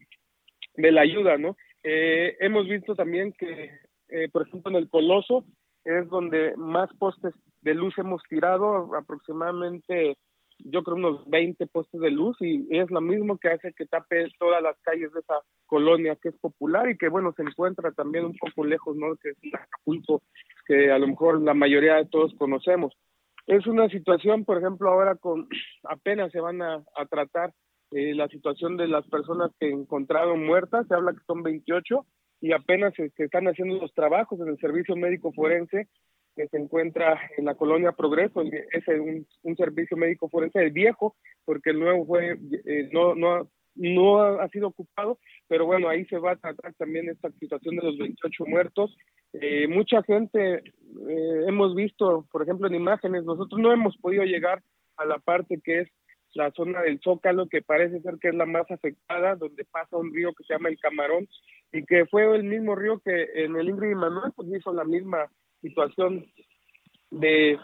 de 0.74 0.92
la 0.92 1.00
ayuda, 1.00 1.38
¿no? 1.38 1.56
Eh, 1.82 2.36
hemos 2.40 2.66
visto 2.68 2.94
también 2.94 3.32
que, 3.32 3.70
eh, 4.08 4.28
por 4.30 4.46
ejemplo, 4.46 4.70
en 4.70 4.76
el 4.76 4.88
Coloso 4.88 5.44
es 5.84 6.08
donde 6.08 6.54
más 6.56 6.90
postes 6.98 7.34
de 7.62 7.74
luz 7.74 7.96
hemos 7.98 8.22
tirado, 8.28 8.94
aproximadamente, 8.94 10.16
yo 10.58 10.82
creo, 10.82 10.96
unos 10.96 11.28
20 11.28 11.66
postes 11.68 12.00
de 12.00 12.10
luz, 12.10 12.36
y 12.40 12.66
es 12.76 12.90
lo 12.90 13.00
mismo 13.00 13.38
que 13.38 13.48
hace 13.48 13.72
que 13.72 13.86
tape 13.86 14.28
todas 14.38 14.62
las 14.62 14.76
calles 14.82 15.12
de 15.12 15.20
esa 15.20 15.40
colonia 15.66 16.16
que 16.16 16.30
es 16.30 16.38
popular 16.38 16.90
y 16.90 16.98
que, 16.98 17.08
bueno, 17.08 17.32
se 17.36 17.42
encuentra 17.42 17.92
también 17.92 18.24
un 18.24 18.36
poco 18.36 18.64
lejos, 18.64 18.96
¿no? 18.96 19.16
Que 19.16 19.30
es 19.30 19.54
Acapulco, 19.54 20.22
que 20.66 20.90
a 20.90 20.98
lo 20.98 21.06
mejor 21.06 21.40
la 21.40 21.54
mayoría 21.54 21.96
de 21.96 22.06
todos 22.06 22.34
conocemos. 22.34 22.92
Es 23.46 23.66
una 23.66 23.88
situación, 23.88 24.44
por 24.44 24.58
ejemplo, 24.58 24.90
ahora 24.90 25.14
con 25.14 25.48
apenas 25.84 26.32
se 26.32 26.40
van 26.40 26.60
a 26.60 26.82
tratar 27.08 27.54
eh, 27.90 28.14
la 28.14 28.28
situación 28.28 28.76
de 28.76 28.86
las 28.86 29.06
personas 29.08 29.50
que 29.58 29.70
encontraron 29.70 30.44
muertas, 30.44 30.86
se 30.86 30.94
habla 30.94 31.12
que 31.12 31.24
son 31.26 31.42
28 31.42 32.04
y 32.40 32.52
apenas 32.52 32.92
se, 32.94 33.10
están 33.16 33.48
haciendo 33.48 33.76
los 33.76 33.92
trabajos 33.94 34.38
en 34.40 34.48
el 34.48 34.58
servicio 34.58 34.94
médico 34.94 35.32
forense 35.32 35.88
que 36.36 36.46
se 36.48 36.58
encuentra 36.58 37.18
en 37.36 37.46
la 37.46 37.54
colonia 37.54 37.92
Progreso, 37.92 38.42
es 38.42 38.86
un, 39.42 39.56
servicio 39.56 39.96
médico 39.96 40.28
forense 40.28 40.60
el 40.60 40.70
viejo, 40.70 41.16
porque 41.44 41.70
el 41.70 41.80
nuevo 41.80 42.06
fue 42.06 42.38
eh, 42.64 42.88
no, 42.92 43.16
no, 43.16 43.50
no 43.74 44.20
ha 44.20 44.48
sido 44.50 44.68
ocupado, 44.68 45.18
pero 45.48 45.66
bueno, 45.66 45.88
ahí 45.88 46.04
se 46.04 46.18
va 46.18 46.32
a 46.32 46.36
tratar 46.36 46.74
también 46.74 47.08
esta 47.08 47.30
situación 47.32 47.76
de 47.76 47.82
los 47.82 47.98
28 47.98 48.44
muertos. 48.46 48.96
Eh, 49.32 49.66
mucha 49.66 50.02
gente, 50.02 50.62
hemos 51.46 51.74
visto, 51.74 52.26
por 52.30 52.42
ejemplo, 52.42 52.68
en 52.68 52.74
imágenes, 52.74 53.24
nosotros 53.24 53.60
no 53.60 53.72
hemos 53.72 53.96
podido 53.96 54.24
llegar 54.24 54.62
a 54.96 55.06
la 55.06 55.18
parte 55.18 55.60
que 55.64 55.80
es 55.80 55.88
la 56.34 56.50
zona 56.52 56.82
del 56.82 57.00
Zócalo, 57.00 57.48
que 57.48 57.62
parece 57.62 58.00
ser 58.00 58.16
que 58.20 58.28
es 58.28 58.34
la 58.34 58.46
más 58.46 58.70
afectada, 58.70 59.36
donde 59.36 59.64
pasa 59.64 59.96
un 59.96 60.12
río 60.12 60.32
que 60.34 60.44
se 60.44 60.54
llama 60.54 60.68
el 60.68 60.78
Camarón, 60.78 61.28
y 61.72 61.84
que 61.84 62.06
fue 62.06 62.34
el 62.34 62.44
mismo 62.44 62.74
río 62.74 63.00
que 63.00 63.44
en 63.44 63.56
el 63.56 63.68
Ingrid 63.68 63.90
y 63.90 63.94
Manuel 63.94 64.32
pues 64.34 64.48
hizo 64.48 64.72
la 64.72 64.84
misma 64.84 65.30
situación 65.60 66.26
de 67.10 67.58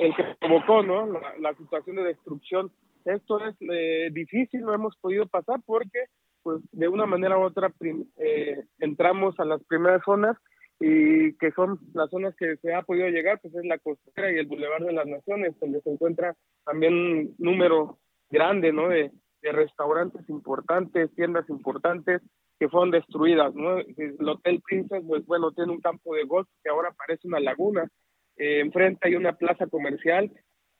el 0.00 0.14
que 0.14 0.24
provocó 0.40 0.82
no 0.82 1.06
la, 1.38 1.54
situación 1.54 1.96
de 1.96 2.04
destrucción. 2.04 2.70
Esto 3.04 3.44
es 3.44 3.56
eh, 3.60 4.10
difícil 4.12 4.60
no 4.60 4.74
hemos 4.74 4.96
podido 4.96 5.26
pasar 5.26 5.60
porque 5.64 6.04
pues 6.42 6.60
de 6.72 6.88
una 6.88 7.06
manera 7.06 7.38
u 7.38 7.42
otra 7.42 7.72
eh, 8.16 8.64
entramos 8.78 9.38
a 9.40 9.44
las 9.44 9.62
primeras 9.64 10.02
zonas 10.04 10.36
y 10.80 11.32
que 11.34 11.50
son 11.52 11.80
las 11.92 12.08
zonas 12.10 12.34
que 12.36 12.56
se 12.58 12.72
ha 12.72 12.82
podido 12.82 13.08
llegar, 13.08 13.40
pues 13.40 13.54
es 13.54 13.64
la 13.64 13.78
costera 13.78 14.30
y 14.30 14.38
el 14.38 14.46
Boulevard 14.46 14.84
de 14.84 14.92
las 14.92 15.06
Naciones, 15.06 15.58
donde 15.60 15.80
se 15.80 15.90
encuentra 15.90 16.36
también 16.64 16.94
un 16.94 17.34
número 17.38 17.98
grande, 18.30 18.72
¿no? 18.72 18.88
De, 18.88 19.10
restaurantes 19.40 20.28
importantes, 20.28 21.14
tiendas 21.14 21.48
importantes 21.48 22.20
que 22.58 22.68
fueron 22.68 22.90
destruidas, 22.90 23.54
¿no? 23.54 23.78
El 23.78 24.28
Hotel 24.28 24.60
Princess, 24.60 25.02
pues 25.06 25.24
bueno, 25.24 25.52
tiene 25.52 25.72
un 25.72 25.80
campo 25.80 26.14
de 26.14 26.24
golf 26.24 26.46
que 26.62 26.68
ahora 26.68 26.90
parece 26.90 27.26
una 27.28 27.40
laguna. 27.40 27.88
Eh, 28.36 28.60
enfrente 28.60 29.08
hay 29.08 29.14
una 29.14 29.32
plaza 29.32 29.66
comercial, 29.68 30.30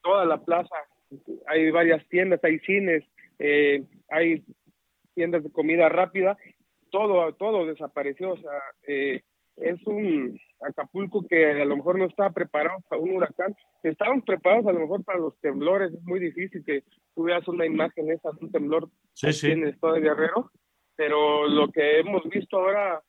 toda 0.03 0.27
la 0.27 0.45
plaza, 0.45 0.75
hay 1.47 1.71
varias 1.71 2.07
tiendas, 2.09 2.45
hay 2.45 2.59
cines, 2.59 3.05
eh, 3.39 3.85
hay 4.11 4.45
tiendas 5.15 5.45
de 5.45 5.51
comida 5.51 5.89
rápida, 5.89 6.37
todo, 6.91 7.33
todo 7.35 7.65
desapareció, 7.65 8.33
o 8.33 8.37
sea, 8.39 8.61
eh, 8.87 9.23
es 9.61 9.85
un 9.87 10.39
Acapulco 10.61 11.25
que 11.27 11.63
a 11.63 11.65
lo 11.65 11.77
mejor 11.77 11.99
no 11.99 12.07
estaba 12.07 12.31
preparado 12.31 12.79
para 12.89 13.01
un 13.01 13.13
huracán. 13.13 13.55
Estaban 13.83 14.23
preparados 14.23 14.67
a 14.67 14.73
lo 14.73 14.81
mejor 14.81 15.05
para 15.05 15.21
los 15.21 15.39
temblores. 15.41 15.93
Es 15.93 16.03
muy 16.03 16.19
difícil 16.19 16.65
que 16.65 16.83
tú 17.15 17.25
veas 17.25 17.47
una 17.47 17.65
imagen 17.65 18.11
esa 18.11 18.31
de 18.33 18.47
un 18.47 18.51
temblor 18.53 18.89
en 19.23 19.63
el 19.63 19.69
estado 19.69 19.95
de 19.95 20.01
Guerrero. 20.01 20.51
Pero 20.97 21.47
lo 21.47 21.71
que 21.71 22.01
hemos 22.01 22.25
visto 22.29 22.59
ahora, 22.59 23.01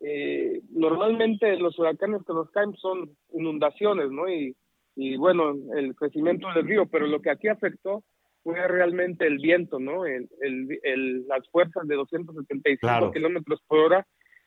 eh, 0.00 0.60
normalmente 0.70 1.56
los 1.56 1.78
huracanes 1.78 2.22
que 2.26 2.32
nos 2.32 2.50
caen 2.50 2.74
son 2.74 3.16
inundaciones, 3.32 4.10
¿no? 4.10 4.28
Y, 4.28 4.56
y 4.96 5.16
bueno, 5.16 5.54
el 5.76 5.94
crecimiento 5.94 6.48
del 6.52 6.66
río. 6.66 6.86
Pero 6.86 7.06
lo 7.06 7.20
que 7.22 7.30
aquí 7.30 7.46
afectó 7.46 8.02
fue 8.42 8.66
realmente 8.66 9.26
el 9.26 9.38
viento, 9.38 9.78
¿no? 9.78 10.06
El, 10.06 10.28
el, 10.40 11.26
las 11.28 11.48
fuerzas 11.50 11.86
de 11.86 11.94
275 11.94 13.12
kilómetros 13.12 13.60
por 13.68 13.78
hora. 13.78 14.06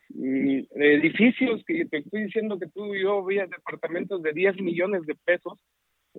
Y 0.09 0.67
edificios 0.75 1.63
que 1.65 1.85
te 1.85 1.97
estoy 1.97 2.23
diciendo 2.23 2.57
que 2.57 2.67
tú 2.67 2.95
y 2.95 3.03
yo 3.03 3.23
veías 3.23 3.49
departamentos 3.49 4.21
de 4.23 4.33
10 4.33 4.61
millones 4.61 5.05
de 5.05 5.15
pesos 5.15 5.59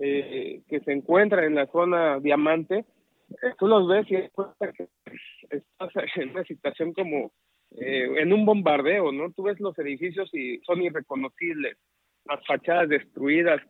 eh, 0.00 0.62
que 0.68 0.80
se 0.80 0.92
encuentran 0.92 1.44
en 1.44 1.56
la 1.56 1.66
zona 1.66 2.20
diamante, 2.20 2.84
eh, 3.30 3.52
tú 3.58 3.66
los 3.66 3.88
ves 3.88 4.06
y 4.10 4.14
estás 4.16 5.90
en 6.16 6.30
una 6.30 6.44
situación 6.44 6.92
como 6.92 7.32
eh, 7.72 8.08
en 8.18 8.32
un 8.32 8.44
bombardeo, 8.44 9.12
¿no? 9.12 9.30
Tú 9.32 9.44
ves 9.44 9.60
los 9.60 9.78
edificios 9.78 10.28
y 10.34 10.58
son 10.60 10.82
irreconocibles, 10.82 11.76
las 12.24 12.44
fachadas 12.46 12.88
destruidas, 12.88 13.60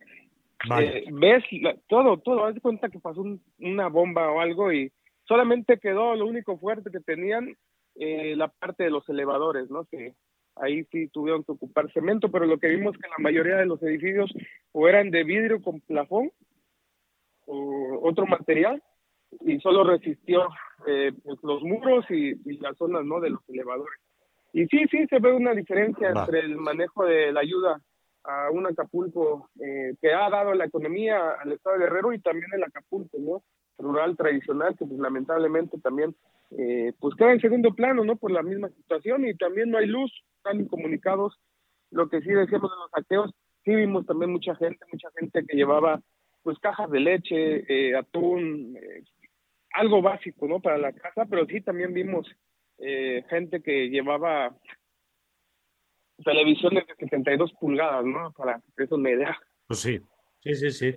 eh, 0.78 1.04
ves 1.12 1.44
todo, 1.86 2.18
todo, 2.18 2.44
haz 2.44 2.54
de 2.54 2.60
cuenta 2.60 2.88
que 2.88 2.98
pasó 2.98 3.24
una 3.58 3.88
bomba 3.88 4.30
o 4.30 4.40
algo 4.40 4.72
y 4.72 4.90
solamente 5.24 5.78
quedó 5.78 6.14
lo 6.14 6.26
único 6.26 6.58
fuerte 6.58 6.90
que 6.90 7.00
tenían 7.00 7.56
eh, 7.96 8.34
la 8.36 8.48
parte 8.48 8.84
de 8.84 8.90
los 8.90 9.08
elevadores, 9.08 9.70
¿no? 9.70 9.84
Que 9.84 10.14
ahí 10.56 10.84
sí 10.90 11.08
tuvieron 11.08 11.44
que 11.44 11.52
ocupar 11.52 11.90
cemento, 11.92 12.30
pero 12.30 12.46
lo 12.46 12.58
que 12.58 12.68
vimos 12.68 12.96
que 12.96 13.08
la 13.08 13.18
mayoría 13.18 13.56
de 13.56 13.66
los 13.66 13.82
edificios 13.82 14.30
o 14.72 14.88
eran 14.88 15.10
de 15.10 15.24
vidrio 15.24 15.62
con 15.62 15.80
plafón 15.80 16.30
o 17.46 18.00
otro 18.02 18.26
material 18.26 18.82
y 19.40 19.58
solo 19.60 19.84
resistió 19.84 20.48
eh, 20.86 21.12
pues, 21.22 21.38
los 21.42 21.62
muros 21.62 22.04
y, 22.10 22.34
las 22.58 22.76
zonas, 22.76 23.04
¿no? 23.04 23.20
De 23.20 23.30
los 23.30 23.40
elevadores. 23.48 24.00
Y 24.52 24.66
sí, 24.66 24.84
sí, 24.90 25.06
se 25.08 25.18
ve 25.20 25.32
una 25.32 25.54
diferencia 25.54 26.08
entre 26.08 26.40
el 26.40 26.56
manejo 26.56 27.04
de 27.04 27.32
la 27.32 27.40
ayuda 27.40 27.80
a 28.24 28.50
un 28.50 28.66
Acapulco 28.66 29.48
eh, 29.60 29.94
que 30.00 30.12
ha 30.12 30.28
dado 30.28 30.54
la 30.54 30.66
economía 30.66 31.32
al 31.40 31.52
estado 31.52 31.78
de 31.78 31.84
Guerrero 31.84 32.12
y 32.12 32.20
también 32.20 32.52
el 32.52 32.64
Acapulco, 32.64 33.16
¿no? 33.18 33.42
Rural 33.80 34.16
tradicional, 34.16 34.76
que 34.76 34.86
pues 34.86 34.98
lamentablemente 34.98 35.78
también 35.78 36.14
eh, 36.50 36.92
pues 36.98 37.14
queda 37.16 37.32
en 37.32 37.40
segundo 37.40 37.74
plano, 37.74 38.04
¿no? 38.04 38.16
Por 38.16 38.30
la 38.30 38.42
misma 38.42 38.68
situación 38.70 39.26
y 39.26 39.34
también 39.34 39.70
no 39.70 39.78
hay 39.78 39.86
luz, 39.86 40.12
están 40.36 40.60
incomunicados. 40.60 41.38
Lo 41.90 42.08
que 42.08 42.20
sí 42.20 42.30
decíamos 42.30 42.70
de 42.70 42.76
los 42.76 42.90
saqueos, 42.90 43.34
sí 43.64 43.74
vimos 43.74 44.06
también 44.06 44.30
mucha 44.30 44.54
gente, 44.56 44.84
mucha 44.92 45.08
gente 45.18 45.44
que 45.46 45.56
llevaba 45.56 46.00
pues 46.42 46.58
cajas 46.58 46.90
de 46.90 47.00
leche, 47.00 47.64
eh, 47.68 47.96
atún, 47.96 48.78
algo 49.72 50.02
básico, 50.02 50.46
¿no? 50.48 50.60
Para 50.60 50.78
la 50.78 50.92
casa, 50.92 51.26
pero 51.28 51.46
sí 51.46 51.60
también 51.60 51.92
vimos 51.92 52.26
gente 53.28 53.60
que 53.60 53.90
llevaba 53.90 54.56
televisiones 56.24 56.86
de 56.86 56.94
72 56.94 57.52
pulgadas, 57.60 58.04
¿no? 58.04 58.32
Para 58.32 58.60
eso 58.76 58.96
me 58.96 59.12
idea. 59.12 59.36
Pues 59.66 59.80
sí, 59.80 60.00
sí, 60.40 60.54
sí, 60.54 60.70
sí. 60.70 60.96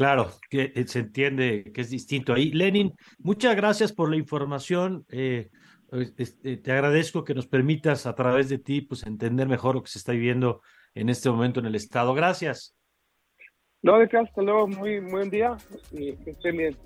Claro, 0.00 0.30
que 0.48 0.72
eh, 0.74 0.88
se 0.88 1.00
entiende 1.00 1.72
que 1.74 1.82
es 1.82 1.90
distinto 1.90 2.32
ahí. 2.32 2.50
Lenin, 2.52 2.94
muchas 3.18 3.54
gracias 3.54 3.92
por 3.92 4.08
la 4.08 4.16
información. 4.16 5.04
Eh, 5.10 5.50
este, 6.16 6.56
te 6.56 6.72
agradezco 6.72 7.22
que 7.22 7.34
nos 7.34 7.46
permitas 7.46 8.06
a 8.06 8.14
través 8.14 8.48
de 8.48 8.56
ti 8.56 8.80
pues 8.80 9.04
entender 9.04 9.46
mejor 9.46 9.74
lo 9.74 9.82
que 9.82 9.90
se 9.90 9.98
está 9.98 10.12
viviendo 10.12 10.62
en 10.94 11.10
este 11.10 11.28
momento 11.28 11.60
en 11.60 11.66
el 11.66 11.74
estado. 11.74 12.14
Gracias. 12.14 12.74
No, 13.82 13.98
de 13.98 14.04
hasta 14.04 14.40
luego, 14.40 14.68
muy, 14.68 15.02
muy 15.02 15.10
buen 15.10 15.28
día 15.28 15.58
y 15.92 16.16
que 16.16 16.30
estén 16.30 16.56
bien. 16.56 16.78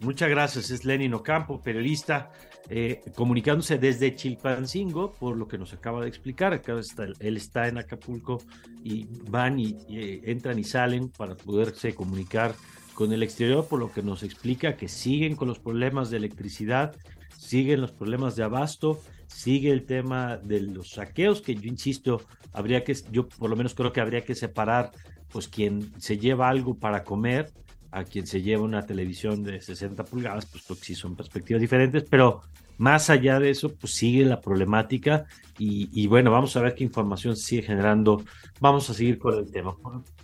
Muchas 0.00 0.30
gracias, 0.30 0.72
es 0.72 0.84
Lenin 0.84 1.14
Ocampo, 1.14 1.62
periodista 1.62 2.32
eh, 2.72 3.02
comunicándose 3.16 3.78
desde 3.78 4.14
Chilpancingo, 4.14 5.12
por 5.14 5.36
lo 5.36 5.48
que 5.48 5.58
nos 5.58 5.72
acaba 5.72 6.02
de 6.02 6.08
explicar. 6.08 6.52
Acá 6.52 6.78
está, 6.78 7.06
él 7.18 7.36
está 7.36 7.66
en 7.66 7.78
Acapulco 7.78 8.40
y 8.84 9.08
van 9.28 9.58
y, 9.58 9.76
eh, 9.88 10.20
entran 10.26 10.56
y 10.56 10.62
salen 10.62 11.08
para 11.08 11.34
poderse 11.34 11.96
comunicar 11.96 12.54
con 12.94 13.12
el 13.12 13.24
exterior, 13.24 13.66
por 13.66 13.80
lo 13.80 13.90
que 13.92 14.04
nos 14.04 14.22
explica 14.22 14.76
que 14.76 14.86
siguen 14.86 15.34
con 15.34 15.48
los 15.48 15.58
problemas 15.58 16.10
de 16.10 16.18
electricidad, 16.18 16.94
siguen 17.36 17.80
los 17.80 17.90
problemas 17.90 18.36
de 18.36 18.44
abasto, 18.44 19.00
sigue 19.26 19.72
el 19.72 19.84
tema 19.84 20.36
de 20.36 20.60
los 20.60 20.90
saqueos, 20.90 21.42
que 21.42 21.56
yo 21.56 21.68
insisto, 21.68 22.22
habría 22.52 22.84
que, 22.84 22.94
yo 23.10 23.28
por 23.28 23.50
lo 23.50 23.56
menos 23.56 23.74
creo 23.74 23.92
que 23.92 24.00
habría 24.00 24.24
que 24.24 24.36
separar, 24.36 24.92
pues 25.32 25.48
quien 25.48 25.92
se 25.98 26.18
lleva 26.18 26.48
algo 26.48 26.74
para 26.74 27.02
comer 27.02 27.50
a 27.92 28.04
quien 28.04 28.26
se 28.26 28.42
lleva 28.42 28.62
una 28.62 28.86
televisión 28.86 29.42
de 29.42 29.60
60 29.60 30.04
pulgadas, 30.04 30.46
pues 30.46 30.64
porque 30.66 30.84
sí 30.84 30.94
son 30.94 31.16
perspectivas 31.16 31.60
diferentes, 31.60 32.04
pero 32.08 32.42
más 32.78 33.10
allá 33.10 33.38
de 33.38 33.50
eso, 33.50 33.74
pues 33.74 33.94
sigue 33.94 34.24
la 34.24 34.40
problemática 34.40 35.26
y, 35.58 36.06
bueno, 36.06 36.30
vamos 36.30 36.56
a 36.56 36.62
ver 36.62 36.74
qué 36.74 36.82
información 36.82 37.36
sigue 37.36 37.60
generando. 37.60 38.24
Vamos 38.58 38.88
a 38.88 38.94
seguir 38.94 39.18
con 39.18 39.34
el 39.34 39.50
tema. 39.50 39.76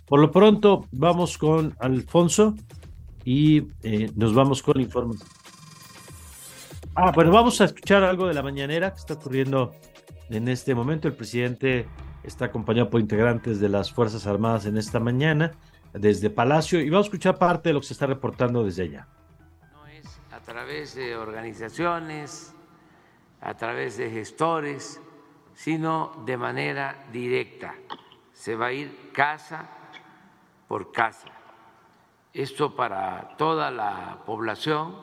Por, 0.07 0.19
lo 0.19 0.31
pronto, 0.31 0.87
vamos 0.91 1.37
con 1.37 1.75
Alfonso 1.79 2.55
y 3.23 3.67
eh, 3.83 4.09
nos 4.15 4.33
vamos 4.33 4.63
con 4.63 4.81
información. 4.81 5.29
Ah, 6.95 7.11
bueno, 7.13 7.29
vamos 7.29 7.61
a 7.61 7.65
escuchar 7.65 8.03
algo 8.03 8.27
de 8.27 8.33
la 8.33 8.41
mañanera 8.41 8.91
que 8.91 8.97
está 9.01 9.13
ocurriendo 9.13 9.75
en 10.31 10.47
este 10.47 10.73
momento. 10.73 11.07
El 11.07 11.13
presidente 11.13 11.85
está 12.23 12.45
acompañado 12.45 12.89
por 12.89 12.99
integrantes 12.99 13.59
de 13.59 13.69
las 13.69 13.91
Fuerzas 13.91 14.25
Armadas 14.25 14.65
en 14.65 14.77
esta 14.77 14.99
mañana 14.99 15.51
desde 15.93 16.29
Palacio 16.29 16.79
y 16.79 16.89
vamos 16.89 17.05
a 17.05 17.09
escuchar 17.09 17.37
parte 17.37 17.69
de 17.69 17.73
lo 17.73 17.81
que 17.81 17.87
se 17.87 17.93
está 17.93 18.05
reportando 18.05 18.63
desde 18.63 18.83
allá. 18.83 19.07
No 19.71 19.87
es 19.87 20.19
a 20.31 20.39
través 20.39 20.95
de 20.95 21.15
organizaciones, 21.15 22.53
a 23.41 23.53
través 23.55 23.97
de 23.97 24.09
gestores, 24.09 25.01
sino 25.53 26.23
de 26.25 26.37
manera 26.37 27.05
directa. 27.11 27.75
Se 28.33 28.55
va 28.55 28.67
a 28.67 28.73
ir 28.73 29.11
casa 29.13 29.69
por 30.67 30.91
casa. 30.91 31.29
Esto 32.33 32.75
para 32.75 33.35
toda 33.37 33.71
la 33.71 34.21
población 34.25 34.95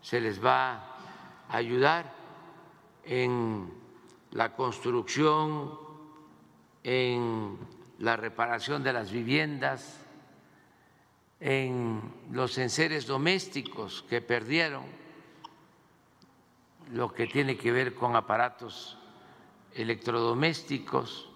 se 0.00 0.20
les 0.20 0.44
va 0.44 0.74
a 1.48 1.56
ayudar 1.56 2.12
en 3.04 3.72
la 4.30 4.54
construcción, 4.54 5.78
en 6.82 7.58
la 7.98 8.16
reparación 8.16 8.82
de 8.82 8.92
las 8.92 9.10
viviendas, 9.10 10.00
en 11.40 12.00
los 12.30 12.56
enseres 12.58 13.06
domésticos 13.06 14.02
que 14.08 14.22
perdieron, 14.22 14.84
lo 16.92 17.12
que 17.12 17.26
tiene 17.26 17.56
que 17.56 17.72
ver 17.72 17.94
con 17.94 18.16
aparatos 18.16 18.98
electrodomésticos, 19.74 21.30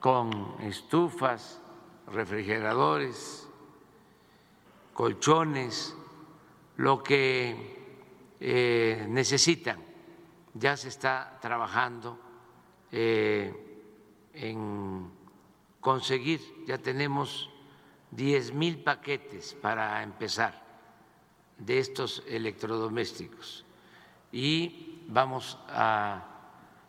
con 0.00 0.56
estufas, 0.60 1.60
refrigeradores, 2.08 3.48
colchones, 4.92 5.94
lo 6.76 7.02
que 7.02 7.80
eh, 8.40 9.06
necesitan. 9.08 9.82
Ya 10.54 10.76
se 10.76 10.88
está 10.88 11.38
trabajando 11.40 12.18
eh, 12.90 13.71
en 14.34 15.10
conseguir, 15.80 16.40
ya 16.66 16.78
tenemos 16.78 17.50
10 18.12 18.54
mil 18.54 18.78
paquetes 18.78 19.54
para 19.54 20.02
empezar 20.02 20.62
de 21.58 21.78
estos 21.78 22.22
electrodomésticos 22.28 23.64
y 24.30 25.02
vamos 25.08 25.58
a 25.68 26.24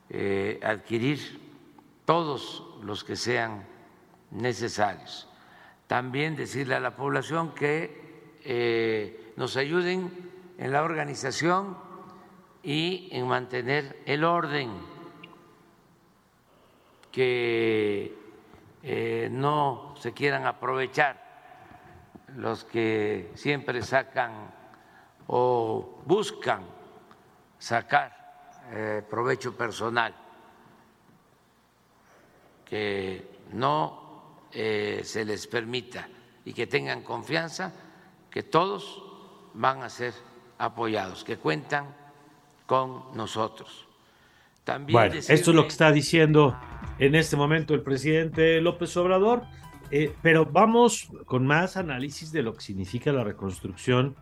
eh, 0.10 0.60
adquirir 0.64 1.40
todos 2.06 2.64
los 2.84 3.04
que 3.04 3.16
sean 3.16 3.66
necesarios. 4.32 5.28
También 5.88 6.36
decirle 6.36 6.76
a 6.76 6.80
la 6.80 6.96
población 6.96 7.54
que 7.54 8.40
eh, 8.44 9.34
nos 9.36 9.58
ayuden 9.58 10.12
en 10.58 10.72
la 10.72 10.84
organización 10.84 11.78
y 12.64 13.10
en 13.12 13.28
mantener 13.28 14.02
el 14.06 14.24
orden 14.24 14.72
que 17.14 18.18
eh, 18.82 19.30
no 19.32 19.94
se 20.00 20.14
quieran 20.14 20.48
aprovechar 20.48 21.22
los 22.36 22.64
que 22.66 23.32
siempre 23.36 23.84
sacan 23.84 24.52
o 25.28 26.02
buscan 26.06 26.64
sacar 27.60 28.66
eh, 28.72 29.04
provecho 29.08 29.56
personal, 29.56 30.16
que 32.66 33.42
no 33.52 34.48
eh, 34.52 35.02
se 35.04 35.24
les 35.24 35.46
permita 35.46 36.10
y 36.44 36.52
que 36.52 36.66
tengan 36.66 37.04
confianza 37.04 37.72
que 38.32 38.42
todos 38.42 39.04
van 39.54 39.84
a 39.84 39.90
ser 39.90 40.16
apoyados, 40.58 41.24
que 41.24 41.38
cuentan 41.38 41.96
con 42.66 43.16
nosotros. 43.16 43.93
También 44.64 44.94
bueno, 44.94 45.16
esto 45.16 45.52
es 45.52 45.56
lo 45.56 45.64
que 45.64 45.70
está 45.70 45.92
diciendo 45.92 46.58
en 47.00 47.16
este 47.16 47.36
momento 47.36 47.74
el 47.74 47.82
presidente 47.82 48.62
López 48.62 48.96
Obrador, 48.98 49.44
eh, 49.92 50.14
pero 50.22 50.46
vamos 50.46 51.10
con 51.26 51.46
más 51.46 51.78
análisis 51.78 52.32
de 52.32 52.44
lo 52.44 52.54
que 52.54 52.62
significa 52.62 53.12
la 53.12 53.24
reconstrucción, 53.24 54.16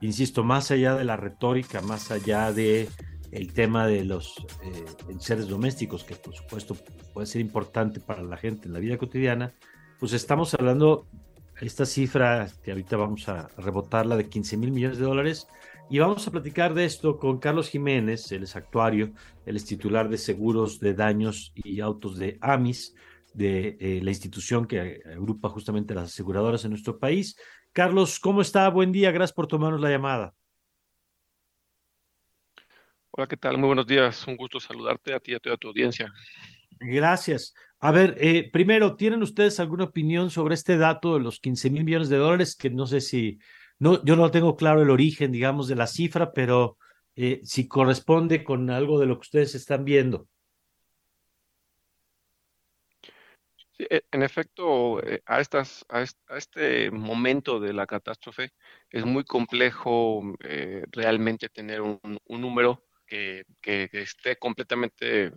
insisto, 0.00 0.44
más 0.44 0.70
allá 0.70 0.94
de 0.94 1.04
la 1.04 1.16
retórica, 1.16 1.80
más 1.80 2.10
allá 2.10 2.52
de 2.52 2.88
el 3.32 3.52
tema 3.54 3.86
de 3.86 4.04
los 4.04 4.36
eh, 4.62 4.84
seres 5.18 5.48
domésticos, 5.48 6.04
que 6.04 6.14
por 6.14 6.34
supuesto 6.34 6.76
puede 7.14 7.26
ser 7.26 7.40
importante 7.40 7.98
para 7.98 8.22
la 8.22 8.36
gente 8.36 8.68
en 8.68 8.74
la 8.74 8.78
vida 8.78 8.98
cotidiana, 8.98 9.52
pues 9.98 10.12
estamos 10.12 10.52
hablando 10.54 11.06
esta 11.60 11.86
cifra 11.86 12.48
que 12.62 12.72
ahorita 12.72 12.96
vamos 12.96 13.28
a 13.28 13.48
rebotarla 13.56 14.16
de 14.16 14.28
15 14.28 14.56
mil 14.56 14.72
millones 14.72 14.98
de 14.98 15.04
dólares. 15.04 15.46
Y 15.92 15.98
vamos 15.98 16.26
a 16.26 16.30
platicar 16.30 16.72
de 16.72 16.86
esto 16.86 17.18
con 17.18 17.38
Carlos 17.38 17.68
Jiménez, 17.68 18.32
él 18.32 18.44
es 18.44 18.56
actuario, 18.56 19.12
él 19.44 19.56
es 19.56 19.66
titular 19.66 20.08
de 20.08 20.16
seguros 20.16 20.80
de 20.80 20.94
daños 20.94 21.52
y 21.54 21.80
autos 21.80 22.16
de 22.16 22.38
AMIS, 22.40 22.94
de 23.34 23.76
eh, 23.78 24.00
la 24.02 24.08
institución 24.08 24.66
que 24.66 25.02
agrupa 25.04 25.50
justamente 25.50 25.94
las 25.94 26.04
aseguradoras 26.04 26.64
en 26.64 26.70
nuestro 26.70 26.98
país. 26.98 27.36
Carlos, 27.74 28.18
¿cómo 28.20 28.40
está? 28.40 28.70
Buen 28.70 28.90
día, 28.90 29.10
gracias 29.10 29.34
por 29.34 29.46
tomarnos 29.46 29.82
la 29.82 29.90
llamada. 29.90 30.34
Hola, 33.10 33.26
¿qué 33.26 33.36
tal? 33.36 33.58
Muy 33.58 33.66
buenos 33.66 33.86
días. 33.86 34.26
Un 34.26 34.38
gusto 34.38 34.60
saludarte 34.60 35.12
a 35.12 35.20
ti 35.20 35.32
y 35.32 35.34
a 35.34 35.40
toda 35.40 35.58
tu 35.58 35.68
audiencia. 35.68 36.10
Gracias. 36.80 37.52
A 37.80 37.92
ver, 37.92 38.16
eh, 38.18 38.48
primero, 38.50 38.96
¿tienen 38.96 39.22
ustedes 39.22 39.60
alguna 39.60 39.84
opinión 39.84 40.30
sobre 40.30 40.54
este 40.54 40.78
dato 40.78 41.12
de 41.12 41.20
los 41.20 41.38
15 41.38 41.68
mil 41.68 41.84
millones 41.84 42.08
de 42.08 42.16
dólares? 42.16 42.56
Que 42.56 42.70
no 42.70 42.86
sé 42.86 43.02
si, 43.02 43.38
no, 43.82 44.04
yo 44.04 44.14
no 44.14 44.30
tengo 44.30 44.54
claro 44.56 44.80
el 44.80 44.90
origen, 44.90 45.32
digamos, 45.32 45.66
de 45.66 45.74
la 45.74 45.88
cifra, 45.88 46.32
pero 46.32 46.78
eh, 47.16 47.40
si 47.42 47.66
corresponde 47.66 48.44
con 48.44 48.70
algo 48.70 49.00
de 49.00 49.06
lo 49.06 49.16
que 49.16 49.26
ustedes 49.26 49.56
están 49.56 49.84
viendo. 49.84 50.28
Sí, 53.72 53.84
e, 53.90 54.02
en 54.12 54.22
efecto, 54.22 55.02
eh, 55.02 55.20
a, 55.26 55.40
estas, 55.40 55.84
a, 55.88 56.02
este 56.36 56.92
momento 56.92 57.58
de 57.58 57.72
la 57.72 57.86
catástrofe 57.86 58.50
es 58.88 59.04
muy 59.04 59.24
complejo 59.24 60.22
realmente 60.92 61.48
tener 61.48 61.80
un 61.80 62.20
número 62.28 62.84
que, 63.60 63.90
esté 63.92 64.36
completamente 64.36 65.26
eh, 65.26 65.32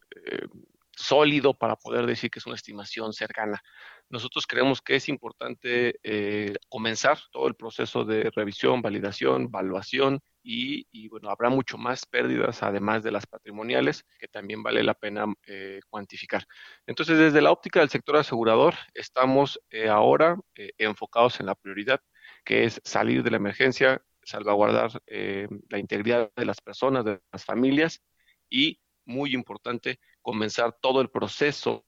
sólido 0.91 1.53
para 1.53 1.75
poder 1.75 2.05
decir 2.05 2.29
que 2.29 2.39
es 2.39 2.45
una 2.45 2.55
estimación 2.55 3.13
cercana. 3.13 3.61
Nosotros 4.09 4.45
creemos 4.47 4.81
que 4.81 4.95
es 4.95 5.09
importante 5.09 5.99
eh, 6.03 6.53
comenzar 6.69 7.17
todo 7.31 7.47
el 7.47 7.55
proceso 7.55 8.05
de 8.05 8.31
revisión, 8.35 8.81
validación, 8.81 9.43
evaluación 9.43 10.19
y, 10.47 11.07
bueno, 11.09 11.31
habrá 11.31 11.49
mucho 11.49 11.77
más 11.77 12.05
pérdidas 12.05 12.61
además 12.61 13.01
de 13.01 13.11
las 13.11 13.25
patrimoniales 13.25 14.05
que 14.19 14.27
también 14.27 14.61
vale 14.61 14.83
la 14.83 14.93
pena 14.93 15.25
eh, 15.47 15.79
cuantificar. 15.89 16.45
Entonces, 16.85 17.17
desde 17.17 17.41
la 17.41 17.51
óptica 17.51 17.79
del 17.79 17.89
sector 17.89 18.17
asegurador, 18.17 18.75
estamos 18.93 19.59
ahora 19.89 20.37
enfocados 20.77 21.39
en 21.39 21.47
la 21.47 21.55
prioridad, 21.55 21.99
que 22.43 22.65
es 22.65 22.79
salir 22.83 23.23
de 23.23 23.31
la 23.31 23.37
emergencia, 23.37 24.03
salvaguardar 24.25 24.91
eh, 25.07 25.47
la 25.69 25.79
integridad 25.79 26.31
de 26.35 26.45
las 26.45 26.59
personas, 26.61 27.05
de 27.05 27.21
las 27.31 27.45
familias 27.45 28.01
y, 28.49 28.79
muy 29.05 29.33
importante, 29.33 29.99
comenzar 30.21 30.77
todo 30.81 31.01
el 31.01 31.09
proceso 31.09 31.85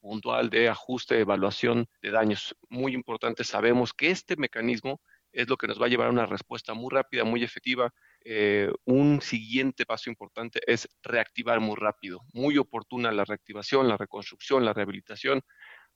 puntual 0.00 0.50
de 0.50 0.68
ajuste, 0.68 1.20
evaluación 1.20 1.86
de 2.02 2.10
daños. 2.10 2.56
Muy 2.68 2.94
importante, 2.94 3.44
sabemos 3.44 3.92
que 3.92 4.10
este 4.10 4.36
mecanismo 4.36 5.00
es 5.36 5.48
lo 5.48 5.56
que 5.56 5.66
nos 5.66 5.80
va 5.80 5.86
a 5.86 5.88
llevar 5.88 6.08
a 6.08 6.10
una 6.10 6.26
respuesta 6.26 6.72
muy 6.74 6.88
rápida, 6.90 7.24
muy 7.24 7.44
efectiva. 7.44 7.92
Eh, 8.24 8.70
un 8.84 9.20
siguiente 9.20 9.84
paso 9.84 10.08
importante 10.08 10.60
es 10.66 10.88
reactivar 11.02 11.60
muy 11.60 11.76
rápido, 11.76 12.20
muy 12.32 12.56
oportuna 12.56 13.12
la 13.12 13.24
reactivación, 13.24 13.86
la 13.86 13.96
reconstrucción, 13.96 14.64
la 14.64 14.72
rehabilitación. 14.72 15.42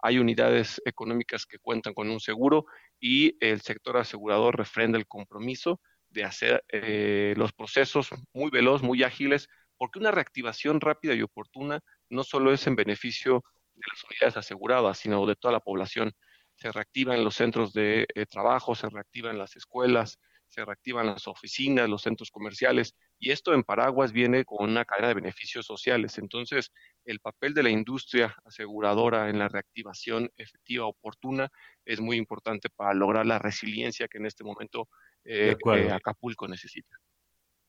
Hay 0.03 0.19
unidades 0.19 0.81
económicas 0.85 1.47
que 1.47 1.59
cuentan 1.59 1.95
con 1.95 2.11
un 2.11 2.21
seguro 2.21 2.67
y 2.99 3.37
el 3.45 3.61
sector 3.63 3.97
asegurador 3.97 4.57
refrenda 4.57 4.99
el 4.99 5.07
compromiso 5.07 5.81
de 6.11 6.25
hacer 6.25 6.65
eh, 6.69 7.35
los 7.37 7.53
procesos 7.53 8.11
muy 8.33 8.51
veloz, 8.51 8.83
muy 8.83 9.03
ágiles, 9.03 9.49
porque 9.79 9.99
una 9.99 10.11
reactivación 10.11 10.81
rápida 10.81 11.15
y 11.15 11.23
oportuna 11.23 11.81
no 12.11 12.25
solo 12.25 12.53
es 12.53 12.67
en 12.67 12.77
beneficio 12.77 13.43
de 13.75 13.83
las 13.89 14.05
unidades 14.05 14.37
aseguradas, 14.37 14.99
sino 14.99 15.25
de 15.27 15.37
toda 15.37 15.53
la 15.53 15.61
población. 15.61 16.13
Se 16.57 16.71
reactivan 16.73 17.25
los 17.25 17.37
centros 17.37 17.73
de 17.73 18.07
eh, 18.15 18.27
trabajo, 18.27 18.75
se 18.75 18.89
reactivan 18.89 19.39
las 19.39 19.57
escuelas, 19.57 20.19
se 20.51 20.65
reactivan 20.65 21.07
las 21.07 21.29
oficinas, 21.29 21.89
los 21.89 22.03
centros 22.03 22.31
comerciales, 22.31 22.95
y 23.19 23.31
esto 23.31 23.55
en 23.55 23.63
paraguas 23.63 24.13
viene 24.13 24.45
con 24.45 24.69
una 24.69 24.85
cadena 24.85 25.09
de 25.09 25.15
beneficios 25.15 25.65
sociales. 25.65 26.19
Entonces, 26.19 26.73
el 27.05 27.21
papel 27.21 27.55
de 27.55 27.63
la 27.63 27.71
industria 27.71 28.35
aseguradora 28.45 29.31
en 29.31 29.39
la 29.39 29.49
reactivación 29.49 30.31
efectiva, 30.37 30.87
oportuna, 30.87 31.49
es 31.85 32.01
muy 32.01 32.17
importante 32.17 32.69
para 32.69 32.95
lograr 32.95 33.27
la 33.27 33.39
resiliencia 33.39 34.09
que 34.09 34.19
en 34.19 34.27
este 34.27 34.43
momento 34.43 34.89
eh, 35.25 35.57
eh, 35.65 35.93
Acapulco 35.93 36.49
necesita. 36.49 36.97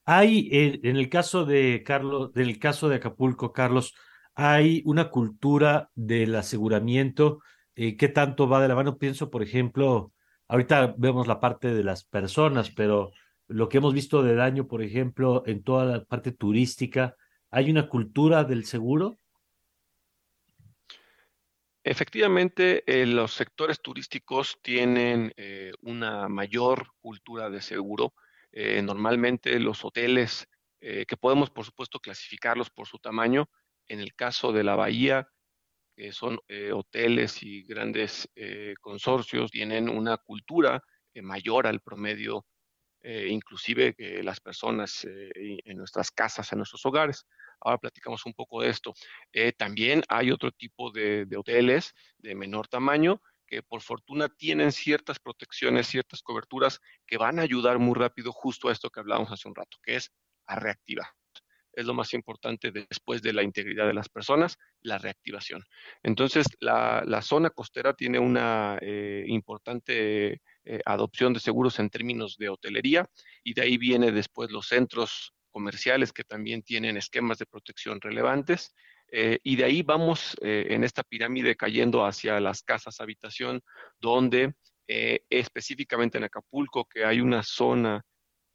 Hay, 0.06 0.50
eh, 0.52 0.80
en 0.84 0.98
el 0.98 1.10
caso 1.10 1.46
de 1.46 1.84
Carlos, 1.86 2.34
del 2.34 2.58
caso 2.58 2.90
de 2.90 2.96
Acapulco, 2.96 3.54
Carlos, 3.54 3.94
hay 4.36 4.82
una 4.86 5.10
cultura 5.10 5.90
del 5.96 6.36
aseguramiento. 6.36 7.42
¿Qué 7.76 8.12
tanto 8.14 8.48
va 8.48 8.62
de 8.62 8.68
la 8.68 8.76
mano? 8.76 8.98
Pienso, 8.98 9.30
por 9.30 9.44
ejemplo, 9.44 10.14
ahorita 10.48 10.96
vemos 10.98 11.28
la 11.28 11.40
parte 11.40 11.74
de 11.74 11.84
las 11.84 12.04
personas, 12.04 12.70
pero 12.70 13.12
lo 13.48 13.70
que 13.70 13.78
hemos 13.78 13.94
visto 13.94 14.24
de 14.24 14.36
daño, 14.36 14.68
por 14.68 14.82
ejemplo, 14.82 15.44
en 15.46 15.64
toda 15.64 15.86
la 15.86 16.04
parte 16.04 16.32
turística, 16.32 17.16
¿hay 17.50 17.70
una 17.70 17.90
cultura 17.90 18.44
del 18.44 18.66
seguro? 18.66 19.18
Efectivamente, 21.84 22.84
eh, 22.86 23.06
los 23.08 23.34
sectores 23.34 23.82
turísticos 23.82 24.60
tienen 24.62 25.34
eh, 25.36 25.72
una 25.82 26.30
mayor 26.30 26.88
cultura 27.02 27.50
de 27.50 27.62
seguro. 27.62 28.14
Eh, 28.52 28.82
normalmente 28.82 29.60
los 29.60 29.84
hoteles, 29.84 30.48
que 30.80 31.16
podemos 31.16 31.52
por 31.52 31.64
supuesto 31.64 32.00
clasificarlos 32.00 32.72
por 32.72 32.88
su 32.88 32.98
tamaño, 32.98 33.48
en 33.92 34.00
el 34.00 34.14
caso 34.16 34.52
de 34.52 34.64
la 34.64 34.76
bahía, 34.76 35.28
que 35.96 36.12
son 36.12 36.40
hoteles 36.74 37.44
y 37.44 37.64
grandes 37.64 38.30
consorcios, 38.80 39.52
tienen 39.52 39.90
una 39.90 40.18
cultura 40.18 40.82
mayor 41.16 41.68
al 41.68 41.82
promedio, 41.82 42.46
inclusive 43.04 43.94
que 43.94 44.24
las 44.24 44.40
personas 44.40 45.06
en 45.06 45.78
nuestras 45.78 46.10
casas, 46.12 46.52
en 46.52 46.60
nuestros 46.60 46.86
hogares. 46.86 47.26
Ahora 47.62 47.78
platicamos 47.78 48.26
un 48.26 48.34
poco 48.34 48.62
de 48.62 48.70
esto. 48.70 48.94
Eh, 49.32 49.54
también 49.54 50.04
hay 50.10 50.32
otro 50.32 50.52
tipo 50.52 50.92
de, 50.92 51.28
hoteles 51.38 51.94
de 52.18 52.36
menor 52.36 52.68
tamaño 52.68 53.22
que 53.46 53.62
por 53.62 53.82
fortuna 53.82 54.30
tienen 54.30 54.72
ciertas 54.72 55.20
protecciones, 55.20 55.88
ciertas 55.88 56.22
coberturas 56.24 56.80
que 57.06 57.18
van 57.18 57.38
a 57.38 57.44
ayudar 57.44 57.80
muy 57.80 57.94
rápido 57.96 58.32
justo 58.32 58.70
a 58.70 58.72
esto 58.72 58.90
que 58.90 59.02
hablábamos 59.02 59.32
hace 59.32 59.48
un 59.48 59.56
rato, 59.56 59.78
que 59.84 59.98
es 59.98 60.12
a 60.46 60.56
reactivar. 60.56 61.08
Es 61.74 61.86
lo 61.86 61.94
más 61.94 62.14
importante 62.14 62.72
después 62.72 63.22
de 63.22 63.34
la 63.34 63.44
integridad 63.44 63.88
de 63.88 63.94
las 63.94 64.10
personas, 64.10 64.58
la 64.82 64.98
reactivación. 64.98 65.64
Entonces, 66.04 66.46
la, 66.60 67.22
zona 67.22 67.50
costera 67.50 67.94
tiene 67.94 68.20
una 68.20 68.78
eh, 68.82 69.24
importante 69.28 70.42
eh, 70.64 70.82
adopción 70.86 71.34
de 71.34 71.40
seguros 71.40 71.80
en 71.80 71.90
términos 71.90 72.38
de 72.38 72.50
hotelería 72.50 73.08
y 73.44 73.54
de 73.54 73.62
ahí 73.62 73.78
viene 73.78 74.12
después 74.12 74.52
los 74.52 74.68
centros 74.68 75.34
comerciales 75.52 76.14
que 76.14 76.24
también 76.24 76.64
tienen 76.64 76.98
esquemas 76.98 77.38
de 77.38 77.46
protección 77.46 78.02
relevantes. 78.02 78.74
Eh, 79.14 79.40
y 79.44 79.56
de 79.58 79.66
ahí 79.66 79.82
vamos 79.82 80.38
en 80.42 80.86
esta 80.86 81.04
pirámide 81.04 81.58
cayendo 81.58 82.06
hacia 82.06 82.40
las 82.40 82.64
casas 82.64 83.02
habitación, 83.02 83.62
donde 84.00 84.54
específicamente 84.88 86.18
en 86.18 86.26
Acapulco, 86.26 86.86
que 86.86 87.06
hay 87.06 87.22
una 87.22 87.44
zona 87.44 88.04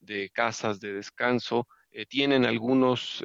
de 0.00 0.30
casas 0.30 0.80
de 0.80 0.92
descanso, 0.94 1.66
tienen 2.08 2.44
algunos 2.44 3.24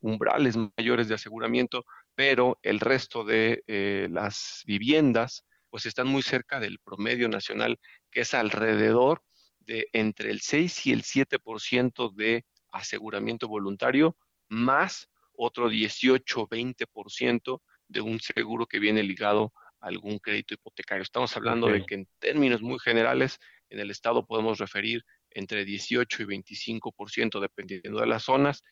umbrales 0.00 0.56
mayores 0.76 1.08
de 1.08 1.14
aseguramiento, 1.14 1.84
pero 2.14 2.58
el 2.62 2.80
resto 2.80 3.24
de 3.24 3.62
las 4.10 4.62
viviendas 4.66 5.44
pues 5.70 5.84
están 5.86 6.06
muy 6.08 6.22
cerca 6.22 6.60
del 6.60 6.78
promedio 6.78 7.28
nacional, 7.28 7.78
que 8.10 8.20
es 8.20 8.32
alrededor 8.32 9.22
de 9.60 9.86
entre 9.92 10.30
el 10.30 10.40
6 10.40 10.86
y 10.86 10.92
el 10.92 11.02
7% 11.02 12.14
de 12.14 12.46
aseguramiento 12.72 13.48
voluntario 13.48 14.16
más 14.48 15.10
otro 15.34 15.70
18-20% 15.70 17.60
de 17.88 18.00
un 18.00 18.18
seguro 18.18 18.66
que 18.66 18.78
viene 18.78 19.02
ligado 19.02 19.52
a 19.80 19.88
algún 19.88 20.18
crédito 20.18 20.54
hipotecario. 20.54 21.02
Estamos 21.02 21.36
hablando 21.36 21.68
de 21.68 21.84
que 21.84 21.96
en 21.96 22.08
términos 22.18 22.62
muy 22.62 22.78
generales 22.78 23.38
en 23.68 23.80
el 23.80 23.90
Estado 23.90 24.26
podemos 24.26 24.58
referir 24.58 25.04
entre 25.30 25.64
18 25.64 26.22
y 26.22 26.26
25%, 26.26 27.40
dependiendo 27.40 28.00
de 28.00 28.06
las 28.06 28.24
zonas, 28.24 28.62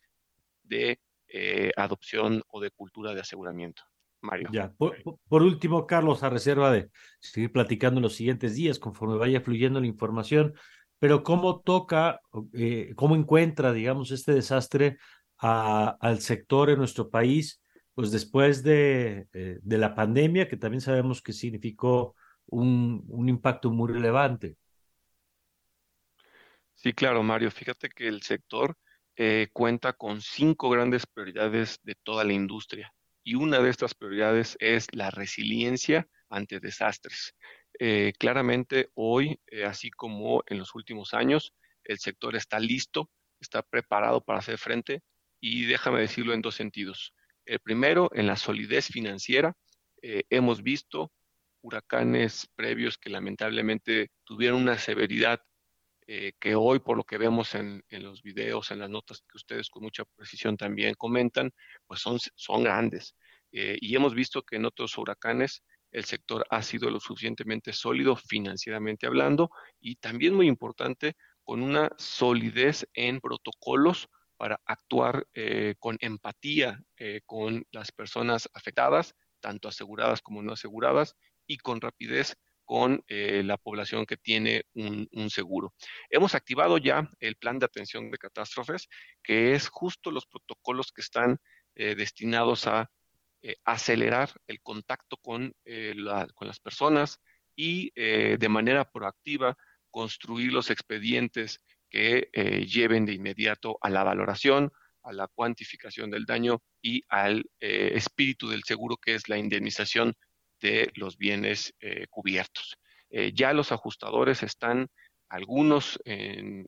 de 0.63 0.99
eh, 1.29 1.73
adopción 1.77 2.43
o 2.49 2.61
de 2.61 2.71
cultura 2.71 3.15
de 3.15 3.21
aseguramiento. 3.21 3.83
Mario. 4.23 4.49
Ya, 4.53 4.73
por, 4.77 5.43
último, 5.43 5.87
Carlos, 5.87 6.23
a 6.23 6.31
reserva 6.31 6.73
de 6.73 6.91
seguir 7.21 7.53
platicando 7.53 7.99
en 7.99 8.03
los 8.03 8.15
siguientes 8.15 8.57
días, 8.57 8.79
conforme 8.79 9.17
vaya 9.17 9.41
fluyendo 9.41 9.81
la 9.81 9.87
información, 9.87 10.55
pero 10.99 11.23
cómo 11.23 11.61
toca, 11.61 12.21
eh, 12.55 12.93
cómo 12.97 13.15
encuentra, 13.15 13.73
digamos, 13.73 14.11
este 14.11 14.33
desastre 14.33 14.99
al 15.39 16.21
sector 16.21 16.71
en 16.71 16.79
nuestro 16.79 17.11
país, 17.11 17.61
pues 17.95 18.11
después 18.11 18.63
de, 18.63 19.29
eh, 19.33 19.59
de, 19.63 19.79
la 19.79 19.95
pandemia, 19.95 20.49
que 20.49 20.57
también 20.57 20.81
sabemos 20.81 21.21
que 21.23 21.33
significó 21.33 22.17
un 22.47 23.29
impacto 23.29 23.71
muy 23.71 23.93
relevante. 23.93 24.57
Sí, 26.77 26.93
claro, 26.95 27.23
Mario. 27.23 27.51
Fíjate 27.51 27.89
que 27.91 28.09
el 28.09 28.23
sector 28.23 28.77
eh, 29.17 29.49
cuenta 29.53 29.95
con 29.95 30.21
cinco 30.23 30.71
grandes 30.71 31.07
prioridades 31.07 31.81
de 31.85 31.95
toda 31.97 32.25
la 32.25 32.35
industria 32.35 32.93
y 33.25 33.35
una 33.35 33.61
de 33.61 33.71
estas 33.71 33.95
prioridades 33.95 34.57
es 34.61 34.89
la 34.95 35.11
resiliencia 35.11 36.09
ante 36.31 36.61
desastres. 36.61 37.35
eh, 37.81 38.15
claramente 38.19 38.91
hoy, 38.95 39.39
eh, 39.49 39.65
así 39.65 39.91
como 39.91 40.43
en 40.47 40.59
los 40.59 40.75
últimos 40.75 41.15
años, 41.15 41.55
el 41.85 41.99
sector 41.99 42.35
está 42.37 42.59
listo, 42.61 43.11
está 43.41 43.63
preparado 43.63 44.23
para 44.25 44.39
hacer 44.41 44.59
frente 44.59 45.03
y 45.41 45.67
déjame 45.67 46.01
decirlo 46.01 46.35
en 46.35 46.43
dos 46.43 46.55
sentidos. 46.57 47.15
El 47.47 47.61
primero, 47.61 48.11
en 48.15 48.27
la 48.27 48.37
solidez 48.37 48.89
financiera. 48.89 49.55
Hemos 50.31 50.63
visto 50.63 51.13
huracanes 51.63 52.49
previos 52.55 52.97
que 52.99 53.11
lamentablemente 53.11 54.11
tuvieron 54.25 54.63
una 54.63 54.79
severidad 54.79 55.41
que 56.07 56.55
hoy, 56.55 56.79
por 56.79 56.97
lo 56.97 57.05
que 57.05 57.19
vemos 57.19 57.55
en, 57.57 57.83
los 57.91 58.23
videos, 58.23 58.71
en 58.71 58.79
las 58.79 58.89
notas 58.91 59.23
que 59.23 59.37
ustedes 59.37 59.69
con 59.69 59.83
mucha 59.83 60.05
precisión 60.05 60.57
también 60.57 60.95
comentan, 60.95 61.51
pues 61.87 62.01
son, 62.01 62.19
son 62.37 62.63
grandes. 62.63 63.17
y 63.51 63.97
hemos 63.97 64.15
visto 64.15 64.43
que 64.43 64.57
en 64.57 64.67
otros 64.67 64.97
huracanes 64.99 65.65
el 65.91 66.05
sector 66.05 66.47
ha 66.51 66.63
sido 66.63 66.91
lo 66.91 67.01
suficientemente 67.01 67.73
sólido 67.73 68.17
financieramente 68.17 69.07
hablando 69.07 69.51
y 69.81 69.97
también 69.97 70.35
muy 70.35 70.47
importante 70.47 71.17
con 71.43 71.63
una 71.63 71.91
solidez 71.97 72.87
en 72.93 73.21
protocolos 73.21 74.09
para 74.37 74.61
actuar 74.67 75.27
eh, 75.33 75.75
con 75.79 75.97
empatía 76.01 76.83
eh, 76.99 77.21
con 77.25 77.65
las 77.71 77.93
personas 77.93 78.51
afectadas, 78.53 79.15
tanto 79.41 79.69
aseguradas 79.69 80.21
como 80.21 80.43
no 80.43 80.53
aseguradas, 80.53 81.17
y 81.47 81.59
con 81.59 81.81
rapidez 81.81 82.37
con 82.67 83.03
eh, 83.09 83.43
la 83.43 83.57
población 83.57 84.05
que 84.05 84.19
tiene 84.19 84.65
un, 84.75 85.09
seguro. 85.31 85.73
Hemos 86.11 86.35
activado 86.35 86.77
ya 86.77 87.09
el 87.21 87.37
plan 87.37 87.59
de 87.59 87.65
atención 87.65 88.11
de 88.11 88.19
catástrofes, 88.19 88.89
que 89.23 89.55
es 89.55 89.69
justo 89.69 90.11
los 90.11 90.27
protocolos 90.27 90.93
que 90.93 91.01
están 91.01 91.39
destinados 91.75 92.67
a 92.67 92.91
eh, 93.49 93.55
acelerar 93.65 94.31
el 94.49 94.61
contacto 94.61 95.19
con, 95.19 95.55
eh, 95.65 95.95
con, 96.35 96.49
las 96.49 96.59
personas 96.59 97.21
y 97.55 97.93
eh, 97.95 98.39
de 98.41 98.49
manera 98.49 98.91
proactiva 98.91 99.57
construir 99.91 100.53
los 100.53 100.69
expedientes 100.69 101.61
que 101.89 102.29
lleven 102.67 103.07
de 103.07 103.13
inmediato 103.13 103.79
a 103.81 103.89
la 103.89 104.03
valoración, 104.03 104.73
a 105.05 105.13
la 105.13 105.29
cuantificación 105.29 106.11
del 106.11 106.25
daño 106.25 106.61
y 106.83 107.05
al 107.09 107.49
espíritu 107.61 108.49
del 108.49 108.65
seguro 108.65 108.97
que 108.97 109.15
es 109.15 109.29
la 109.29 109.39
indemnización 109.39 110.15
de 110.61 110.91
los 110.95 111.17
bienes 111.17 111.75
cubiertos. 112.11 112.77
ya 113.35 113.53
los 113.53 113.73
ajustadores 113.73 114.43
están 114.43 114.89
algunos 115.29 115.99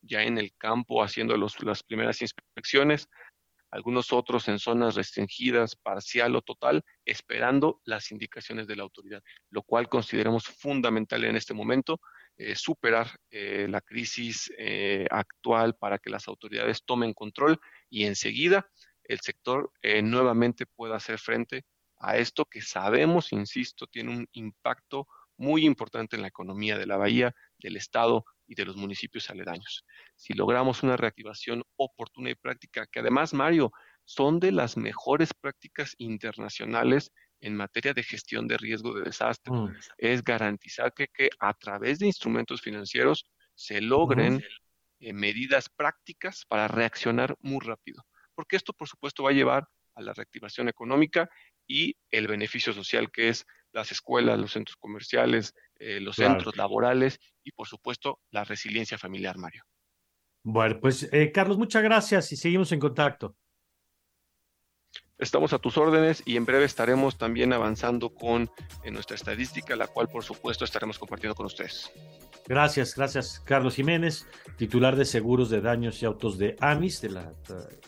ya 0.03 0.23
en 0.23 0.39
el 0.39 0.53
campo 0.57 1.03
haciendo 1.03 1.37
las 1.37 1.83
primeras 1.83 2.21
inspecciones, 2.23 3.09
algunos 3.71 4.13
otros 4.13 4.49
en 4.49 4.59
zonas 4.59 4.95
restringidas, 4.95 5.77
parcial 5.77 6.35
o 6.37 6.43
total, 6.43 6.83
esperando 7.05 7.81
las 7.85 8.11
indicaciones 8.11 8.67
de 8.67 8.77
la 8.77 8.83
autoridad, 8.83 9.23
lo 9.51 9.63
cual 9.63 9.89
consideramos 9.89 10.45
fundamental 10.45 11.25
en 11.25 11.37
este 11.37 11.55
momento, 11.55 12.01
eh, 12.37 12.55
superar 12.55 13.09
eh, 13.31 13.67
la 13.69 13.81
crisis 13.81 14.51
eh, 14.57 15.07
actual 15.11 15.75
para 15.75 15.99
que 15.99 16.11
las 16.11 16.29
autoridades 16.29 16.85
tomen 16.85 17.13
control 17.13 17.59
y 17.91 18.05
enseguida 18.05 18.69
el 19.05 19.21
sector 19.21 19.73
nuevamente 20.03 20.67
pueda 20.67 20.97
hacer 20.97 21.19
frente 21.19 21.65
a 21.99 22.17
esto 22.17 22.45
que 22.45 22.61
sabemos, 22.61 23.33
insisto, 23.33 23.87
tiene 23.87 24.11
un 24.11 24.29
impacto 24.33 25.07
muy 25.37 25.65
importante 25.65 26.17
en 26.17 26.23
la 26.23 26.29
economía 26.29 26.77
de 26.77 26.87
la 26.87 26.97
bahía, 26.97 27.35
del 27.59 27.77
Estado 27.77 28.25
y 28.47 28.55
de 28.55 28.65
los 28.65 28.77
municipios 28.77 29.31
aledaños. 29.31 29.85
Si 30.17 30.35
logramos 30.35 30.83
una 30.83 30.97
reactivación 30.97 31.63
oportuna 31.77 32.31
y 32.31 32.35
práctica, 32.35 32.87
que 32.87 33.01
además, 33.01 33.35
Mario, 33.35 33.73
son 34.05 34.41
de 34.41 34.53
las 34.53 34.77
mejores 34.77 35.33
prácticas 35.35 35.95
internacionales 35.99 37.13
en 37.41 37.55
materia 37.55 37.95
de 37.95 38.03
gestión 38.03 38.49
de 38.49 38.57
riesgo 38.57 38.95
de 38.95 39.03
desastre, 39.03 39.53
mm. 39.53 39.77
es 39.99 40.25
garantizar 40.25 40.93
que, 40.93 41.31
a 41.39 41.55
través 41.55 41.99
de 41.99 42.07
instrumentos 42.07 42.61
financieros 42.61 43.27
se 43.55 43.81
logren 43.81 44.43
eh, 45.01 45.13
medidas 45.13 45.69
prácticas 45.69 46.45
para 46.49 46.69
reaccionar 46.69 47.37
muy 47.41 47.61
rápido. 47.61 48.03
Porque 48.35 48.57
esto, 48.57 48.73
por 48.73 48.89
supuesto, 48.89 49.23
va 49.25 49.31
a 49.31 49.35
llevar 49.35 49.69
a 49.95 50.03
la 50.03 50.13
reactivación 50.13 50.69
económica 50.69 51.29
y 51.69 51.97
el 52.11 52.27
beneficio 52.27 52.73
social, 52.73 53.13
que 53.13 53.29
es 53.29 53.47
las 53.73 53.93
escuelas, 53.93 54.39
los 54.39 54.53
centros 54.53 54.77
comerciales, 54.77 55.55
eh, 55.79 56.01
los 56.01 56.17
centros 56.17 56.57
laborales 56.57 57.21
y, 57.45 57.53
por 57.53 57.69
supuesto, 57.69 58.19
la 58.31 58.43
resiliencia 58.43 58.99
familiar, 58.99 59.37
Mario. 59.37 59.63
Bueno, 60.43 60.81
pues 60.81 61.09
eh, 61.13 61.31
Carlos, 61.31 61.59
muchas 61.59 61.83
gracias 61.83 62.33
y 62.33 62.37
seguimos 62.37 62.73
en 62.73 62.81
contacto. 62.81 63.37
Estamos 65.19 65.53
a 65.53 65.59
tus 65.59 65.77
órdenes 65.77 66.23
y 66.27 66.37
en 66.37 66.47
breve 66.47 66.65
estaremos 66.65 67.19
también 67.19 67.53
avanzando 67.53 68.15
con 68.15 68.49
nuestra 68.91 69.17
estadística, 69.17 69.75
la 69.75 69.89
cual 69.89 70.09
por 70.09 70.23
supuesto 70.23 70.65
estaremos 70.65 70.97
compartiendo 70.97 71.35
con 71.35 71.47
ustedes. 71.47 71.91
Gracias, 72.47 72.95
gracias 72.95 73.41
Carlos 73.41 73.75
Jiménez, 73.75 74.27
titular 74.57 74.95
de 74.95 75.05
seguros 75.05 75.51
de 75.51 75.61
daños 75.61 76.01
y 76.01 76.07
autos 76.07 76.39
de 76.39 76.57
AMIS, 76.61 77.01
de 77.01 77.11
la, 77.11 77.33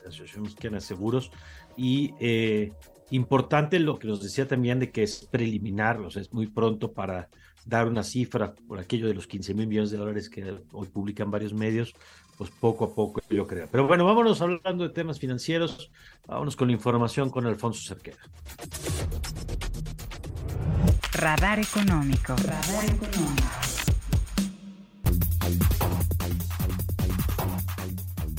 Asociación 0.06 0.42
Mexicana 0.42 0.78
de 0.78 0.80
Seguros, 0.80 1.30
y 1.76 2.12
eh, 2.18 2.72
importante 3.10 3.78
lo 3.78 3.98
que 3.98 4.08
nos 4.08 4.22
decía 4.22 4.46
también 4.46 4.78
de 4.78 4.90
que 4.90 5.02
es 5.02 5.28
preliminar, 5.30 6.00
o 6.00 6.10
sea, 6.10 6.22
es 6.22 6.32
muy 6.32 6.46
pronto 6.46 6.92
para 6.92 7.28
dar 7.66 7.86
una 7.86 8.02
cifra 8.02 8.54
por 8.54 8.78
aquello 8.78 9.06
de 9.06 9.14
los 9.14 9.26
15 9.26 9.54
mil 9.54 9.66
millones 9.66 9.90
de 9.90 9.98
dólares 9.98 10.30
que 10.30 10.54
hoy 10.72 10.88
publican 10.88 11.30
varios 11.30 11.52
medios, 11.52 11.94
pues 12.38 12.50
poco 12.50 12.84
a 12.84 12.94
poco 12.94 13.20
yo 13.28 13.46
creo. 13.46 13.68
Pero 13.70 13.86
bueno, 13.86 14.04
vámonos 14.04 14.40
hablando 14.40 14.84
de 14.84 14.90
temas 14.90 15.18
financieros, 15.18 15.90
vámonos 16.26 16.56
con 16.56 16.68
la 16.68 16.74
información 16.74 17.30
con 17.30 17.46
Alfonso 17.46 17.86
Cerquera. 17.86 18.18
Radar 21.12 21.58
económico. 21.58 22.34
Radar 22.36 22.84
económico. 22.84 23.44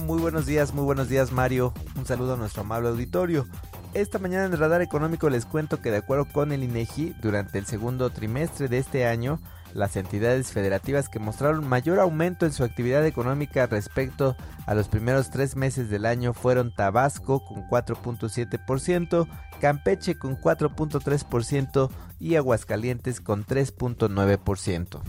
Muy 0.06 0.20
buenos 0.20 0.46
días, 0.46 0.74
muy 0.74 0.84
buenos 0.84 1.08
días 1.08 1.32
Mario. 1.32 1.74
Un 1.96 2.06
saludo 2.06 2.34
a 2.34 2.38
nuestro 2.38 2.64
amable 2.64 2.90
auditorio. 2.90 3.46
Esta 3.94 4.20
mañana 4.20 4.46
en 4.46 4.54
el 4.54 4.60
radar 4.60 4.82
económico 4.82 5.30
les 5.30 5.46
cuento 5.46 5.82
que 5.82 5.92
de 5.92 5.98
acuerdo 5.98 6.26
con 6.26 6.54
el 6.54 6.64
INEGI, 6.64 7.14
durante 7.22 7.58
el 7.60 7.66
segundo 7.66 8.10
trimestre 8.10 8.70
de 8.70 8.78
este 8.78 9.06
año, 9.06 9.42
las 9.74 9.98
entidades 9.98 10.54
federativas 10.54 11.10
que 11.10 11.20
mostraron 11.20 11.68
mayor 11.68 12.00
aumento 12.00 12.46
en 12.46 12.54
su 12.54 12.64
actividad 12.64 13.06
económica 13.06 13.68
respecto 13.68 14.38
a 14.66 14.76
los 14.76 14.88
primeros 14.88 15.30
tres 15.30 15.58
meses 15.58 15.90
del 15.90 16.06
año 16.06 16.34
fueron 16.34 16.74
Tabasco 16.74 17.44
con 17.44 17.68
4.7%, 17.68 19.28
Campeche 19.60 20.18
con 20.18 20.40
4.3% 20.40 21.90
y 22.18 22.36
Aguascalientes 22.36 23.20
con 23.20 23.46
3.9%. 23.46 25.02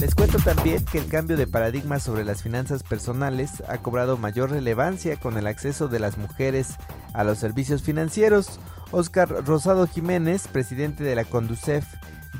Les 0.00 0.14
cuento 0.14 0.38
también 0.38 0.84
que 0.84 0.98
el 0.98 1.06
cambio 1.06 1.36
de 1.36 1.46
paradigma 1.46 1.98
sobre 2.00 2.24
las 2.24 2.42
finanzas 2.42 2.82
personales 2.82 3.62
ha 3.66 3.78
cobrado 3.78 4.18
mayor 4.18 4.50
relevancia 4.50 5.16
con 5.16 5.38
el 5.38 5.46
acceso 5.46 5.88
de 5.88 6.00
las 6.00 6.18
mujeres 6.18 6.76
a 7.14 7.24
los 7.24 7.38
servicios 7.38 7.82
financieros. 7.82 8.60
Oscar 8.90 9.28
Rosado 9.46 9.86
Jiménez, 9.86 10.48
presidente 10.48 11.02
de 11.02 11.14
la 11.14 11.24
Conducef, 11.24 11.86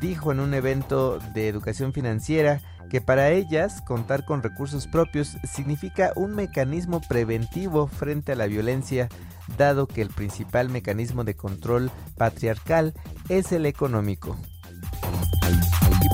dijo 0.00 0.32
en 0.32 0.40
un 0.40 0.52
evento 0.52 1.18
de 1.32 1.48
educación 1.48 1.94
financiera 1.94 2.60
que 2.90 3.00
para 3.00 3.30
ellas 3.30 3.82
contar 3.82 4.24
con 4.24 4.42
recursos 4.42 4.86
propios 4.86 5.36
significa 5.44 6.12
un 6.14 6.34
mecanismo 6.34 7.00
preventivo 7.08 7.86
frente 7.86 8.32
a 8.32 8.36
la 8.36 8.46
violencia, 8.46 9.08
dado 9.56 9.86
que 9.86 10.02
el 10.02 10.10
principal 10.10 10.68
mecanismo 10.68 11.24
de 11.24 11.34
control 11.34 11.90
patriarcal 12.16 12.94
es 13.28 13.50
el 13.52 13.66
económico. 13.66 14.36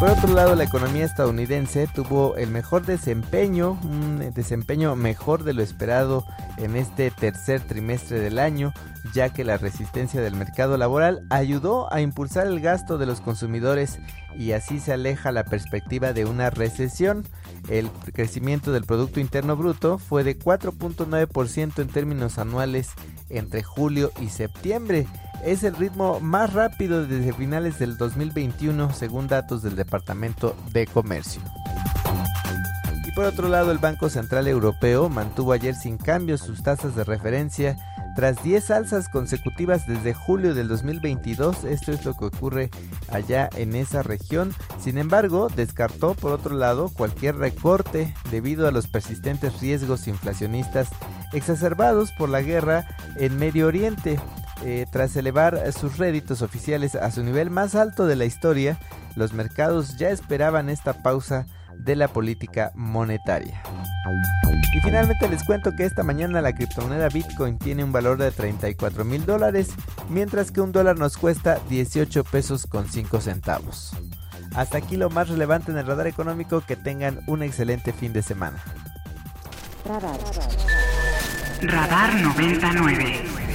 Por 0.03 0.11
otro 0.11 0.35
lado, 0.35 0.57
la 0.57 0.65
economía 0.65 1.05
estadounidense 1.05 1.87
tuvo 1.87 2.35
el 2.35 2.51
mejor 2.51 2.85
desempeño, 2.85 3.79
un 3.85 4.33
desempeño 4.35 4.97
mejor 4.97 5.45
de 5.45 5.55
lo 5.55 5.63
esperado 5.63 6.25
en 6.57 6.75
este 6.75 7.13
tercer 7.13 7.61
trimestre 7.61 8.19
del 8.19 8.41
año, 8.41 8.73
ya 9.15 9.33
que 9.33 9.45
la 9.45 9.59
resistencia 9.59 10.21
del 10.21 10.35
mercado 10.35 10.77
laboral 10.77 11.25
ayudó 11.31 11.87
a 11.95 12.01
impulsar 12.01 12.49
el 12.49 12.59
gasto 12.59 12.99
de 12.99 13.07
los 13.07 13.21
consumidores 13.21 14.01
y 14.37 14.51
así 14.51 14.81
se 14.81 14.93
aleja 14.93 15.31
la 15.31 15.45
perspectiva 15.45 16.13
de 16.13 16.25
una 16.25 16.51
recesión. 16.51 17.23
El 17.69 17.89
crecimiento 18.13 18.73
del 18.73 18.83
Producto 18.83 19.21
Interno 19.21 19.55
Bruto 19.55 19.99
fue 19.99 20.25
de 20.25 20.37
4.9% 20.37 21.81
en 21.81 21.87
términos 21.87 22.39
anuales 22.39 22.91
entre 23.29 23.63
julio 23.63 24.11
y 24.21 24.31
septiembre 24.31 25.07
es 25.45 25.65
el 25.65 25.75
ritmo 25.75 26.21
más 26.21 26.53
rápido 26.53 27.07
desde 27.07 27.33
finales 27.33 27.79
del 27.79 27.97
2021 27.97 28.93
según 28.93 29.29
datos 29.29 29.63
del 29.63 29.77
Departamento 29.77 30.57
de 30.73 30.87
Comercio. 30.87 31.43
Y 33.07 33.13
por 33.13 33.25
otro 33.25 33.49
lado, 33.49 33.73
el 33.73 33.79
Banco 33.79 34.09
Central 34.09 34.47
Europeo 34.47 35.09
mantuvo 35.09 35.53
ayer 35.53 35.75
sin 35.75 35.99
cambios 35.99 36.41
sus 36.41 36.63
tasas 36.63 36.95
de 36.95 37.05
referencia 37.05 37.77
tras 38.15 38.43
10 38.43 38.71
alzas 38.71 39.09
consecutivas 39.09 39.87
desde 39.87 40.13
julio 40.13 40.55
del 40.55 40.69
2022, 40.69 41.65
esto 41.65 41.93
es 41.93 42.05
lo 42.05 42.15
que 42.15 42.27
ocurre 42.27 42.71
allá 43.09 43.49
en 43.57 43.75
esa 43.75 44.03
región. 44.03 44.55
Sin 44.79 44.99
embargo, 44.99 45.49
descartó 45.55 46.15
por 46.15 46.33
otro 46.33 46.55
lado 46.55 46.91
cualquier 46.91 47.37
recorte 47.37 48.15
debido 48.31 48.69
a 48.69 48.71
los 48.71 48.87
persistentes 48.87 49.61
riesgos 49.61 50.09
inflacionistas 50.09 50.91
exacerbados 51.33 52.13
por 52.13 52.29
la 52.29 52.43
guerra 52.43 52.87
en 53.17 53.39
Medio 53.39 53.67
Oriente. 53.67 54.21
Eh, 54.65 54.87
tras 54.91 55.17
elevar 55.17 55.73
sus 55.73 55.99
réditos 55.99 56.43
oficiales 56.43 56.95
a 56.95 57.11
su 57.11 57.23
nivel 57.23 57.51
más 57.51 57.75
alto 57.75 58.07
de 58.07 58.17
la 58.17 58.25
historia, 58.25 58.79
los 59.17 59.33
mercados 59.33 59.97
ya 59.99 60.11
esperaban 60.11 60.69
esta 60.69 61.03
pausa 61.03 61.47
de 61.79 61.97
la 61.97 62.09
política 62.09 62.73
monetaria. 62.75 63.63
Y 64.75 64.81
finalmente 64.81 65.29
les 65.29 65.45
cuento 65.45 65.75
que 65.77 65.85
esta 65.85 66.03
mañana 66.03 66.41
la 66.41 66.55
criptomoneda 66.55 67.09
Bitcoin 67.09 67.59
tiene 67.59 67.85
un 67.85 67.93
valor 67.93 68.19
de 68.19 68.31
34 68.31 69.05
mil 69.05 69.27
dólares, 69.27 69.69
mientras 70.09 70.51
que 70.51 70.61
un 70.61 70.73
dólar 70.73 70.99
nos 70.99 71.19
cuesta 71.19 71.59
18 71.69 72.25
pesos 72.25 72.67
con 72.67 72.89
5 72.89 73.21
centavos. 73.21 73.93
Hasta 74.55 74.79
aquí 74.79 74.97
lo 74.97 75.11
más 75.11 75.29
relevante 75.29 75.73
en 75.73 75.79
el 75.79 75.87
radar 75.87 76.07
económico, 76.07 76.61
que 76.61 76.77
tengan 76.77 77.21
un 77.27 77.43
excelente 77.43 77.93
fin 77.93 78.13
de 78.13 78.23
semana. 78.23 78.63
Radar, 79.85 80.19
radar 81.63 82.15
99. 82.15 83.52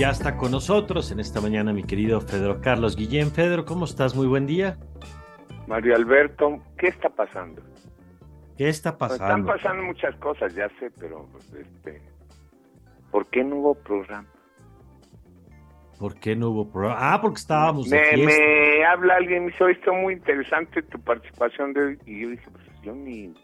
Ya 0.00 0.08
está 0.08 0.38
con 0.38 0.50
nosotros 0.52 1.12
en 1.12 1.20
esta 1.20 1.42
mañana 1.42 1.74
mi 1.74 1.82
querido 1.82 2.20
Pedro 2.24 2.62
Carlos 2.62 2.96
Guillén. 2.96 3.30
Pedro, 3.30 3.66
¿cómo 3.66 3.84
estás? 3.84 4.14
Muy 4.14 4.26
buen 4.26 4.46
día. 4.46 4.78
Mario 5.66 5.94
Alberto, 5.94 6.58
¿qué 6.78 6.86
está 6.86 7.10
pasando? 7.10 7.60
¿Qué 8.56 8.70
está 8.70 8.96
Pues 8.96 9.10
pasando? 9.10 9.52
están 9.52 9.62
pasando 9.62 9.82
muchas 9.82 10.16
cosas, 10.16 10.54
ya 10.54 10.70
sé, 10.78 10.90
pero 10.98 11.28
este, 11.54 12.00
¿por 13.10 13.26
qué 13.26 13.44
no 13.44 13.56
hubo 13.56 13.74
programa? 13.74 14.26
¿Por 15.98 16.14
qué 16.18 16.34
no 16.34 16.48
hubo 16.48 16.72
programa? 16.72 17.12
Ah, 17.12 17.20
porque 17.20 17.40
estábamos 17.40 17.86
Me, 17.86 18.16
me 18.16 18.82
habla 18.86 19.16
alguien, 19.16 19.44
me 19.44 19.50
dice, 19.50 19.64
"Oye, 19.64 19.74
está 19.74 19.92
muy 19.92 20.14
interesante 20.14 20.80
tu 20.80 20.98
participación 20.98 21.74
de 21.74 21.80
hoy", 21.82 21.98
y 22.06 22.22
yo 22.22 22.30
dije, 22.30 22.48
pues 22.50 22.64
yo 22.82 22.94
ni, 22.94 23.34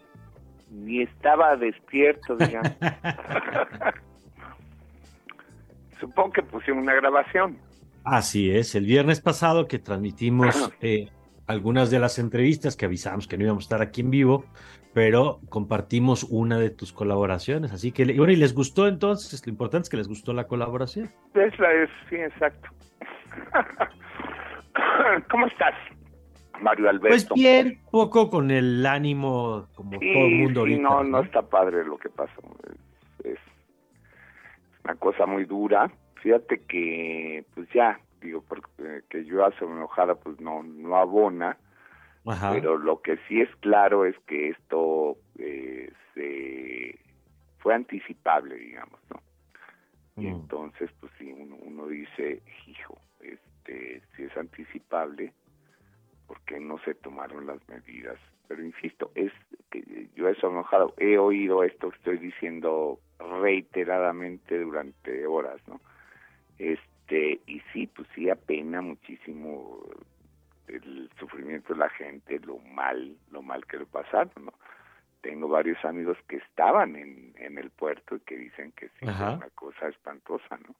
ni 0.71 1.03
estaba 1.03 1.55
despierto, 1.55 2.35
digamos. 2.35 2.75
Supongo 6.07 6.31
que 6.31 6.43
pusieron 6.43 6.83
una 6.83 6.93
grabación. 6.93 7.57
Así 8.03 8.49
es, 8.51 8.73
el 8.75 8.85
viernes 8.85 9.19
pasado 9.21 9.67
que 9.67 9.79
transmitimos 9.79 10.71
eh, 10.81 11.09
algunas 11.45 11.91
de 11.91 11.99
las 11.99 12.19
entrevistas 12.19 12.77
que 12.77 12.85
avisamos 12.85 13.27
que 13.27 13.37
no 13.37 13.43
íbamos 13.43 13.63
a 13.63 13.65
estar 13.65 13.81
aquí 13.81 14.01
en 14.01 14.11
vivo, 14.11 14.45
pero 14.93 15.39
compartimos 15.49 16.23
una 16.23 16.57
de 16.57 16.69
tus 16.69 16.93
colaboraciones. 16.93 17.73
Así 17.73 17.91
que, 17.91 18.03
y 18.03 18.17
bueno, 18.17 18.31
y 18.31 18.37
les 18.37 18.53
gustó 18.53 18.87
entonces, 18.87 19.45
lo 19.45 19.51
importante 19.51 19.83
es 19.83 19.89
que 19.89 19.97
les 19.97 20.07
gustó 20.07 20.33
la 20.33 20.47
colaboración. 20.47 21.11
Esa 21.33 21.73
es, 21.73 21.89
sí, 22.09 22.15
exacto. 22.15 22.69
¿Cómo 25.29 25.47
estás, 25.47 25.73
Mario 26.61 26.89
Alberto? 26.89 27.09
Pues 27.09 27.29
bien, 27.35 27.81
poco 27.91 28.29
con 28.29 28.51
el 28.51 28.85
ánimo 28.85 29.67
como 29.75 29.99
Sí, 29.99 30.13
todo 30.13 30.25
el 30.25 30.35
mundo 30.35 30.65
sí, 30.65 30.73
ahorita. 30.73 30.81
no, 30.81 31.03
no 31.03 31.19
está 31.21 31.41
padre 31.41 31.83
lo 31.85 31.97
que 31.97 32.09
pasó. 32.09 32.41
Una 34.87 34.95
cosa 34.95 35.25
muy 35.25 35.43
dura. 35.43 35.91
Fíjate 36.21 36.61
que, 36.61 37.43
pues 37.53 37.67
ya, 37.73 37.99
digo, 38.21 38.41
porque 38.47 39.01
que 39.09 39.25
yo 39.25 39.45
hace 39.45 39.65
enojada, 39.65 40.15
pues 40.15 40.39
no, 40.39 40.63
no 40.63 40.95
abona. 40.95 41.57
Ajá. 42.25 42.53
Pero 42.53 42.77
lo 42.77 43.01
que 43.01 43.17
sí 43.27 43.41
es 43.41 43.53
claro 43.57 44.05
es 44.05 44.15
que 44.27 44.47
esto 44.47 45.17
eh, 45.39 45.91
se 46.13 46.97
fue 47.57 47.73
anticipable, 47.73 48.55
digamos, 48.55 49.01
¿no? 49.09 49.21
Y 50.23 50.27
entonces, 50.27 50.89
pues 51.01 51.11
sí, 51.19 51.33
uno, 51.37 51.57
uno 51.57 51.87
dice, 51.87 52.41
hijo, 52.65 52.97
este, 53.19 54.01
si 54.15 54.23
es 54.23 54.37
anticipable, 54.37 55.33
¿por 56.27 56.39
qué 56.45 56.61
no 56.61 56.79
se 56.85 56.95
tomaron 56.95 57.45
las 57.45 57.59
medidas? 57.67 58.17
Pero 58.47 58.63
insisto, 58.63 59.11
es 59.15 59.31
que 59.69 60.09
yo 60.15 60.29
eso 60.29 60.49
enojado, 60.49 60.93
he 60.97 61.17
oído 61.17 61.63
esto 61.63 61.89
que 61.89 61.97
estoy 61.97 62.17
diciendo 62.17 62.99
reiteradamente 63.19 64.59
durante 64.59 65.25
horas, 65.25 65.59
¿no? 65.67 65.81
Este, 66.57 67.41
y 67.45 67.61
sí, 67.73 67.87
pues 67.87 68.07
sí 68.15 68.29
apena 68.29 68.81
muchísimo 68.81 69.81
el 70.67 71.09
sufrimiento 71.19 71.73
de 71.73 71.79
la 71.79 71.89
gente, 71.89 72.39
lo 72.39 72.57
mal, 72.59 73.15
lo 73.31 73.41
mal 73.41 73.65
que 73.65 73.77
lo 73.77 73.85
pasaron, 73.85 74.45
¿no? 74.45 74.53
Tengo 75.21 75.47
varios 75.47 75.83
amigos 75.83 76.17
que 76.27 76.37
estaban 76.37 76.95
en, 76.95 77.33
en 77.37 77.57
el 77.57 77.69
puerto 77.71 78.15
y 78.15 78.19
que 78.21 78.37
dicen 78.37 78.71
que 78.73 78.87
sí, 78.99 79.07
Ajá. 79.07 79.27
fue 79.27 79.35
una 79.35 79.49
cosa 79.51 79.87
espantosa, 79.87 80.57
¿no? 80.57 80.75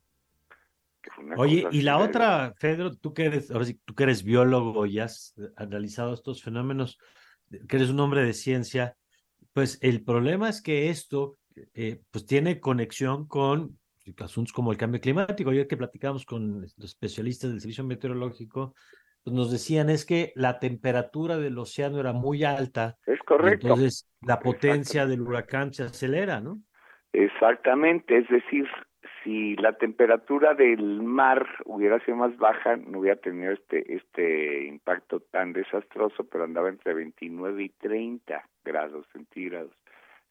Que 1.01 1.11
fue 1.11 1.23
una 1.23 1.35
Oye, 1.37 1.63
cosa 1.63 1.75
y 1.75 1.81
la 1.81 1.97
otra, 1.97 2.53
Pedro, 2.59 2.95
tú 2.95 3.13
que 3.13 3.25
eres, 3.25 3.51
ahora 3.51 3.65
sí, 3.65 3.79
tú 3.85 3.95
que 3.95 4.03
eres 4.03 4.23
biólogo 4.23 4.85
y 4.85 4.99
has 4.99 5.33
analizado 5.55 6.13
estos 6.13 6.43
fenómenos, 6.43 6.99
que 7.49 7.75
eres 7.75 7.89
un 7.89 7.99
hombre 7.99 8.23
de 8.23 8.33
ciencia, 8.33 8.95
pues 9.53 9.79
el 9.81 10.03
problema 10.03 10.49
es 10.49 10.61
que 10.61 10.89
esto, 10.89 11.37
eh, 11.73 12.01
pues 12.11 12.25
tiene 12.25 12.59
conexión 12.59 13.27
con 13.27 13.77
asuntos 14.19 14.53
como 14.53 14.71
el 14.71 14.77
cambio 14.77 15.01
climático. 15.01 15.49
Ayer 15.49 15.67
que 15.67 15.77
platicamos 15.77 16.25
con 16.25 16.61
los 16.61 16.77
especialistas 16.77 17.49
del 17.49 17.59
Servicio 17.59 17.83
Meteorológico, 17.83 18.75
pues 19.23 19.35
nos 19.35 19.51
decían 19.51 19.89
es 19.89 20.05
que 20.05 20.31
la 20.35 20.59
temperatura 20.59 21.37
del 21.37 21.57
océano 21.57 21.99
era 21.99 22.13
muy 22.13 22.43
alta. 22.43 22.95
Es 23.05 23.19
correcto. 23.19 23.67
entonces 23.67 24.09
la 24.21 24.39
potencia 24.39 25.05
del 25.05 25.21
huracán 25.21 25.73
se 25.73 25.83
acelera, 25.83 26.39
¿no? 26.39 26.61
Exactamente, 27.13 28.17
es 28.17 28.29
decir, 28.29 28.67
si 29.27 29.57
la 29.57 29.73
temperatura 29.73 30.53
del 30.53 31.03
mar 31.03 31.45
hubiera 31.65 31.99
sido 32.05 32.15
más 32.15 32.37
baja, 32.37 32.77
no 32.77 32.99
hubiera 32.99 33.19
tenido 33.19 33.51
este 33.51 33.93
este 33.93 34.63
impacto 34.67 35.19
tan 35.19 35.51
desastroso, 35.51 36.23
pero 36.23 36.45
andaba 36.45 36.69
entre 36.69 36.93
29 36.93 37.61
y 37.61 37.69
30 37.71 38.47
grados 38.63 39.05
centígrados. 39.11 39.73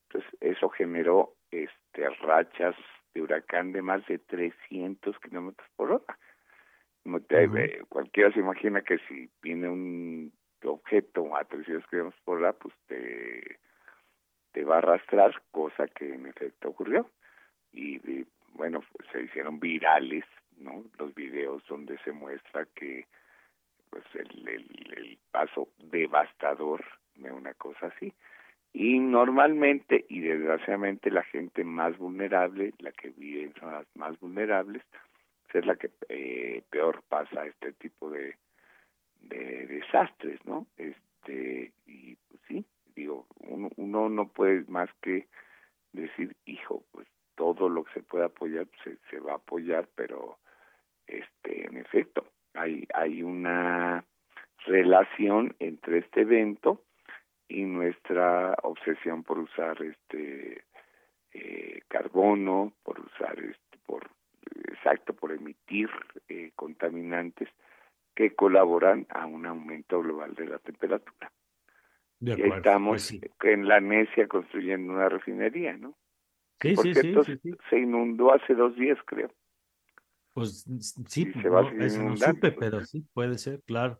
Entonces, 0.04 0.30
eso 0.40 0.70
generó 0.70 1.34
este 1.50 2.08
rachas 2.08 2.74
de 3.12 3.20
huracán 3.20 3.72
de 3.72 3.82
más 3.82 4.06
de 4.06 4.18
300 4.18 5.18
kilómetros 5.18 5.68
por 5.76 5.92
hora. 5.92 6.18
Cualquiera 7.90 8.32
se 8.32 8.40
imagina 8.40 8.80
que 8.80 8.96
si 9.08 9.28
viene 9.42 9.68
un 9.68 10.32
objeto 10.64 11.36
a 11.36 11.44
300 11.44 11.86
kilómetros 11.90 12.22
por 12.24 12.38
hora, 12.38 12.54
pues 12.54 12.74
te 12.86 13.58
te 14.52 14.64
va 14.64 14.76
a 14.76 14.78
arrastrar, 14.78 15.34
cosa 15.50 15.86
que 15.86 16.14
en 16.14 16.24
efecto 16.28 16.70
ocurrió. 16.70 17.10
Y, 17.72 17.96
y, 18.10 18.26
bueno, 18.56 18.82
se 19.12 19.22
hicieron 19.22 19.60
virales, 19.60 20.24
¿no? 20.58 20.84
Los 20.98 21.14
videos 21.14 21.62
donde 21.68 21.98
se 21.98 22.12
muestra 22.12 22.66
que 22.74 23.06
pues 23.90 24.04
el, 24.14 24.48
el, 24.48 24.94
el 24.96 25.18
paso 25.30 25.68
devastador 25.78 26.84
de 27.14 27.30
una 27.30 27.54
cosa 27.54 27.86
así. 27.86 28.12
Y 28.72 28.98
normalmente 28.98 30.04
y 30.08 30.20
desgraciadamente 30.20 31.10
la 31.10 31.22
gente 31.22 31.64
más 31.64 31.96
vulnerable, 31.96 32.74
la 32.78 32.92
que 32.92 33.10
vive 33.10 33.44
en 33.44 33.54
zonas 33.54 33.86
más 33.94 34.18
vulnerables, 34.20 34.82
es 35.56 35.66
la 35.66 35.76
que 35.76 35.90
eh, 36.08 36.62
peor 36.70 37.02
pasa 37.08 37.46
este 37.46 37.72
tipo 37.72 38.10
de, 38.10 38.36
de 39.22 39.66
desastres, 39.66 40.44
¿no? 40.44 40.66
Este 40.76 41.72
y 41.86 42.16
pues 42.16 42.40
sí, 42.48 42.64
digo, 42.94 43.26
uno, 43.40 43.70
uno 43.76 44.08
no 44.08 44.28
puede 44.28 44.64
más 44.68 44.90
que 45.02 45.26
decir, 45.92 46.36
hijo, 46.44 46.82
pues 46.92 47.06
todo 47.36 47.68
lo 47.68 47.84
que 47.84 47.94
se 47.94 48.02
puede 48.02 48.24
apoyar 48.24 48.66
pues, 48.66 48.80
se, 48.82 49.10
se 49.10 49.20
va 49.20 49.32
a 49.32 49.36
apoyar, 49.36 49.88
pero 49.94 50.38
este 51.06 51.66
en 51.66 51.76
efecto 51.76 52.26
hay 52.54 52.86
hay 52.94 53.22
una 53.22 54.04
relación 54.66 55.54
entre 55.60 55.98
este 55.98 56.22
evento 56.22 56.82
y 57.48 57.64
nuestra 57.64 58.56
obsesión 58.62 59.22
por 59.22 59.38
usar 59.38 59.80
este 59.82 60.64
eh, 61.32 61.80
carbono, 61.88 62.72
por 62.82 62.98
usar 63.00 63.38
este, 63.38 63.78
por 63.86 64.08
exacto, 64.68 65.14
por 65.14 65.32
emitir 65.32 65.88
eh, 66.28 66.50
contaminantes 66.56 67.48
que 68.14 68.34
colaboran 68.34 69.06
a 69.10 69.26
un 69.26 69.46
aumento 69.46 70.00
global 70.00 70.34
de 70.34 70.46
la 70.46 70.58
temperatura. 70.58 71.30
De 72.18 72.30
y 72.30 72.34
acuerdo, 72.34 72.56
estamos 72.56 72.90
pues 72.90 73.02
sí. 73.02 73.20
en 73.42 73.68
la 73.68 73.80
necia 73.80 74.26
construyendo 74.26 74.94
una 74.94 75.08
refinería, 75.08 75.76
¿no? 75.76 75.94
Sí, 76.60 76.74
sí, 76.76 76.94
sí, 76.94 77.54
se 77.68 77.78
inundó 77.78 78.32
hace 78.32 78.54
dos 78.54 78.74
días, 78.76 78.98
creo. 79.04 79.30
Pues 80.32 80.64
sí, 81.08 81.32
se 81.32 81.48
va 81.48 81.62
no, 81.62 81.84
eso 81.84 82.02
no 82.02 82.16
supe, 82.16 82.52
pero 82.52 82.84
sí, 82.84 83.04
puede 83.14 83.38
ser, 83.38 83.62
claro. 83.62 83.98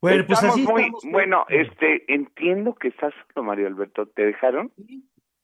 Bueno, 0.00 0.24
pues 0.26 0.42
así 0.42 0.62
muy, 0.62 0.82
estamos, 0.82 1.02
Pedro. 1.02 1.12
bueno, 1.12 1.44
este, 1.48 2.12
entiendo 2.12 2.74
que 2.74 2.88
estás 2.88 3.14
solo, 3.32 3.46
Mario 3.46 3.68
Alberto, 3.68 4.06
¿te 4.06 4.26
dejaron? 4.26 4.72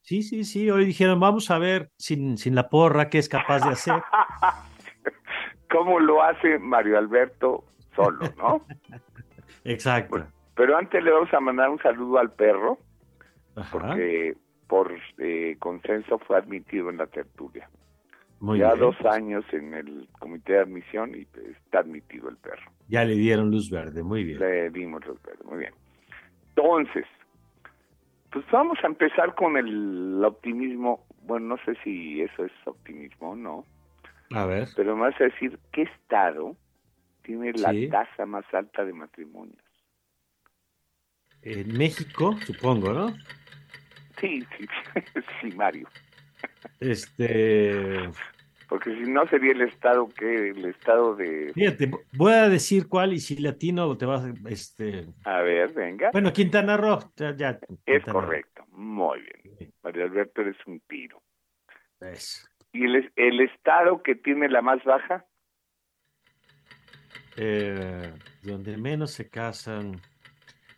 Sí, 0.02 0.22
sí, 0.22 0.44
sí, 0.44 0.70
hoy 0.70 0.84
dijeron, 0.84 1.20
vamos 1.20 1.50
a 1.50 1.58
ver 1.58 1.90
sin, 1.96 2.38
sin 2.38 2.54
la 2.54 2.68
porra 2.68 3.08
qué 3.08 3.18
es 3.18 3.28
capaz 3.28 3.60
de 3.64 3.70
hacer. 3.70 3.94
¿Cómo 5.70 6.00
lo 6.00 6.22
hace 6.22 6.58
Mario 6.58 6.98
Alberto 6.98 7.64
solo, 7.94 8.20
no? 8.36 8.64
Exacto. 9.64 10.26
Pero 10.54 10.76
antes 10.76 11.02
le 11.04 11.10
vamos 11.10 11.32
a 11.32 11.40
mandar 11.40 11.70
un 11.70 11.78
saludo 11.80 12.18
al 12.18 12.32
perro, 12.32 12.78
Ajá. 13.54 13.70
porque 13.70 14.36
por 14.68 14.94
eh, 15.18 15.56
consenso 15.58 16.18
fue 16.20 16.36
admitido 16.38 16.90
en 16.90 16.98
la 16.98 17.06
tertulia. 17.08 17.68
Muy 18.40 18.60
ya 18.60 18.68
bien. 18.74 18.80
dos 18.80 18.96
años 19.06 19.44
en 19.52 19.74
el 19.74 20.08
comité 20.20 20.52
de 20.52 20.60
admisión 20.60 21.14
y 21.16 21.26
está 21.56 21.80
admitido 21.80 22.28
el 22.28 22.36
perro. 22.36 22.70
Ya 22.86 23.04
le 23.04 23.14
dieron 23.16 23.50
luz 23.50 23.68
verde, 23.70 24.02
muy 24.04 24.22
bien. 24.24 24.38
Le 24.38 24.70
dimos 24.70 25.04
los 25.06 25.20
verdes, 25.22 25.44
muy 25.44 25.58
bien. 25.58 25.74
Entonces, 26.54 27.06
Pues 28.30 28.44
vamos 28.52 28.78
a 28.84 28.86
empezar 28.86 29.34
con 29.34 29.56
el 29.56 30.22
optimismo. 30.24 31.06
Bueno, 31.22 31.56
no 31.56 31.56
sé 31.64 31.74
si 31.82 32.20
eso 32.20 32.44
es 32.44 32.52
optimismo 32.66 33.30
o 33.30 33.36
no. 33.36 33.64
A 34.30 34.44
ver. 34.46 34.68
Pero 34.76 34.94
me 34.94 35.02
vas 35.02 35.20
a 35.20 35.24
decir, 35.24 35.58
¿qué 35.72 35.82
estado 35.82 36.54
tiene 37.22 37.52
la 37.54 37.72
tasa 37.90 38.26
más 38.26 38.44
alta 38.52 38.84
de 38.84 38.92
matrimonios? 38.92 39.62
En 41.42 41.76
México, 41.76 42.36
supongo, 42.44 42.92
¿no? 42.92 43.14
Sí, 44.20 44.44
sí, 44.56 44.66
sí, 45.40 45.56
Mario. 45.56 45.88
Este. 46.80 48.10
Porque 48.68 48.94
si 48.94 49.10
no 49.10 49.26
sería 49.28 49.52
el 49.52 49.62
estado 49.62 50.08
que 50.08 50.50
el 50.50 50.64
estado 50.66 51.16
de. 51.16 51.52
Fíjate, 51.54 51.90
voy 52.12 52.32
a 52.32 52.48
decir 52.48 52.86
cuál 52.88 53.14
y 53.14 53.20
si 53.20 53.38
latino 53.38 53.96
te 53.96 54.04
vas 54.04 54.24
este. 54.46 55.06
A 55.24 55.40
ver, 55.40 55.72
venga. 55.72 56.10
Bueno, 56.12 56.32
Quintana 56.32 56.76
Roo, 56.76 56.98
ya. 57.36 57.58
es 57.86 58.04
correcto, 58.04 58.66
muy 58.72 59.20
bien. 59.22 59.72
María 59.82 60.04
Alberto 60.04 60.42
eres 60.42 60.56
un 60.66 60.80
tiro. 60.80 61.22
¿Y 62.72 62.84
el, 62.84 63.10
el 63.16 63.40
estado 63.40 64.02
que 64.02 64.14
tiene 64.14 64.48
la 64.48 64.60
más 64.60 64.84
baja? 64.84 65.24
Eh, 67.36 68.12
donde 68.42 68.76
menos 68.76 69.12
se 69.12 69.30
casan. 69.30 70.00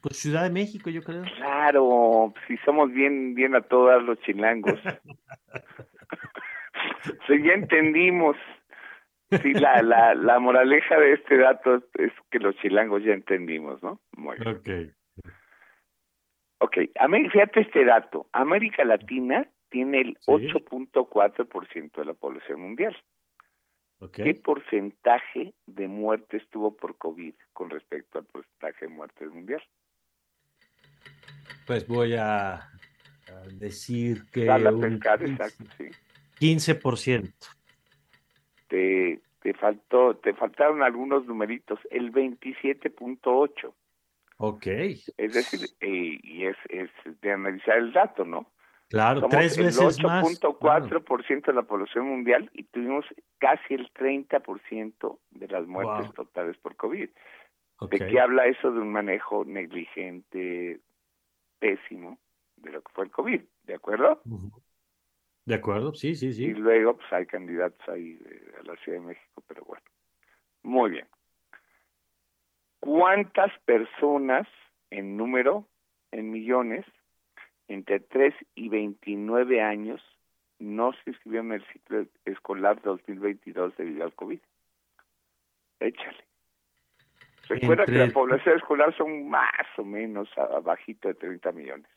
Pues 0.00 0.16
Ciudad 0.16 0.44
de 0.44 0.50
México, 0.50 0.90
yo 0.90 1.02
creo. 1.02 1.22
Claro, 1.36 2.32
si 2.46 2.56
somos 2.58 2.90
bien, 2.92 3.34
bien 3.34 3.54
a 3.54 3.60
todos 3.60 4.02
los 4.02 4.18
chilangos. 4.20 4.80
sí, 7.26 7.42
ya 7.42 7.52
entendimos. 7.52 8.36
Sí, 9.30 9.52
la, 9.52 9.82
la, 9.82 10.14
la 10.14 10.40
moraleja 10.40 10.98
de 10.98 11.12
este 11.12 11.36
dato 11.36 11.82
es 11.94 12.12
que 12.30 12.38
los 12.38 12.56
chilangos 12.56 13.04
ya 13.04 13.12
entendimos, 13.12 13.82
¿no? 13.82 14.00
Muy 14.16 14.38
bien. 14.38 14.56
Ok. 14.56 14.68
Ok, 16.62 16.76
fíjate 17.32 17.60
este 17.60 17.84
dato. 17.84 18.26
América 18.32 18.84
Latina 18.84 19.46
tiene 19.70 20.00
el 20.00 20.18
8.4% 20.26 21.92
de 21.92 22.04
la 22.04 22.14
población 22.14 22.60
mundial. 22.60 22.96
¿Qué 24.12 24.34
porcentaje 24.34 25.54
de 25.66 25.88
muertes 25.88 26.42
tuvo 26.50 26.74
por 26.74 26.96
COVID 26.96 27.34
con 27.52 27.70
respecto 27.70 28.18
al 28.18 28.24
porcentaje 28.24 28.86
de 28.86 28.92
muertes 28.92 29.30
mundial? 29.30 29.62
Pues 31.70 31.86
voy 31.86 32.14
a, 32.14 32.68
decir 33.52 34.24
que 34.32 34.50
un 34.50 34.98
15%. 34.98 37.32
Te, 38.66 39.20
te 39.40 39.54
faltó, 39.54 40.16
te 40.16 40.34
faltaron 40.34 40.82
algunos 40.82 41.26
numeritos, 41.26 41.78
el 41.92 42.10
27.8. 42.10 43.72
Ok. 44.38 44.66
Es 44.66 45.32
decir, 45.32 45.60
eh, 45.80 46.18
y 46.20 46.46
es, 46.46 46.56
es 46.70 46.90
de 47.22 47.30
analizar 47.30 47.78
el 47.78 47.92
dato, 47.92 48.24
¿no? 48.24 48.50
Claro, 48.88 49.28
tres 49.28 49.56
veces 49.56 50.02
más. 50.02 50.42
8.4% 50.42 51.46
de 51.46 51.52
la 51.52 51.62
población 51.62 52.08
mundial 52.08 52.50
y 52.52 52.64
tuvimos 52.64 53.04
casi 53.38 53.74
el 53.74 53.92
30% 53.92 55.18
de 55.30 55.46
las 55.46 55.68
muertes 55.68 56.12
totales 56.14 56.56
por 56.56 56.74
COVID. 56.74 57.08
¿De 57.92 57.98
qué 57.98 58.18
habla 58.18 58.46
eso 58.46 58.72
de 58.72 58.80
un 58.80 58.90
manejo 58.90 59.44
negligente, 59.44 60.80
pésimo 61.60 62.18
de 62.56 62.72
lo 62.72 62.82
que 62.82 62.92
fue 62.92 63.04
el 63.04 63.10
COVID? 63.12 63.40
¿De 63.62 63.74
acuerdo? 63.74 64.20
De 65.44 65.54
acuerdo, 65.54 65.94
sí, 65.94 66.16
sí, 66.16 66.32
sí. 66.32 66.46
Y 66.46 66.54
luego 66.54 66.96
pues 66.96 67.12
hay 67.12 67.26
candidatos 67.26 67.88
ahí 67.88 68.18
a 68.58 68.64
la 68.64 68.76
Ciudad 68.76 68.98
de 68.98 69.06
México, 69.06 69.44
pero 69.46 69.64
bueno. 69.64 69.84
Muy 70.62 70.90
bien. 70.90 71.06
¿Cuántas 72.80 73.52
personas 73.60 74.48
en 74.90 75.16
número, 75.16 75.68
en 76.10 76.30
millones, 76.30 76.84
entre 77.68 78.00
3 78.00 78.34
y 78.56 78.68
29 78.68 79.62
años 79.62 80.02
no 80.58 80.92
se 80.92 81.10
inscribieron 81.10 81.52
en 81.52 81.60
el 81.60 81.66
ciclo 81.72 82.06
escolar 82.24 82.80
2022 82.82 83.76
debido 83.76 84.04
al 84.04 84.14
COVID. 84.14 84.40
Échale. 85.80 86.29
Recuerda 87.50 87.84
que 87.84 87.92
la 87.92 88.10
población 88.10 88.56
escolar 88.56 88.96
son 88.96 89.28
más 89.28 89.66
o 89.76 89.84
menos 89.84 90.28
abajito 90.36 91.08
de 91.08 91.14
30 91.14 91.50
millones. 91.50 91.90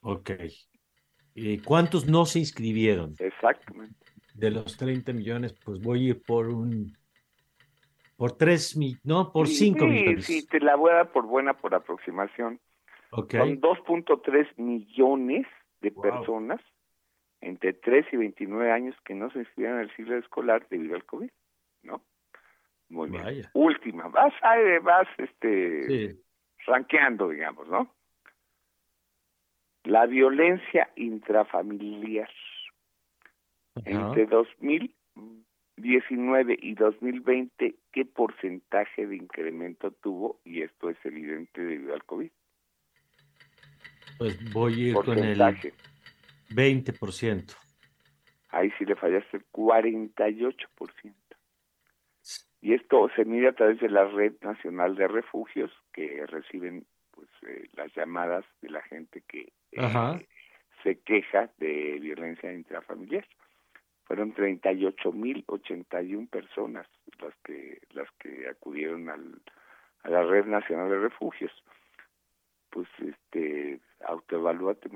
Ok. 0.00 0.30
¿Y 1.34 1.58
cuántos 1.58 2.06
no 2.06 2.24
se 2.24 2.38
inscribieron? 2.38 3.14
Exactamente. 3.18 3.94
De 4.32 4.50
los 4.50 4.78
30 4.78 5.12
millones, 5.12 5.54
pues 5.64 5.80
voy 5.82 6.06
a 6.06 6.08
ir 6.10 6.22
por 6.22 6.48
un... 6.48 6.96
Por 8.16 8.32
3 8.32 8.76
millones, 8.78 9.04
no, 9.04 9.30
por 9.32 9.46
5 9.48 9.84
millones. 9.84 10.24
Sí, 10.24 10.46
te 10.46 10.60
la 10.60 10.76
voy 10.76 10.92
a 10.92 10.94
dar 10.94 11.12
por 11.12 11.26
buena 11.26 11.52
por 11.58 11.74
aproximación. 11.74 12.58
Okay. 13.10 13.38
Son 13.38 13.60
2.3 13.60 14.56
millones 14.56 15.46
de 15.82 15.90
personas 15.90 16.60
entre 17.42 17.74
3 17.74 18.06
y 18.12 18.16
29 18.16 18.72
años 18.72 18.96
que 19.04 19.14
no 19.14 19.30
se 19.30 19.40
inscribieron 19.40 19.80
el 19.80 19.94
ciclo 19.94 20.16
escolar 20.16 20.66
debido 20.70 20.94
al 20.94 21.04
COVID, 21.04 21.30
¿no? 21.82 22.02
Muy 22.88 23.10
bien. 23.10 23.44
Última, 23.52 24.08
vas, 24.08 24.32
vas 24.82 25.06
este, 25.18 26.16
ranqueando, 26.66 27.28
digamos, 27.28 27.68
¿no? 27.68 27.94
La 29.84 30.06
violencia 30.06 30.90
intrafamiliar. 30.96 32.30
Entre 33.84 34.24
2019 34.26 36.58
y 36.60 36.74
2020, 36.74 37.74
¿qué 37.92 38.04
porcentaje 38.06 39.06
de 39.06 39.16
incremento 39.16 39.90
tuvo? 39.90 40.40
Y 40.44 40.62
esto 40.62 40.88
es 40.88 40.96
evidente 41.04 41.60
debido 41.60 41.92
al 41.92 42.02
COVID. 42.04 42.30
Pues 44.18 44.52
voy 44.52 44.72
a 44.72 44.88
ir 44.88 44.94
con 44.94 45.18
el 45.18 45.38
20%. 45.38 47.54
Ahí 48.48 48.72
sí 48.78 48.86
le 48.86 48.96
fallaste 48.96 49.36
el 49.36 49.44
48%. 49.52 51.25
Y 52.66 52.74
esto 52.74 53.08
se 53.14 53.24
mide 53.24 53.46
a 53.46 53.52
través 53.52 53.78
de 53.78 53.88
la 53.88 54.06
Red 54.06 54.40
Nacional 54.42 54.96
de 54.96 55.06
Refugios 55.06 55.70
que 55.92 56.26
reciben 56.26 56.84
pues 57.12 57.28
eh, 57.46 57.68
las 57.76 57.94
llamadas 57.94 58.44
de 58.60 58.70
la 58.70 58.82
gente 58.82 59.22
que 59.28 59.52
eh, 59.70 60.26
se 60.82 60.98
queja 60.98 61.48
de 61.58 62.00
violencia 62.00 62.52
intrafamiliar. 62.52 63.24
Fueron 64.02 64.34
38.081 64.34 66.28
personas 66.28 66.88
las 67.20 67.36
que 67.44 67.82
las 67.92 68.10
que 68.18 68.48
acudieron 68.48 69.10
al, 69.10 69.40
a 70.02 70.10
la 70.10 70.24
Red 70.24 70.46
Nacional 70.46 70.90
de 70.90 70.98
Refugios. 70.98 71.52
Pues 72.70 72.88
este 72.98 73.78
autoevalúate 74.04 74.90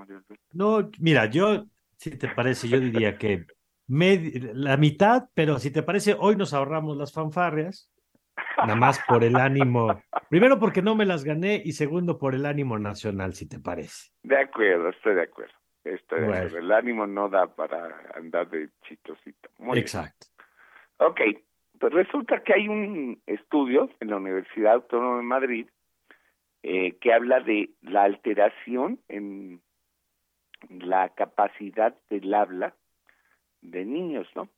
no 0.55 0.91
mira 0.99 1.27
yo 1.27 1.67
si 1.99 2.19
te 2.19 2.27
parece 2.31 2.69
yo 2.69 2.81
diría 2.81 3.17
que 3.17 3.47
la 3.91 4.77
mitad 4.77 5.25
pero 5.35 5.59
si 5.59 5.73
te 5.73 5.83
parece 5.83 6.17
hoy 6.19 6.37
nos 6.37 6.55
ahorramos 6.55 6.97
las 6.97 7.13
fanfarrias 7.13 7.91
nada 8.57 8.77
más 8.77 9.01
por 9.09 9.25
el 9.25 9.37
ánimo. 9.37 10.01
Primero 10.29 10.59
porque 10.59 10.81
no 10.81 10.95
me 10.95 11.05
las 11.05 11.25
gané 11.25 11.61
y 11.65 11.73
segundo 11.73 12.19
por 12.19 12.35
el 12.35 12.47
ánimo 12.47 12.79
nacional 12.79 13.35
si 13.35 13.49
te 13.49 13.59
parece. 13.59 14.13
De 14.23 14.39
acuerdo 14.39 14.91
estoy 14.91 15.15
de 15.17 15.23
acuerdo 15.23 15.55
estoy 15.83 16.21
de 16.21 16.27
acuerdo. 16.27 16.59
El 16.59 16.71
ánimo 16.73 17.07
no 17.07 17.29
da 17.29 17.49
para 17.49 18.13
andar 18.15 18.49
de 18.49 18.69
chitosito 18.83 19.51
exacto. 19.75 20.29
Ok 20.99 21.21
pues 21.81 21.93
resulta 21.93 22.43
que 22.43 22.55
hay 22.55 22.69
un 22.69 23.21
estudio 23.27 23.91
en 24.01 24.11
la 24.11 24.17
Universidad 24.17 24.75
Autónoma 24.75 25.17
de 25.17 25.23
Madrid 25.23 25.67
eh, 26.63 26.97
que 27.01 27.13
habla 27.13 27.41
de 27.41 27.71
la 27.81 28.05
alteración 28.05 29.01
en 29.09 29.63
la 30.69 31.09
capacidad 31.09 31.97
del 32.11 32.35
habla 32.35 32.75
de 33.63 33.85
niños, 33.85 34.29
¿no? 34.35 34.49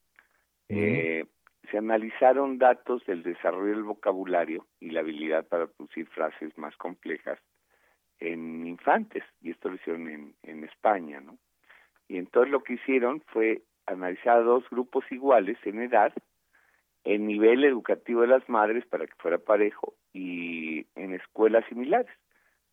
Eh, 0.68 1.26
se 1.70 1.78
analizaron 1.78 2.58
datos 2.58 3.04
del 3.06 3.22
desarrollo 3.22 3.74
del 3.74 3.84
vocabulario 3.84 4.66
y 4.80 4.90
la 4.90 5.00
habilidad 5.00 5.46
para 5.46 5.66
producir 5.66 6.06
frases 6.08 6.56
más 6.56 6.76
complejas 6.76 7.38
en 8.18 8.66
infantes, 8.66 9.24
y 9.40 9.50
esto 9.50 9.68
lo 9.68 9.74
hicieron 9.74 10.08
en, 10.08 10.34
en 10.42 10.64
España, 10.64 11.20
¿no? 11.20 11.38
Y 12.08 12.18
entonces 12.18 12.50
lo 12.50 12.62
que 12.62 12.74
hicieron 12.74 13.20
fue 13.28 13.62
analizar 13.86 14.44
dos 14.44 14.68
grupos 14.70 15.04
iguales 15.10 15.58
en 15.64 15.82
edad 15.82 16.12
el 17.04 17.26
nivel 17.26 17.64
educativo 17.64 18.20
de 18.20 18.28
las 18.28 18.48
madres 18.48 18.86
para 18.86 19.06
que 19.06 19.14
fuera 19.18 19.38
parejo 19.38 19.94
y 20.12 20.86
en 20.94 21.14
escuelas 21.14 21.64
similares. 21.68 22.12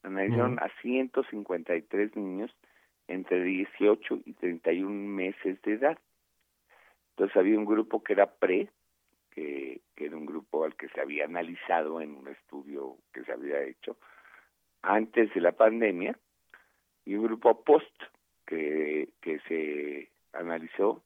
Analizaron 0.03 0.59
a 0.59 0.69
153 0.81 2.15
niños 2.15 2.55
entre 3.07 3.43
18 3.43 4.19
y 4.25 4.33
31 4.33 4.89
meses 4.89 5.61
de 5.63 5.73
edad. 5.73 5.97
Entonces 7.19 7.35
había 7.35 7.59
un 7.59 7.65
grupo 7.65 8.01
que 8.01 8.13
era 8.13 8.27
pre, 8.27 8.69
que, 9.31 9.81
que 9.93 10.05
era 10.05 10.15
un 10.15 10.25
grupo 10.25 10.63
al 10.63 10.77
que 10.77 10.87
se 10.87 11.01
había 11.01 11.25
analizado 11.25 11.99
en 11.99 12.15
un 12.15 12.29
estudio 12.29 12.95
que 13.13 13.25
se 13.25 13.33
había 13.33 13.61
hecho 13.61 13.97
antes 14.81 15.33
de 15.33 15.41
la 15.41 15.51
pandemia, 15.51 16.17
y 17.03 17.15
un 17.15 17.25
grupo 17.25 17.61
post, 17.61 17.91
que, 18.45 19.09
que 19.19 19.39
se 19.49 20.09
analizó 20.31 21.03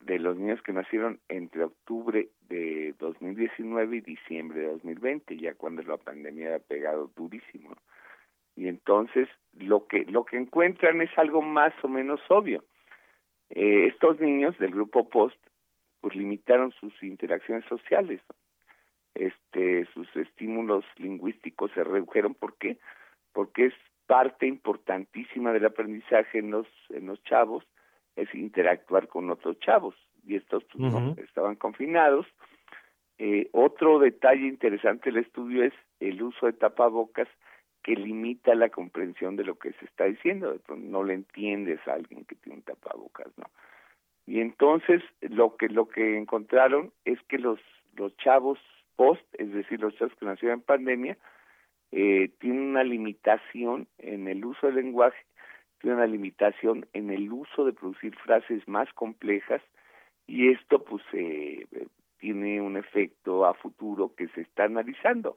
de 0.00 0.18
los 0.18 0.36
niños 0.36 0.60
que 0.60 0.74
nacieron 0.74 1.18
entre 1.30 1.64
octubre 1.64 2.28
de 2.50 2.94
2019 2.98 3.96
y 3.96 4.00
diciembre 4.02 4.60
de 4.60 4.66
2020, 4.72 5.38
ya 5.38 5.54
cuando 5.54 5.82
la 5.84 5.96
pandemia 5.96 6.56
ha 6.56 6.58
pegado 6.58 7.10
durísimo. 7.16 7.74
Y 8.56 8.68
entonces 8.68 9.26
lo 9.54 9.86
que 9.86 10.04
lo 10.04 10.26
que 10.26 10.36
encuentran 10.36 11.00
es 11.00 11.16
algo 11.16 11.40
más 11.40 11.72
o 11.82 11.88
menos 11.88 12.20
obvio. 12.28 12.62
Eh, 13.50 13.86
estos 13.86 14.20
niños 14.20 14.56
del 14.58 14.70
grupo 14.70 15.08
Post 15.08 15.38
pues 16.00 16.14
limitaron 16.16 16.72
sus 16.72 16.92
interacciones 17.02 17.64
sociales. 17.66 18.20
Este, 19.14 19.86
sus 19.94 20.06
estímulos 20.16 20.84
lingüísticos 20.96 21.70
se 21.72 21.82
redujeron. 21.82 22.34
¿Por 22.34 22.56
qué? 22.58 22.78
Porque 23.32 23.66
es 23.66 23.74
parte 24.06 24.46
importantísima 24.46 25.52
del 25.52 25.64
aprendizaje 25.64 26.40
en 26.40 26.50
los, 26.50 26.66
en 26.90 27.06
los 27.06 27.22
chavos, 27.24 27.64
es 28.16 28.32
interactuar 28.34 29.08
con 29.08 29.30
otros 29.30 29.58
chavos. 29.60 29.94
Y 30.26 30.36
estos 30.36 30.64
pues, 30.64 30.92
no, 30.92 31.14
estaban 31.16 31.56
confinados. 31.56 32.26
Eh, 33.18 33.48
otro 33.52 33.98
detalle 33.98 34.46
interesante 34.46 35.10
del 35.10 35.24
estudio 35.24 35.64
es 35.64 35.72
el 36.00 36.22
uso 36.22 36.46
de 36.46 36.52
tapabocas 36.52 37.28
que 37.84 37.94
limita 37.94 38.54
la 38.54 38.70
comprensión 38.70 39.36
de 39.36 39.44
lo 39.44 39.56
que 39.56 39.72
se 39.74 39.84
está 39.84 40.04
diciendo. 40.04 40.58
No 40.74 41.04
le 41.04 41.14
entiendes 41.14 41.78
a 41.86 41.92
alguien 41.92 42.24
que 42.24 42.34
tiene 42.34 42.56
un 42.56 42.62
tapabocas, 42.64 43.28
¿no? 43.36 43.44
Y 44.26 44.40
entonces 44.40 45.02
lo 45.20 45.56
que 45.56 45.68
lo 45.68 45.86
que 45.88 46.16
encontraron 46.16 46.92
es 47.04 47.20
que 47.28 47.38
los 47.38 47.60
los 47.94 48.16
chavos 48.16 48.58
post, 48.96 49.22
es 49.34 49.52
decir, 49.52 49.80
los 49.80 49.94
chavos 49.96 50.14
que 50.16 50.24
nacieron 50.24 50.60
en 50.60 50.64
pandemia, 50.64 51.18
eh, 51.92 52.30
tienen 52.40 52.62
una 52.62 52.84
limitación 52.84 53.86
en 53.98 54.28
el 54.28 54.44
uso 54.44 54.66
del 54.66 54.76
lenguaje, 54.76 55.22
tienen 55.78 55.98
una 55.98 56.06
limitación 56.06 56.86
en 56.94 57.10
el 57.10 57.30
uso 57.30 57.66
de 57.66 57.74
producir 57.74 58.16
frases 58.16 58.66
más 58.66 58.90
complejas 58.94 59.60
y 60.26 60.48
esto 60.48 60.82
pues 60.82 61.02
eh, 61.12 61.66
tiene 62.18 62.62
un 62.62 62.78
efecto 62.78 63.44
a 63.44 63.52
futuro 63.52 64.14
que 64.16 64.28
se 64.28 64.40
está 64.40 64.64
analizando. 64.64 65.36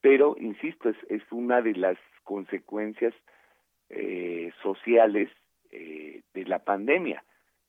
Pero, 0.00 0.36
insisto, 0.38 0.88
es, 0.88 0.96
es 1.08 1.22
una 1.30 1.60
de 1.60 1.74
las 1.74 1.98
consecuencias 2.24 3.14
eh, 3.88 4.52
sociales 4.62 5.30
eh, 5.70 6.22
de 6.34 6.44
la 6.44 6.60
pandemia 6.60 7.24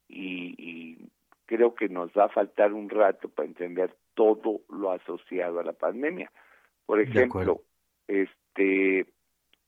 y, 0.07 0.55
y 0.57 1.09
creo 1.45 1.73
que 1.75 1.89
nos 1.89 2.11
va 2.11 2.25
a 2.25 2.30
faltar 2.30 2.73
un 2.73 2.89
rato 2.89 3.30
para 3.30 3.47
entender 3.47 3.95
todo 4.13 4.61
lo 4.69 4.91
asociado 4.91 5.59
a 5.59 5.63
la 5.63 5.73
pandemia. 5.73 6.30
Por 6.86 6.99
ejemplo, 6.99 7.61
este 8.07 9.05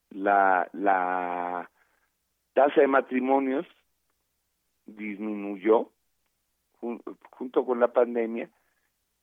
la 0.10 0.70
la 0.74 1.72
tasa 2.54 2.82
de 2.82 2.88
matrimonios 2.88 3.66
disminuyó 4.86 5.92
junto 6.80 7.66
con 7.66 7.80
la 7.80 7.94
pandemia 7.94 8.50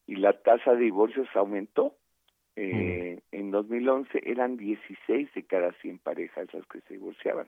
y 0.07 0.17
la 0.17 0.33
tasa 0.33 0.73
de 0.73 0.85
divorcios 0.85 1.29
aumentó. 1.35 1.98
Eh, 2.61 3.21
En 3.31 3.51
2011 3.53 4.21
eran 4.25 4.57
16 4.57 5.33
de 5.33 5.43
cada 5.45 5.73
100 5.75 5.99
parejas 5.99 6.53
las 6.53 6.67
que 6.67 6.81
se 6.83 6.95
divorciaban. 6.95 7.47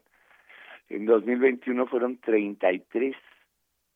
En 0.88 1.06
2021 1.06 1.86
fueron 1.86 2.18
33 2.18 3.16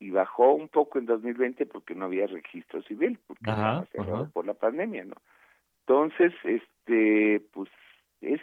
y 0.01 0.11
bajó 0.11 0.55
un 0.55 0.69
poco 0.69 0.99
en 0.99 1.07
2020 1.07 1.67
porque 1.67 1.95
no 1.95 2.07
había 2.07 2.27
registro 2.27 2.83
civil, 2.83 3.19
porque 3.27 3.49
estaba 3.49 3.87
cerrado 3.87 4.29
por 4.31 4.45
la 4.47 4.55
pandemia, 4.55 5.05
¿no? 5.05 5.15
Entonces, 5.87 6.33
este, 6.43 7.41
pues, 7.53 7.71
es, 8.21 8.41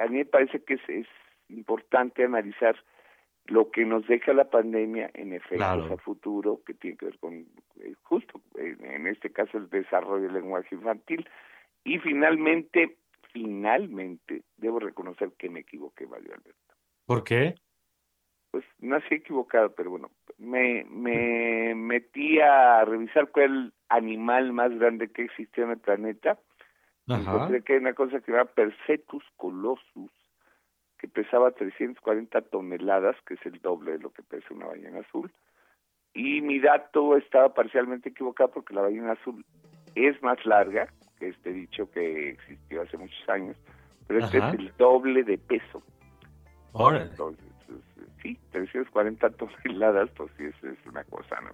a 0.00 0.06
mí 0.06 0.18
me 0.18 0.24
parece 0.24 0.62
que 0.64 0.74
es, 0.74 0.88
es 0.88 1.06
importante 1.48 2.24
analizar 2.24 2.76
lo 3.46 3.70
que 3.70 3.84
nos 3.84 4.06
deja 4.06 4.32
la 4.32 4.50
pandemia 4.50 5.10
en 5.14 5.32
efectos 5.32 5.90
a 5.90 5.96
futuro 5.98 6.60
que 6.66 6.74
tiene 6.74 6.96
que 6.96 7.06
ver 7.06 7.18
con 7.18 7.34
eh, 7.80 7.94
justo 8.02 8.40
en, 8.56 9.06
este 9.06 9.30
caso 9.30 9.56
el 9.56 9.70
desarrollo 9.70 10.24
del 10.24 10.34
lenguaje 10.34 10.74
infantil 10.74 11.26
y 11.88 11.98
finalmente 11.98 12.96
finalmente 13.32 14.42
debo 14.56 14.78
reconocer 14.78 15.32
que 15.38 15.50
me 15.50 15.60
equivoqué 15.60 16.06
Mario 16.06 16.34
Alberto 16.34 16.74
¿por 17.06 17.24
qué? 17.24 17.54
pues 18.50 18.64
nací 18.78 19.14
equivocado 19.14 19.74
pero 19.74 19.90
bueno 19.90 20.10
me 20.38 20.84
me 20.84 21.74
metí 21.74 22.40
a 22.40 22.84
revisar 22.84 23.30
cuál 23.30 23.72
animal 23.88 24.52
más 24.52 24.76
grande 24.78 25.10
que 25.10 25.22
existía 25.24 25.64
en 25.64 25.70
el 25.70 25.78
planeta 25.78 26.38
encontré 27.06 27.62
que 27.62 27.74
hay 27.74 27.78
una 27.78 27.94
cosa 27.94 28.18
que 28.18 28.26
se 28.26 28.32
llama 28.32 28.50
Persetus 28.50 29.24
colossus 29.36 30.10
que 30.98 31.08
pesaba 31.08 31.52
340 31.52 32.40
toneladas, 32.42 33.16
que 33.26 33.34
es 33.34 33.46
el 33.46 33.60
doble 33.60 33.92
de 33.92 33.98
lo 34.00 34.10
que 34.10 34.22
pesa 34.22 34.46
una 34.52 34.66
ballena 34.66 35.00
azul. 35.00 35.32
Y 36.12 36.40
mi 36.40 36.58
dato 36.58 37.16
estaba 37.16 37.54
parcialmente 37.54 38.08
equivocado 38.08 38.50
porque 38.50 38.74
la 38.74 38.82
ballena 38.82 39.12
azul 39.12 39.44
es 39.94 40.20
más 40.22 40.44
larga, 40.44 40.88
que 41.18 41.28
este 41.28 41.52
dicho 41.52 41.90
que 41.90 42.30
existió 42.30 42.82
hace 42.82 42.96
muchos 42.96 43.28
años, 43.28 43.56
pero 44.06 44.24
este 44.24 44.38
es 44.38 44.54
el 44.54 44.72
doble 44.78 45.22
de 45.22 45.38
peso. 45.38 45.82
Entonces, 46.74 47.44
sí, 48.22 48.38
340 48.52 49.30
toneladas, 49.64 50.10
pues 50.16 50.30
sí, 50.36 50.44
es, 50.44 50.64
es 50.64 50.86
una 50.86 51.04
cosa, 51.04 51.40
¿no? 51.40 51.50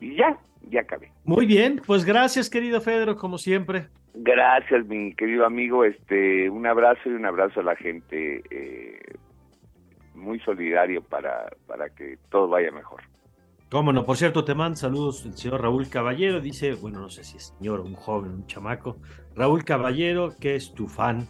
Y 0.00 0.16
ya, 0.16 0.38
ya 0.70 0.80
acabé. 0.80 1.12
Muy 1.24 1.46
bien, 1.46 1.80
pues 1.86 2.04
gracias, 2.04 2.48
querido 2.48 2.80
Fedro, 2.80 3.16
como 3.16 3.38
siempre. 3.38 3.88
Gracias, 4.14 4.86
mi 4.86 5.14
querido 5.14 5.46
amigo. 5.46 5.84
Este, 5.84 6.48
un 6.50 6.66
abrazo 6.66 7.00
y 7.06 7.12
un 7.12 7.26
abrazo 7.26 7.60
a 7.60 7.62
la 7.62 7.76
gente 7.76 8.42
eh, 8.50 8.98
muy 10.14 10.40
solidario 10.40 11.02
para, 11.02 11.50
para 11.66 11.90
que 11.90 12.18
todo 12.30 12.48
vaya 12.48 12.70
mejor. 12.72 13.02
Cómo 13.70 13.92
no, 13.92 14.04
por 14.04 14.16
cierto, 14.16 14.44
te 14.44 14.52
mando 14.52 14.76
saludos 14.76 15.24
el 15.24 15.36
señor 15.36 15.62
Raúl 15.62 15.88
Caballero, 15.88 16.40
dice, 16.40 16.74
bueno, 16.74 16.98
no 16.98 17.08
sé 17.08 17.22
si 17.22 17.36
es 17.36 17.54
señor, 17.56 17.78
un 17.80 17.94
joven, 17.94 18.32
un 18.32 18.46
chamaco, 18.46 18.96
Raúl 19.36 19.64
Caballero, 19.64 20.34
que 20.40 20.56
es 20.56 20.74
tu 20.74 20.88
fan, 20.88 21.28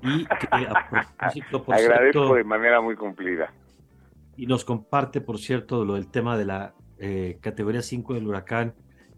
y 0.00 0.24
que 0.24 0.46
a 0.52 0.88
propósito, 0.88 1.64
por 1.64 1.74
Agradezco 1.74 2.36
de 2.36 2.44
manera 2.44 2.80
muy 2.80 2.94
cumplida. 2.94 3.52
Y 4.36 4.46
nos 4.46 4.64
comparte, 4.64 5.20
por 5.20 5.38
cierto, 5.38 5.84
lo 5.84 5.94
del 5.94 6.12
tema 6.12 6.38
de 6.38 6.44
la 6.44 6.74
eh, 6.98 7.38
categoría 7.40 7.82
5 7.82 8.14
del 8.14 8.28
huracán, 8.28 8.74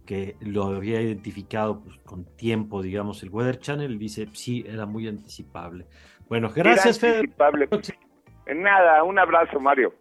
que 0.06 0.36
lo 0.40 0.64
había 0.64 1.02
identificado 1.02 1.82
pues, 1.82 1.98
con 2.06 2.24
tiempo, 2.36 2.80
digamos, 2.80 3.22
el 3.22 3.28
Weather 3.28 3.58
Channel, 3.58 3.98
dice, 3.98 4.28
sí, 4.32 4.64
era 4.66 4.86
muy 4.86 5.06
anticipable. 5.08 5.86
Bueno, 6.26 6.50
gracias. 6.54 7.02
En 7.02 8.62
nada, 8.62 9.02
un 9.02 9.18
abrazo, 9.18 9.60
Mario. 9.60 9.92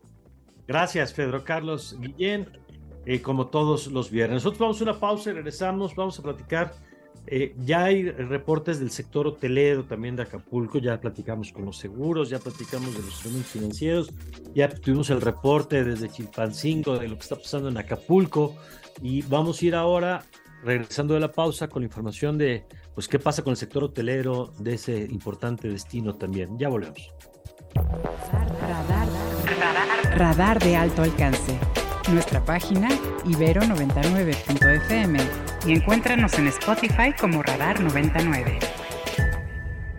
Gracias, 0.67 1.13
Pedro 1.13 1.43
Carlos 1.43 1.95
Guillén, 1.99 2.47
eh, 3.05 3.21
como 3.21 3.47
todos 3.47 3.87
los 3.87 4.09
viernes. 4.09 4.43
Nosotros 4.43 4.59
vamos 4.59 4.81
a 4.81 4.83
una 4.83 4.99
pausa 4.99 5.29
y 5.29 5.33
regresamos, 5.33 5.95
vamos 5.95 6.19
a 6.19 6.23
platicar. 6.23 6.73
Eh, 7.27 7.55
ya 7.59 7.85
hay 7.85 8.09
reportes 8.11 8.79
del 8.79 8.91
sector 8.91 9.25
hotelero 9.25 9.83
también 9.85 10.15
de 10.15 10.23
Acapulco, 10.23 10.77
ya 10.77 10.99
platicamos 10.99 11.51
con 11.51 11.65
los 11.65 11.77
seguros, 11.77 12.29
ya 12.29 12.37
platicamos 12.37 12.93
de 12.93 12.99
los 12.99 13.09
instrumentos 13.09 13.51
financieros, 13.51 14.11
ya 14.53 14.69
tuvimos 14.69 15.09
el 15.09 15.21
reporte 15.21 15.83
desde 15.83 16.09
Chilpancingo 16.09 16.99
de 16.99 17.07
lo 17.07 17.15
que 17.15 17.21
está 17.21 17.35
pasando 17.35 17.69
en 17.69 17.77
Acapulco. 17.77 18.55
Y 19.01 19.23
vamos 19.23 19.61
a 19.61 19.65
ir 19.65 19.75
ahora, 19.75 20.23
regresando 20.63 21.15
de 21.15 21.19
la 21.19 21.31
pausa, 21.31 21.67
con 21.67 21.81
la 21.81 21.87
información 21.87 22.37
de 22.37 22.65
pues 22.93 23.07
qué 23.07 23.19
pasa 23.19 23.43
con 23.43 23.51
el 23.51 23.57
sector 23.57 23.83
hotelero 23.83 24.53
de 24.57 24.75
ese 24.75 24.97
importante 25.11 25.67
destino 25.67 26.15
también. 26.15 26.57
Ya 26.57 26.69
volvemos. 26.69 27.11
Radar, 30.15 30.59
de 30.59 30.75
alto 30.75 31.01
alcance. 31.03 31.57
Nuestra 32.11 32.43
página 32.43 32.89
ibero99.fm 33.25 35.19
y 35.65 35.73
encuéntranos 35.73 36.33
en 36.39 36.47
Spotify 36.47 37.13
como 37.19 37.41
Radar 37.41 37.79
99. 37.79 38.59